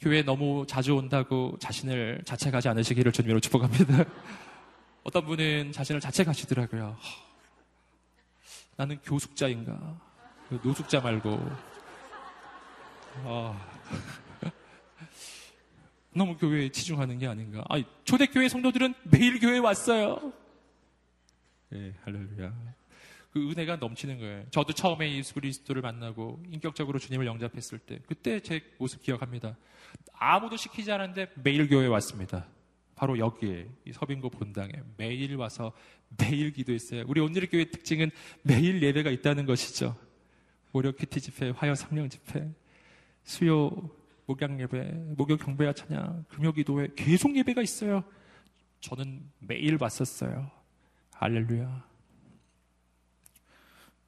교회 0.00 0.22
너무 0.22 0.64
자주 0.68 0.94
온다고 0.94 1.56
자신을 1.58 2.22
자책하지 2.24 2.68
않으시기를 2.68 3.12
주님으로 3.12 3.40
축복합니다. 3.40 4.04
어떤 5.06 5.24
분은 5.24 5.70
자신을 5.70 6.00
자책하시더라고요. 6.00 6.98
나는 8.74 8.98
교숙자인가? 9.02 10.00
노숙자 10.64 11.00
말고. 11.00 11.38
아, 13.24 13.68
너무 16.12 16.36
교회에 16.36 16.70
치중하는 16.70 17.20
게 17.20 17.28
아닌가. 17.28 17.64
아, 17.68 17.80
초대교회 18.02 18.48
성도들은 18.48 18.94
매일 19.04 19.38
교회에 19.38 19.58
왔어요. 19.58 20.32
예, 21.72 21.94
할렐루야. 22.02 22.52
그 23.32 23.50
은혜가 23.52 23.76
넘치는 23.76 24.18
거예요. 24.18 24.44
저도 24.50 24.72
처음에 24.72 25.14
예수 25.14 25.34
그리스도를 25.34 25.82
만나고 25.82 26.42
인격적으로 26.50 26.98
주님을 26.98 27.26
영접했을 27.26 27.78
때 27.78 28.00
그때 28.08 28.40
제 28.40 28.60
모습 28.78 29.04
기억합니다. 29.04 29.56
아무도 30.14 30.56
시키지 30.56 30.90
않았는데 30.90 31.32
매일 31.44 31.68
교회에 31.68 31.86
왔습니다. 31.86 32.48
바로 32.96 33.18
여기에 33.18 33.68
이 33.84 33.92
서빙고 33.92 34.30
본당에 34.30 34.72
매일 34.96 35.36
와서 35.36 35.72
매일 36.18 36.50
기도했어요. 36.50 37.04
우리 37.06 37.20
오늘의 37.20 37.48
교회 37.48 37.66
특징은 37.66 38.10
매일 38.42 38.82
예배가 38.82 39.10
있다는 39.10 39.46
것이죠. 39.46 39.94
목욕 40.72 40.96
키티 40.96 41.20
집회, 41.20 41.50
화요 41.50 41.74
상령 41.74 42.08
집회, 42.08 42.50
수요 43.22 43.70
목양 44.24 44.60
예배, 44.60 45.14
목욕 45.16 45.38
경배와 45.38 45.72
찬양, 45.72 46.24
금요 46.28 46.52
기도회 46.52 46.88
계속 46.96 47.36
예배가 47.36 47.62
있어요. 47.62 48.02
저는 48.80 49.22
매일 49.38 49.78
왔었어요. 49.80 50.50
할렐루야. 51.12 51.86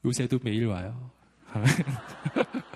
요새도 0.04 0.40
매일 0.42 0.66
와요. 0.66 1.10
아멘. 1.52 1.68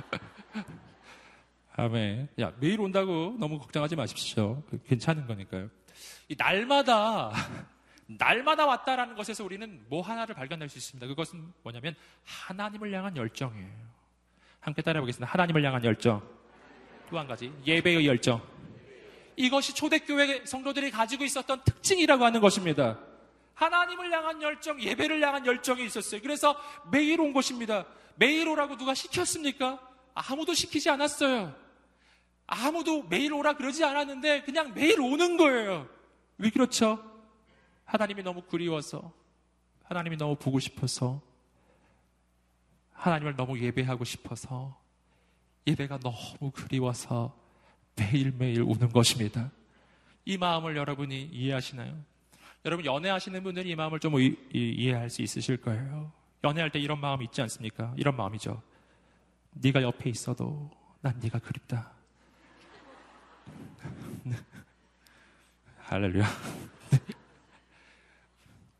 아멘. 1.74 2.28
야, 2.40 2.52
매일 2.60 2.80
온다고 2.80 3.34
너무 3.38 3.58
걱정하지 3.58 3.96
마십시오. 3.96 4.62
괜찮은 4.86 5.26
거니까요. 5.26 5.68
이 6.28 6.34
날마다, 6.36 7.32
날마다 8.06 8.66
왔다라는 8.66 9.14
것에서 9.14 9.44
우리는 9.44 9.84
뭐 9.88 10.02
하나를 10.02 10.34
발견할 10.34 10.68
수 10.68 10.78
있습니다. 10.78 11.06
그것은 11.06 11.52
뭐냐면 11.62 11.94
하나님을 12.24 12.92
향한 12.92 13.16
열정이에요. 13.16 13.92
함께 14.60 14.82
따라해 14.82 15.00
보겠습니다. 15.00 15.30
하나님을 15.32 15.64
향한 15.64 15.84
열정. 15.84 16.22
또 17.10 17.18
한 17.18 17.26
가지, 17.26 17.52
예배의 17.66 18.06
열정. 18.06 18.40
이것이 19.36 19.74
초대교회 19.74 20.46
성도들이 20.46 20.90
가지고 20.90 21.24
있었던 21.24 21.62
특징이라고 21.64 22.24
하는 22.24 22.40
것입니다. 22.40 22.98
하나님을 23.54 24.10
향한 24.12 24.40
열정, 24.42 24.80
예배를 24.80 25.22
향한 25.22 25.44
열정이 25.46 25.84
있었어요. 25.84 26.20
그래서 26.20 26.56
매일 26.90 27.20
온 27.20 27.32
것입니다. 27.32 27.86
매일 28.14 28.48
오라고 28.48 28.76
누가 28.76 28.94
시켰습니까? 28.94 29.78
아무도 30.14 30.54
시키지 30.54 30.90
않았어요. 30.90 31.54
아무도 32.46 33.04
매일 33.04 33.32
오라 33.32 33.54
그러지 33.54 33.84
않았는데 33.84 34.42
그냥 34.42 34.74
매일 34.74 35.00
오는 35.00 35.36
거예요. 35.36 35.88
왜 36.38 36.50
그렇죠? 36.50 37.02
하나님이 37.84 38.22
너무 38.22 38.42
그리워서, 38.42 39.12
하나님이 39.84 40.16
너무 40.16 40.36
보고 40.36 40.58
싶어서, 40.58 41.20
하나님을 42.92 43.36
너무 43.36 43.58
예배하고 43.58 44.04
싶어서, 44.04 44.80
예배가 45.66 45.98
너무 45.98 46.50
그리워서 46.52 47.36
매일매일 47.96 48.62
오는 48.62 48.88
것입니다. 48.90 49.50
이 50.24 50.36
마음을 50.38 50.76
여러분이 50.76 51.24
이해하시나요? 51.32 52.02
여러분 52.64 52.84
연애하시는 52.84 53.42
분들이 53.42 53.70
이 53.70 53.74
마음을 53.74 53.98
좀 53.98 54.18
이, 54.20 54.36
이 54.52 54.88
해할 54.88 55.10
수 55.10 55.22
있으실 55.22 55.56
거예요. 55.58 56.12
연애할 56.44 56.70
때 56.70 56.78
이런 56.78 57.00
마음이 57.00 57.24
있지 57.26 57.42
않습니까? 57.42 57.92
이런 57.96 58.16
마음이죠. 58.16 58.62
네가 59.52 59.82
옆에 59.82 60.10
있어도 60.10 60.70
난 61.00 61.18
네가 61.20 61.40
그립다. 61.40 61.92
할렐루야. 65.78 66.26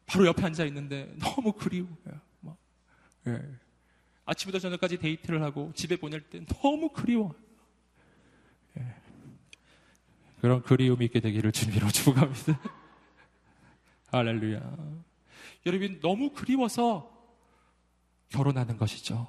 바로 0.07 0.26
옆에 0.26 0.45
앉아 0.45 0.64
있는데 0.66 1.12
너무 1.18 1.53
그리워요. 1.53 2.20
막, 2.40 2.57
예. 3.26 3.40
아침부터 4.24 4.59
저녁까지 4.59 4.99
데이트를 4.99 5.43
하고 5.43 5.72
집에 5.74 5.97
보낼 5.97 6.20
때 6.20 6.45
너무 6.47 6.90
그리워. 6.90 7.34
예. 8.78 8.95
그런 10.40 10.62
그리움이 10.62 11.07
있게 11.07 11.20
되기를 11.20 11.53
주님으로 11.53 11.88
축복합니다. 11.88 12.61
할렐루야. 14.12 14.61
여러분, 15.66 16.01
너무 16.01 16.32
그리워서 16.32 17.11
결혼하는 18.28 18.76
것이죠. 18.76 19.26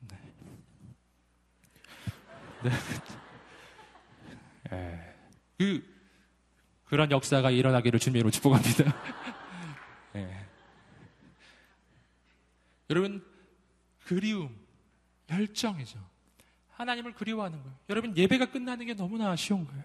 네. 0.00 0.16
네. 2.64 2.70
예. 4.74 5.14
그 5.58 5.94
그런 6.84 7.10
역사가 7.10 7.50
일어나기를 7.50 7.98
주님으로 7.98 8.30
축복합니다. 8.30 8.84
예. 10.16 10.46
여러분 12.90 13.24
그리움, 14.04 14.54
열정이죠. 15.30 15.98
하나님을 16.72 17.14
그리워하는 17.14 17.62
거예요. 17.62 17.76
여러분 17.88 18.16
예배가 18.16 18.50
끝나는 18.50 18.86
게 18.86 18.94
너무나 18.94 19.30
아쉬운 19.30 19.66
거예요. 19.66 19.82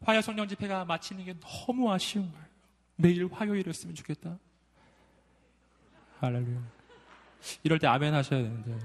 화요 0.00 0.20
성령 0.22 0.46
집회가 0.46 0.84
마치는 0.84 1.24
게 1.24 1.34
너무 1.40 1.92
아쉬운 1.92 2.30
거예요. 2.30 2.46
매일 2.96 3.26
화요일이었으면 3.30 3.94
좋겠다. 3.94 4.38
할렐루야. 6.20 6.60
이럴 7.62 7.78
때 7.78 7.86
아멘 7.86 8.14
하셔야 8.14 8.42
되는데. 8.42 8.78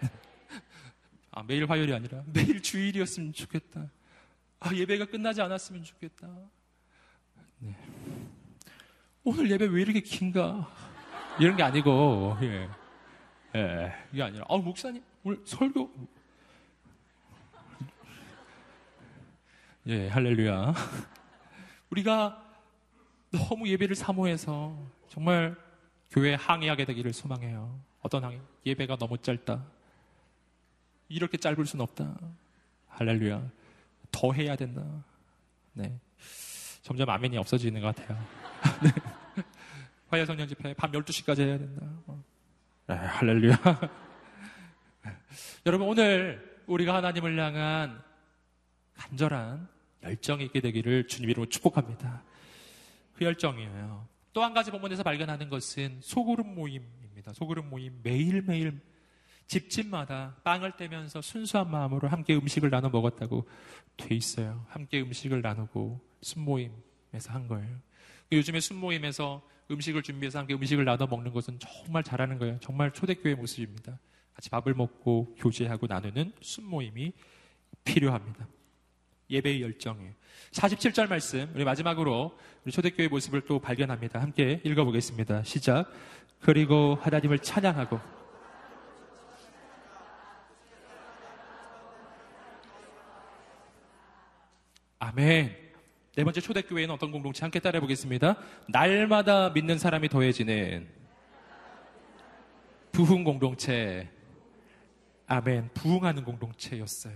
아, 1.32 1.42
매일 1.42 1.68
화요일이 1.68 1.94
아니라 1.94 2.22
매일 2.26 2.60
주일이었으면 2.60 3.32
좋겠다. 3.32 3.88
아, 4.60 4.74
예배가 4.74 5.06
끝나지 5.06 5.40
않았으면 5.40 5.82
좋겠다. 5.84 6.28
네. 7.58 7.74
오늘 9.24 9.50
예배 9.50 9.66
왜 9.66 9.82
이렇게 9.82 10.00
긴가? 10.00 10.70
이런 11.38 11.56
게 11.56 11.62
아니고, 11.62 12.36
예. 12.42 12.68
예, 13.56 13.92
이게 14.12 14.22
아니라, 14.22 14.44
아, 14.48 14.56
목사님, 14.58 15.02
오늘 15.24 15.40
설교. 15.44 15.90
예, 19.86 20.08
할렐루야. 20.08 20.74
우리가 21.88 22.46
너무 23.30 23.66
예배를 23.66 23.96
사모해서 23.96 24.78
정말 25.08 25.56
교회에 26.10 26.34
항의하게 26.34 26.84
되기를 26.84 27.14
소망해요. 27.14 27.80
어떤 28.02 28.24
항의? 28.24 28.40
예배가 28.66 28.96
너무 28.96 29.16
짧다. 29.16 29.64
이렇게 31.08 31.38
짧을 31.38 31.64
순 31.64 31.80
없다. 31.80 32.14
할렐루야. 32.88 33.59
더 34.10 34.32
해야 34.32 34.56
된다. 34.56 34.82
네. 35.72 35.98
점점 36.82 37.08
아멘이 37.08 37.36
없어지는 37.38 37.80
것 37.80 37.94
같아요. 37.94 38.18
네. 38.82 38.90
화야 40.08 40.26
성령 40.26 40.48
집회 40.48 40.74
밤 40.74 40.90
12시까지 40.90 41.40
해야 41.40 41.58
된다. 41.58 41.86
네, 42.88 42.94
할렐루야. 42.94 43.56
여러분, 45.66 45.86
오늘 45.86 46.60
우리가 46.66 46.94
하나님을 46.96 47.38
향한 47.38 48.02
간절한 48.94 49.68
열정이 50.02 50.44
있게 50.46 50.60
되기를 50.60 51.06
주님 51.06 51.30
이름으로 51.30 51.48
축복합니다. 51.48 52.22
그 53.14 53.24
열정이에요. 53.24 54.08
또 54.32 54.42
한 54.42 54.54
가지 54.54 54.70
본문에서 54.70 55.02
발견하는 55.02 55.48
것은 55.48 55.98
소그룹 56.02 56.46
모임입니다. 56.46 57.32
소그룹 57.32 57.66
모임 57.66 57.98
매일매일 58.02 58.80
집집마다 59.50 60.36
빵을 60.44 60.76
떼면서 60.76 61.20
순수한 61.20 61.72
마음으로 61.72 62.06
함께 62.06 62.36
음식을 62.36 62.70
나눠 62.70 62.88
먹었다고 62.88 63.48
돼 63.96 64.14
있어요. 64.14 64.64
함께 64.68 65.00
음식을 65.00 65.42
나누고 65.42 66.00
순모임에서 66.22 67.32
한 67.32 67.48
거예요. 67.48 67.76
요즘에 68.30 68.60
순모임에서 68.60 69.42
음식을 69.68 70.04
준비해서 70.04 70.38
함께 70.38 70.54
음식을 70.54 70.84
나눠 70.84 71.08
먹는 71.08 71.32
것은 71.32 71.58
정말 71.58 72.04
잘하는 72.04 72.38
거예요. 72.38 72.58
정말 72.60 72.92
초대교회 72.92 73.34
모습입니다. 73.34 73.98
같이 74.34 74.50
밥을 74.50 74.72
먹고 74.74 75.34
교제하고 75.36 75.88
나누는 75.88 76.32
순모임이 76.40 77.12
필요합니다. 77.82 78.46
예배의 79.30 79.62
열정이에요. 79.62 80.12
47절 80.52 81.08
말씀, 81.08 81.50
우리 81.56 81.64
마지막으로 81.64 82.38
우리 82.64 82.70
초대교회 82.70 83.08
모습을 83.08 83.40
또 83.46 83.58
발견합니다. 83.58 84.20
함께 84.20 84.60
읽어보겠습니다. 84.62 85.42
시작. 85.42 85.90
그리고 86.38 86.96
하나님을 87.00 87.40
찬양하고 87.40 88.19
아멘. 95.10 95.56
네 96.14 96.24
번째 96.24 96.40
초대교회는 96.40 96.94
어떤 96.94 97.10
공동체 97.10 97.40
함께 97.42 97.58
따라해 97.58 97.80
보겠습니다. 97.80 98.36
날마다 98.68 99.50
믿는 99.50 99.76
사람이 99.76 100.08
더해지는 100.08 100.88
부흥 102.92 103.24
공동체. 103.24 104.08
아멘. 105.26 105.70
부흥하는 105.74 106.22
공동체였어요. 106.22 107.14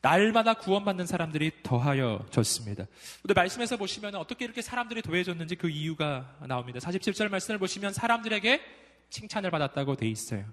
날마다 0.00 0.54
구원받는 0.54 1.06
사람들이 1.06 1.50
더하여졌습니다. 1.62 2.86
근데 3.20 3.34
말씀에서 3.34 3.76
보시면 3.76 4.14
어떻게 4.14 4.46
이렇게 4.46 4.62
사람들이 4.62 5.02
더해졌는지 5.02 5.56
그 5.56 5.68
이유가 5.68 6.38
나옵니다. 6.48 6.78
47절 6.78 7.28
말씀을 7.28 7.58
보시면 7.58 7.92
사람들에게 7.92 8.62
칭찬을 9.10 9.50
받았다고 9.50 9.96
돼 9.96 10.08
있어요. 10.08 10.46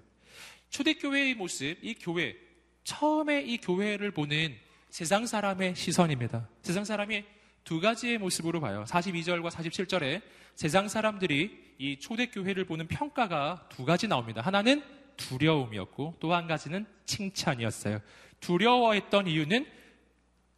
초대교회의 0.68 1.34
모습, 1.34 1.78
이 1.82 1.94
교회, 1.94 2.36
처음에 2.84 3.40
이 3.40 3.56
교회를 3.56 4.10
보는 4.10 4.54
세상 4.92 5.24
사람의 5.24 5.74
시선입니다. 5.74 6.46
세상 6.60 6.84
사람이 6.84 7.24
두 7.64 7.80
가지의 7.80 8.18
모습으로 8.18 8.60
봐요. 8.60 8.84
42절과 8.86 9.48
47절에 9.48 10.20
세상 10.54 10.86
사람들이 10.86 11.76
이 11.78 11.98
초대교회를 11.98 12.66
보는 12.66 12.88
평가가 12.88 13.68
두 13.70 13.86
가지 13.86 14.06
나옵니다. 14.06 14.42
하나는 14.42 14.82
두려움이었고 15.16 16.16
또 16.20 16.34
한 16.34 16.46
가지는 16.46 16.84
칭찬이었어요. 17.06 18.02
두려워했던 18.40 19.28
이유는 19.28 19.66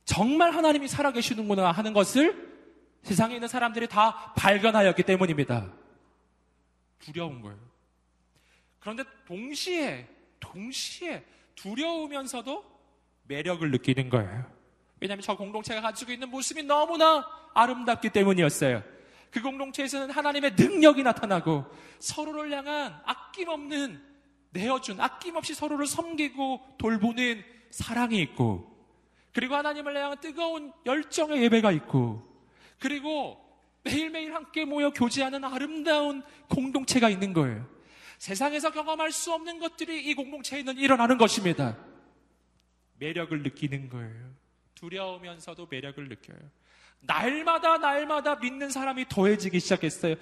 정말 0.05 0.51
하나님이 0.51 0.89
살아계시는구나 0.89 1.71
하는 1.71 1.93
것을 1.93 2.53
세상에 3.05 3.35
있는 3.37 3.47
사람들이 3.47 3.87
다 3.87 4.33
발견하였기 4.35 5.05
때문입니다. 5.05 5.73
두려운 6.99 7.41
거예요. 7.41 7.61
그런데 8.81 9.05
동시에, 9.29 10.09
동시에 10.41 11.25
두려우면서도 11.55 12.74
매력을 13.25 13.69
느끼는 13.71 14.09
거예요. 14.11 14.45
왜냐하면 15.01 15.23
저 15.23 15.37
공동체가 15.37 15.81
가지고 15.81 16.13
있는 16.13 16.31
모습이 16.31 16.63
너무나 16.63 17.27
아름답기 17.55 18.11
때문이었어요. 18.11 18.83
그 19.31 19.43
공동체에서는 19.43 20.11
하나님의 20.11 20.55
능력이 20.57 21.03
나타나고 21.03 21.65
서로를 21.99 22.53
향한 22.53 22.95
아낌없는 23.05 24.01
내어준, 24.51 25.01
아낌없이 25.01 25.55
서로를 25.55 25.87
섬기고 25.87 26.77
돌보는 26.79 27.43
사랑이 27.71 28.21
있고, 28.23 28.73
그리고 29.33 29.57
하나님을 29.57 29.97
향한 29.97 30.21
뜨거운 30.21 30.73
열정의 30.87 31.43
예배가 31.43 31.73
있고, 31.73 32.23
그리고 32.79 33.37
매일매일 33.83 34.35
함께 34.35 34.65
모여 34.65 34.91
교제하는 34.91 35.45
아름다운 35.45 36.23
공동체가 36.49 37.11
있는 37.11 37.33
거예요. 37.33 37.67
세상에서 38.19 38.71
경험할 38.71 39.11
수 39.11 39.33
없는 39.33 39.59
것들이 39.59 40.05
이 40.05 40.15
공동체에 40.15 40.63
는 40.63 40.79
일어나는 40.79 41.19
것입니다. 41.19 41.77
매력을 42.99 43.43
느끼는 43.43 43.89
거예요. 43.89 44.35
두려우면서도 44.75 45.69
매력을 45.71 46.09
느껴요. 46.09 46.39
날마다 47.01 47.79
날마다 47.79 48.37
믿는 48.37 48.71
사람이 48.71 49.07
더해지기 49.09 49.61
시작했어요. 49.61 50.17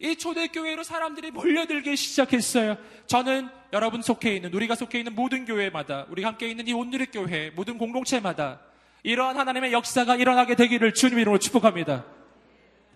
이 0.00 0.16
초대교회로 0.16 0.82
사람들이 0.82 1.30
몰려들기 1.30 1.96
시작했어요. 1.96 2.76
저는 3.06 3.48
여러분 3.72 4.02
속해 4.02 4.34
있는, 4.34 4.52
우리가 4.52 4.74
속해 4.74 4.98
있는 4.98 5.14
모든 5.14 5.44
교회마다, 5.44 6.06
우리가 6.10 6.28
함께 6.28 6.48
있는 6.48 6.66
이 6.66 6.72
온누리 6.72 7.06
교회, 7.06 7.50
모든 7.50 7.78
공동체마다 7.78 8.60
이러한 9.02 9.38
하나님의 9.38 9.72
역사가 9.72 10.16
일어나게 10.16 10.56
되기를 10.56 10.94
주님 10.94 11.18
이름으로 11.18 11.38
축복합니다. 11.38 12.04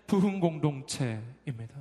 부흥 0.07 0.39
공동체입니다. 0.39 1.75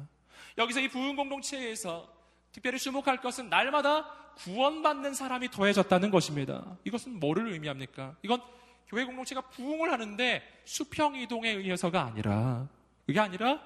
여기서 0.59 0.81
이 0.81 0.89
부흥 0.89 1.17
공동체에서 1.17 2.18
특별히 2.53 2.79
주목할 2.79 3.21
것은 3.21 3.49
날마다 3.49 4.11
구원받는 4.37 5.15
사람이 5.15 5.51
더해졌다는 5.51 6.11
것입니다. 6.11 6.77
이것은 6.85 7.19
뭐를 7.19 7.53
의미합니까? 7.53 8.17
이건 8.23 8.41
교회 8.87 9.05
공동체가 9.05 9.43
부흥을 9.43 9.93
하는데 9.93 10.43
수평 10.65 11.17
이동에 11.17 11.51
의해서가 11.51 12.03
아니라 12.03 12.69
그게 13.07 13.21
아니라 13.21 13.61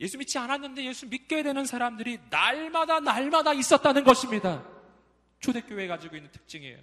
예수 0.00 0.16
믿지 0.16 0.38
않았는데 0.38 0.84
예수 0.84 1.06
믿게 1.06 1.42
되는 1.42 1.64
사람들이 1.64 2.18
날마다 2.30 3.00
날마다 3.00 3.52
있었다는 3.52 4.02
것입니다. 4.04 4.64
초대교회 5.40 5.86
가지고 5.86 6.16
있는 6.16 6.30
특징이에요. 6.30 6.78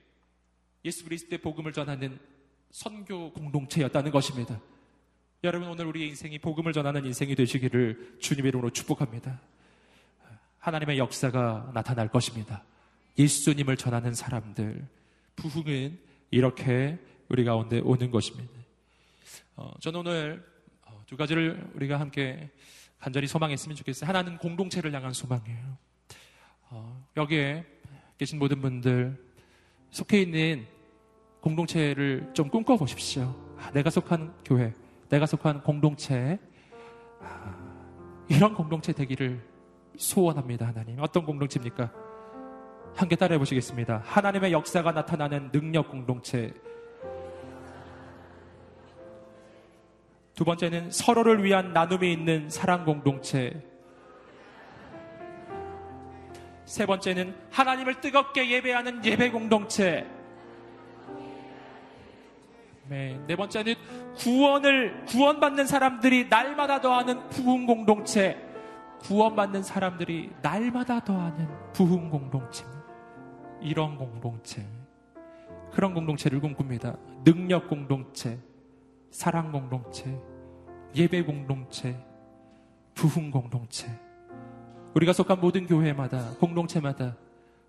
예수 0.85 1.03
그리스도의 1.03 1.39
복음을 1.39 1.73
전하는 1.73 2.19
선교 2.71 3.31
공동체였다는 3.33 4.11
것입니다. 4.11 4.59
여러분 5.43 5.67
오늘 5.67 5.85
우리의 5.87 6.09
인생이 6.09 6.39
복음을 6.39 6.73
전하는 6.73 7.05
인생이 7.05 7.35
되시기를 7.35 8.17
주님의 8.19 8.49
이름으로 8.49 8.69
축복합니다. 8.71 9.39
하나님의 10.59 10.97
역사가 10.97 11.71
나타날 11.73 12.09
것입니다. 12.09 12.63
예수님을 13.17 13.77
전하는 13.77 14.13
사람들 14.13 14.87
부흥은 15.35 15.99
이렇게 16.31 16.97
우리 17.29 17.43
가운데 17.43 17.79
오는 17.79 18.11
것입니다. 18.11 18.53
어, 19.55 19.71
저는 19.79 19.99
오늘 20.01 20.45
어, 20.85 21.01
두 21.07 21.17
가지를 21.17 21.71
우리가 21.75 21.99
함께 21.99 22.49
간절히 22.99 23.27
소망했으면 23.27 23.75
좋겠어요. 23.75 24.07
하나는 24.07 24.37
공동체를 24.37 24.93
향한 24.93 25.13
소망이에요. 25.13 25.77
어, 26.69 27.05
여기에 27.15 27.65
계신 28.17 28.39
모든 28.39 28.61
분들 28.61 29.17
속해 29.91 30.21
있는 30.21 30.67
공동체를 31.41 32.31
좀 32.33 32.49
꿈꿔보십시오. 32.49 33.35
아, 33.57 33.71
내가 33.71 33.89
속한 33.89 34.33
교회, 34.43 34.73
내가 35.09 35.25
속한 35.25 35.63
공동체, 35.63 36.37
아, 37.21 37.55
이런 38.27 38.53
공동체 38.53 38.91
되기를 38.91 39.46
소원합니다, 39.97 40.67
하나님. 40.67 41.01
어떤 41.01 41.25
공동체입니까? 41.25 41.91
함께 42.95 43.15
따라해 43.15 43.37
보시겠습니다. 43.37 44.01
하나님의 44.05 44.51
역사가 44.51 44.91
나타나는 44.91 45.51
능력 45.51 45.89
공동체. 45.89 46.53
두 50.33 50.45
번째는 50.45 50.91
서로를 50.91 51.43
위한 51.43 51.73
나눔이 51.73 52.11
있는 52.11 52.49
사랑 52.49 52.85
공동체. 52.85 53.59
세 56.65 56.85
번째는 56.85 57.35
하나님을 57.49 58.01
뜨겁게 58.01 58.51
예배하는 58.51 59.03
예배 59.03 59.31
공동체. 59.31 60.05
네, 62.87 63.19
네 63.27 63.35
번째는 63.35 63.75
구원을 64.15 65.05
구원받는 65.05 65.65
사람들이 65.65 66.27
날마다 66.29 66.81
더하는 66.81 67.27
부흥 67.29 67.65
공동체. 67.65 68.46
구원받는 69.07 69.63
사람들이 69.63 70.31
날마다 70.41 70.99
더하는 70.99 71.47
부흥 71.71 72.09
공동체. 72.09 72.65
이런 73.61 73.97
공동체. 73.97 74.65
그런 75.71 75.93
공동체를 75.93 76.41
꿈꿉니다. 76.41 76.97
능력 77.23 77.69
공동체, 77.69 78.37
사랑 79.09 79.51
공동체, 79.51 80.19
예배 80.93 81.23
공동체, 81.23 81.95
부흥 82.95 83.31
공동체. 83.31 83.87
우리가 84.93 85.13
속한 85.13 85.39
모든 85.39 85.67
교회마다, 85.67 86.31
공동체마다 86.39 87.15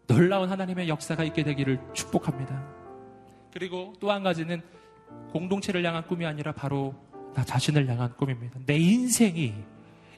놀라운 0.08 0.50
하나님의 0.50 0.88
역사가 0.88 1.22
있게 1.24 1.44
되기를 1.44 1.78
축복합니다. 1.92 2.66
그리고 3.52 3.92
또 4.00 4.10
한 4.10 4.22
가지는 4.22 4.60
공동체를 5.32 5.84
향한 5.84 6.04
꿈이 6.06 6.26
아니라 6.26 6.52
바로 6.52 6.94
나 7.34 7.44
자신을 7.44 7.86
향한 7.88 8.16
꿈입니다. 8.16 8.58
내 8.66 8.76
인생이, 8.76 9.54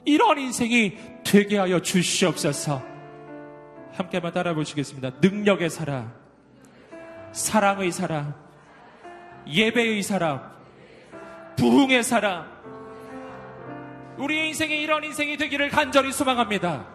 이런 0.05 0.39
인생이 0.39 0.97
되게 1.23 1.57
하여 1.57 1.79
주시옵소서. 1.79 2.81
함께만 3.93 4.33
따라 4.33 4.53
보시겠습니다. 4.53 5.11
능력의 5.21 5.69
사람, 5.69 6.13
사랑의 7.31 7.91
사람, 7.91 8.33
예배의 9.47 10.03
사람, 10.03 10.41
부흥의 11.57 12.03
사람. 12.03 12.49
우리의 14.17 14.49
인생에 14.49 14.75
이런 14.75 15.03
인생이 15.03 15.37
되기를 15.37 15.69
간절히 15.69 16.11
소망합니다. 16.11 16.87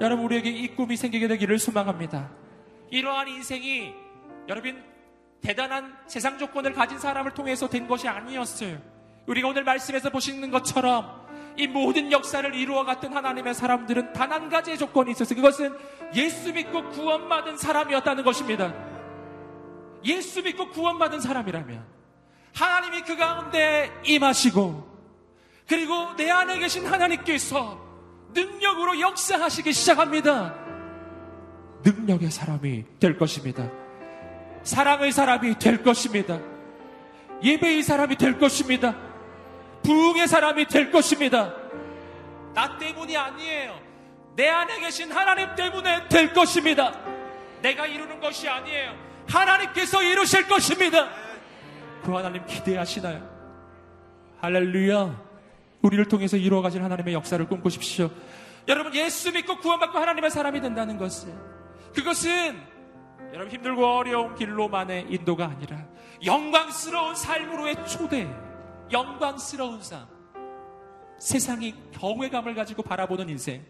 여러분, 0.00 0.24
우리에게 0.26 0.50
이 0.50 0.68
꿈이 0.74 0.96
생기게 0.96 1.28
되기를 1.28 1.58
소망합니다. 1.58 2.30
이러한 2.90 3.28
인생이 3.28 3.94
여러분 4.48 4.82
대단한 5.40 5.96
세상 6.06 6.38
조건을 6.38 6.72
가진 6.72 6.98
사람을 6.98 7.32
통해서 7.32 7.68
된 7.68 7.86
것이 7.86 8.08
아니었어요. 8.08 8.78
우리가 9.26 9.48
오늘 9.48 9.64
말씀에서 9.64 10.10
보시는 10.10 10.50
것처럼 10.50 11.19
이 11.60 11.66
모든 11.66 12.10
역사를 12.10 12.54
이루어 12.54 12.84
갔던 12.84 13.12
하나님의 13.12 13.54
사람들은 13.54 14.12
단 14.14 14.30
한 14.30 14.48
가지의 14.48 14.78
조건이 14.78 15.10
있었어요. 15.10 15.34
그것은 15.34 15.76
예수 16.14 16.52
믿고 16.52 16.88
구원받은 16.90 17.56
사람이었다는 17.56 18.22
것입니다. 18.22 18.72
예수 20.04 20.42
믿고 20.42 20.70
구원받은 20.70 21.20
사람이라면 21.20 21.84
하나님이 22.54 23.02
그 23.02 23.16
가운데 23.16 23.90
임하시고 24.04 24.88
그리고 25.68 26.14
내 26.16 26.30
안에 26.30 26.60
계신 26.60 26.86
하나님께서 26.86 27.80
능력으로 28.32 29.00
역사하시기 29.00 29.72
시작합니다. 29.72 30.54
능력의 31.82 32.30
사람이 32.30 32.84
될 33.00 33.18
것입니다. 33.18 33.68
사랑의 34.62 35.10
사람이 35.10 35.58
될 35.58 35.82
것입니다. 35.82 36.38
예배의 37.42 37.82
사람이 37.82 38.16
될 38.16 38.38
것입니다. 38.38 39.09
부흥의 39.82 40.28
사람이 40.28 40.66
될 40.66 40.90
것입니다. 40.90 41.54
나 42.54 42.78
때문이 42.78 43.16
아니에요. 43.16 43.78
내 44.36 44.48
안에 44.48 44.80
계신 44.80 45.10
하나님 45.10 45.54
때문에 45.54 46.08
될 46.08 46.32
것입니다. 46.32 46.92
내가 47.62 47.86
이루는 47.86 48.20
것이 48.20 48.48
아니에요. 48.48 48.94
하나님께서 49.28 50.02
이루실 50.02 50.48
것입니다. 50.48 51.08
그 52.02 52.12
하나님 52.12 52.44
기대하시나요? 52.46 53.28
할렐루야. 54.40 55.30
우리를 55.82 56.04
통해서 56.08 56.36
이루어 56.36 56.62
가실 56.62 56.82
하나님의 56.82 57.14
역사를 57.14 57.46
꿈꾸십시오. 57.46 58.10
여러분, 58.68 58.94
예수 58.94 59.32
믿고 59.32 59.58
구원받고 59.58 59.98
하나님의 59.98 60.30
사람이 60.30 60.60
된다는 60.60 60.98
것은, 60.98 61.34
그것은 61.94 62.60
여러분 63.32 63.50
힘들고 63.50 63.86
어려운 63.86 64.34
길로만의 64.34 65.06
인도가 65.08 65.46
아니라 65.46 65.86
영광스러운 66.24 67.14
삶으로의 67.14 67.86
초대, 67.86 68.28
영광스러운 68.92 69.82
삶. 69.82 70.06
세상이 71.18 71.74
경외감을 71.92 72.54
가지고 72.54 72.82
바라보는 72.82 73.28
인생. 73.28 73.64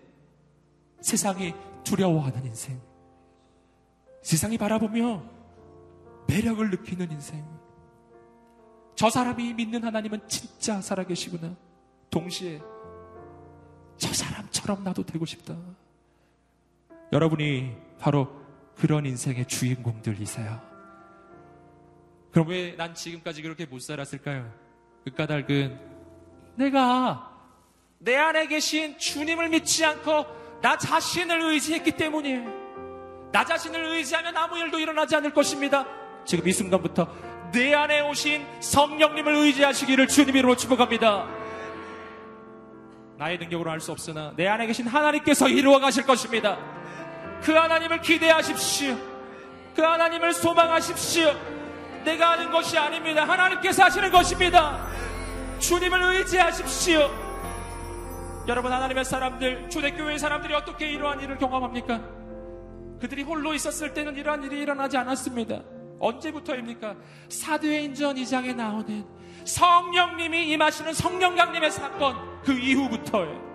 세상이 1.01 1.55
두려워하는 1.85 2.45
인생. 2.47 2.81
세상이 4.23 4.59
바라보며 4.59 5.23
매력을 6.29 6.71
느끼는 6.71 7.11
인생. 7.11 7.45
저 8.95 9.09
사람이 9.11 9.55
믿는 9.55 9.83
하나님은 9.83 10.29
진짜 10.29 10.81
살아계시구나. 10.81 11.57
동시에 12.11 12.61
저 13.97 14.13
사람처럼 14.13 14.85
나도 14.85 15.05
되고 15.05 15.25
싶다. 15.25 15.57
여러분이 17.13 17.77
바로 17.99 18.29
그런 18.77 19.07
인생의 19.07 19.47
주인공들이세요. 19.47 20.61
그럼 22.31 22.49
왜 22.49 22.77
난 22.77 22.95
지금까지 22.95 23.43
그렇게 23.43 23.67
못 23.67 23.81
살았을까요? 23.81 24.70
그 25.05 25.15
까닭은 25.15 25.79
내가 26.57 27.31
내 27.99 28.17
안에 28.17 28.47
계신 28.47 28.99
주님을 28.99 29.49
믿지 29.49 29.85
않고 29.85 30.27
나 30.63 30.77
자신을 30.77 31.41
의지했기 31.43 31.93
때문이에요. 31.93 33.31
나 33.33 33.45
자신을 33.45 33.85
의지하면 33.97 34.37
아무 34.37 34.59
일도 34.59 34.79
일어나지 34.79 35.17
않을 35.17 35.33
것입니다. 35.33 35.87
지금 36.25 36.47
이 36.49 36.53
순간부터 36.53 37.09
내 37.53 37.75
안에 37.75 38.01
오신 38.01 38.47
성령님을 38.61 39.35
의지하시기를 39.35 40.09
주님 40.09 40.37
이름으로 40.37 40.57
축복합니다. 40.57 41.27
나의 43.17 43.39
능력으로 43.39 43.71
할 43.71 43.81
수 43.81 43.93
없으나 43.93 44.33
내 44.37 44.47
안에 44.47 44.67
계신 44.67 44.87
하나님께서 44.87 45.49
이루어 45.49 45.79
가실 45.79 46.05
것입니다. 46.05 46.59
그 47.43 47.53
하나님을 47.53 48.01
기대하십시오. 48.01 48.97
그 49.75 49.83
하나님을 49.83 50.33
소망하십시오. 50.33 51.33
내가 52.05 52.33
하는 52.33 52.51
것이 52.51 52.79
아닙니다. 52.79 53.25
하나님께서 53.25 53.85
하시는 53.85 54.11
것입니다. 54.11 54.87
주님을 55.59 56.03
의지하십시오. 56.17 57.11
여러분 58.49 58.73
하나님의 58.73 59.05
사람들, 59.05 59.69
초대교회의 59.69 60.19
사람들이 60.19 60.55
어떻게 60.55 60.91
이러한 60.91 61.21
일을 61.21 61.39
경험합니까? 61.39 62.01
그들이 63.01 63.23
홀로 63.23 63.55
있었을 63.55 63.95
때는 63.95 64.17
이러한 64.17 64.43
일이 64.45 64.61
일어나지 64.61 64.97
않았습니다. 64.97 65.63
언제부터입니까? 65.99 66.97
사도행전 67.29 68.17
2장에 68.17 68.55
나오는 68.55 69.05
성령님이 69.45 70.51
임하시는 70.53 70.93
성령 70.95 71.37
강림의 71.37 71.71
사건 71.71 72.41
그 72.43 72.53
이후부터예요. 72.53 73.51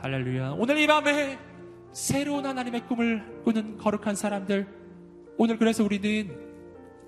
할렐루야. 0.00 0.54
오늘 0.56 0.78
이 0.78 0.86
밤에 0.86 1.38
새로운 1.92 2.44
하나님의 2.44 2.86
꿈을 2.86 3.42
꾸는 3.44 3.78
거룩한 3.78 4.14
사람들. 4.14 4.81
오늘 5.36 5.58
그래서 5.58 5.82
우리는 5.82 6.52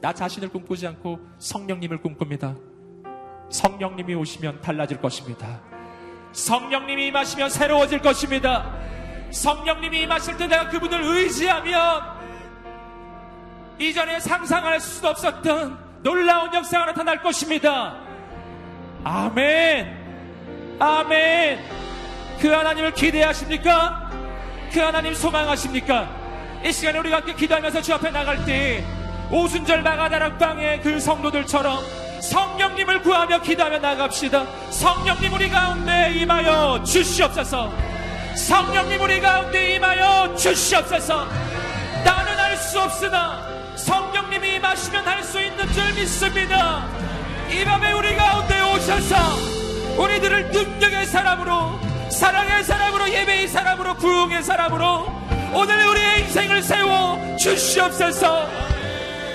나 0.00 0.12
자신을 0.12 0.48
꿈꾸지 0.48 0.86
않고 0.86 1.18
성령님을 1.38 2.00
꿈꿉니다. 2.00 2.56
성령님이 3.50 4.14
오시면 4.14 4.60
달라질 4.60 5.00
것입니다. 5.00 5.60
성령님이 6.32 7.06
임하시면 7.08 7.50
새로워질 7.50 8.00
것입니다. 8.00 8.74
성령님이 9.30 10.02
임하실 10.02 10.36
때 10.36 10.46
내가 10.46 10.68
그분을 10.68 11.02
의지하면 11.02 12.02
이전에 13.78 14.20
상상할 14.20 14.80
수도 14.80 15.08
없었던 15.08 16.02
놀라운 16.02 16.52
역사가 16.52 16.86
나타날 16.86 17.22
것입니다. 17.22 18.00
아멘. 19.04 20.76
아멘. 20.78 21.58
그 22.40 22.48
하나님을 22.48 22.92
기대하십니까? 22.92 24.10
그 24.72 24.80
하나님 24.80 25.14
소망하십니까? 25.14 26.23
이 26.64 26.72
시간에 26.72 26.98
우리가 26.98 27.18
함께 27.18 27.34
기도하면서 27.34 27.82
주 27.82 27.92
앞에 27.92 28.10
나갈 28.10 28.42
때 28.46 28.82
오순절 29.30 29.82
마가다락방의 29.82 30.80
그 30.80 30.98
성도들처럼 30.98 31.84
성령님을 32.22 33.02
구하며 33.02 33.42
기도하며 33.42 33.78
나갑시다. 33.80 34.46
성령님 34.70 35.34
우리 35.34 35.50
가운데 35.50 36.12
임하여 36.14 36.82
주시옵소서. 36.84 37.70
성령님 38.34 38.98
우리 38.98 39.20
가운데 39.20 39.74
임하여 39.74 40.34
주시옵소서. 40.36 41.26
나는 42.02 42.38
할수 42.38 42.80
없으나 42.80 43.42
성령님이 43.76 44.54
임하시면 44.54 45.06
할 45.06 45.22
수 45.22 45.42
있는 45.42 45.70
줄 45.72 45.92
믿습니다. 45.94 46.86
이 47.50 47.62
밤에 47.64 47.92
우리 47.92 48.16
가운데 48.16 48.60
오셔서 48.62 49.16
우리들을 49.98 50.50
능력의 50.50 51.06
사람으로 51.06 51.78
사랑의 52.10 52.64
사람으로 52.64 53.10
예배의 53.10 53.48
사람으로 53.48 53.94
부흥의 53.94 54.42
사람으로 54.42 55.12
오늘 55.54 55.86
우리의 55.86 56.20
인생을 56.22 56.62
세워 56.62 57.36
주시옵소서. 57.36 58.48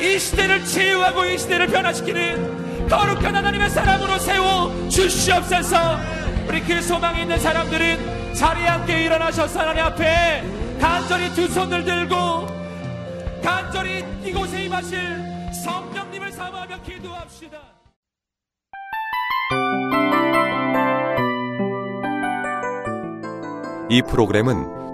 이 0.02 0.20
시대를 0.20 0.66
치유하고 0.66 1.26
이 1.26 1.38
시대를 1.38 1.68
변화시키는 1.68 2.88
거룩한 2.90 3.36
하나님의 3.36 3.70
사람으로 3.70 4.18
세워 4.20 4.90
주시옵소서. 4.90 6.00
우리 6.48 6.62
그 6.62 6.82
소망이 6.82 7.22
있는 7.22 7.40
사람들은 7.40 8.34
자리에 8.34 8.66
함께 8.66 9.06
일어나셔서 9.06 9.60
하나님 9.60 9.84
앞에 9.84 10.44
간절히 10.80 11.34
두 11.34 11.48
손을 11.48 11.84
들고 11.84 12.16
간절히 13.44 14.04
이곳에 14.24 14.66
임하실 14.66 15.00
성령님을 15.64 16.32
사모하며 16.32 16.82
기도합시다. 16.82 17.58
이 23.90 24.02
프로그램은 24.04 24.79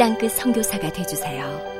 땅끝 0.00 0.32
성교사가 0.32 0.90
되주세요 0.90 1.79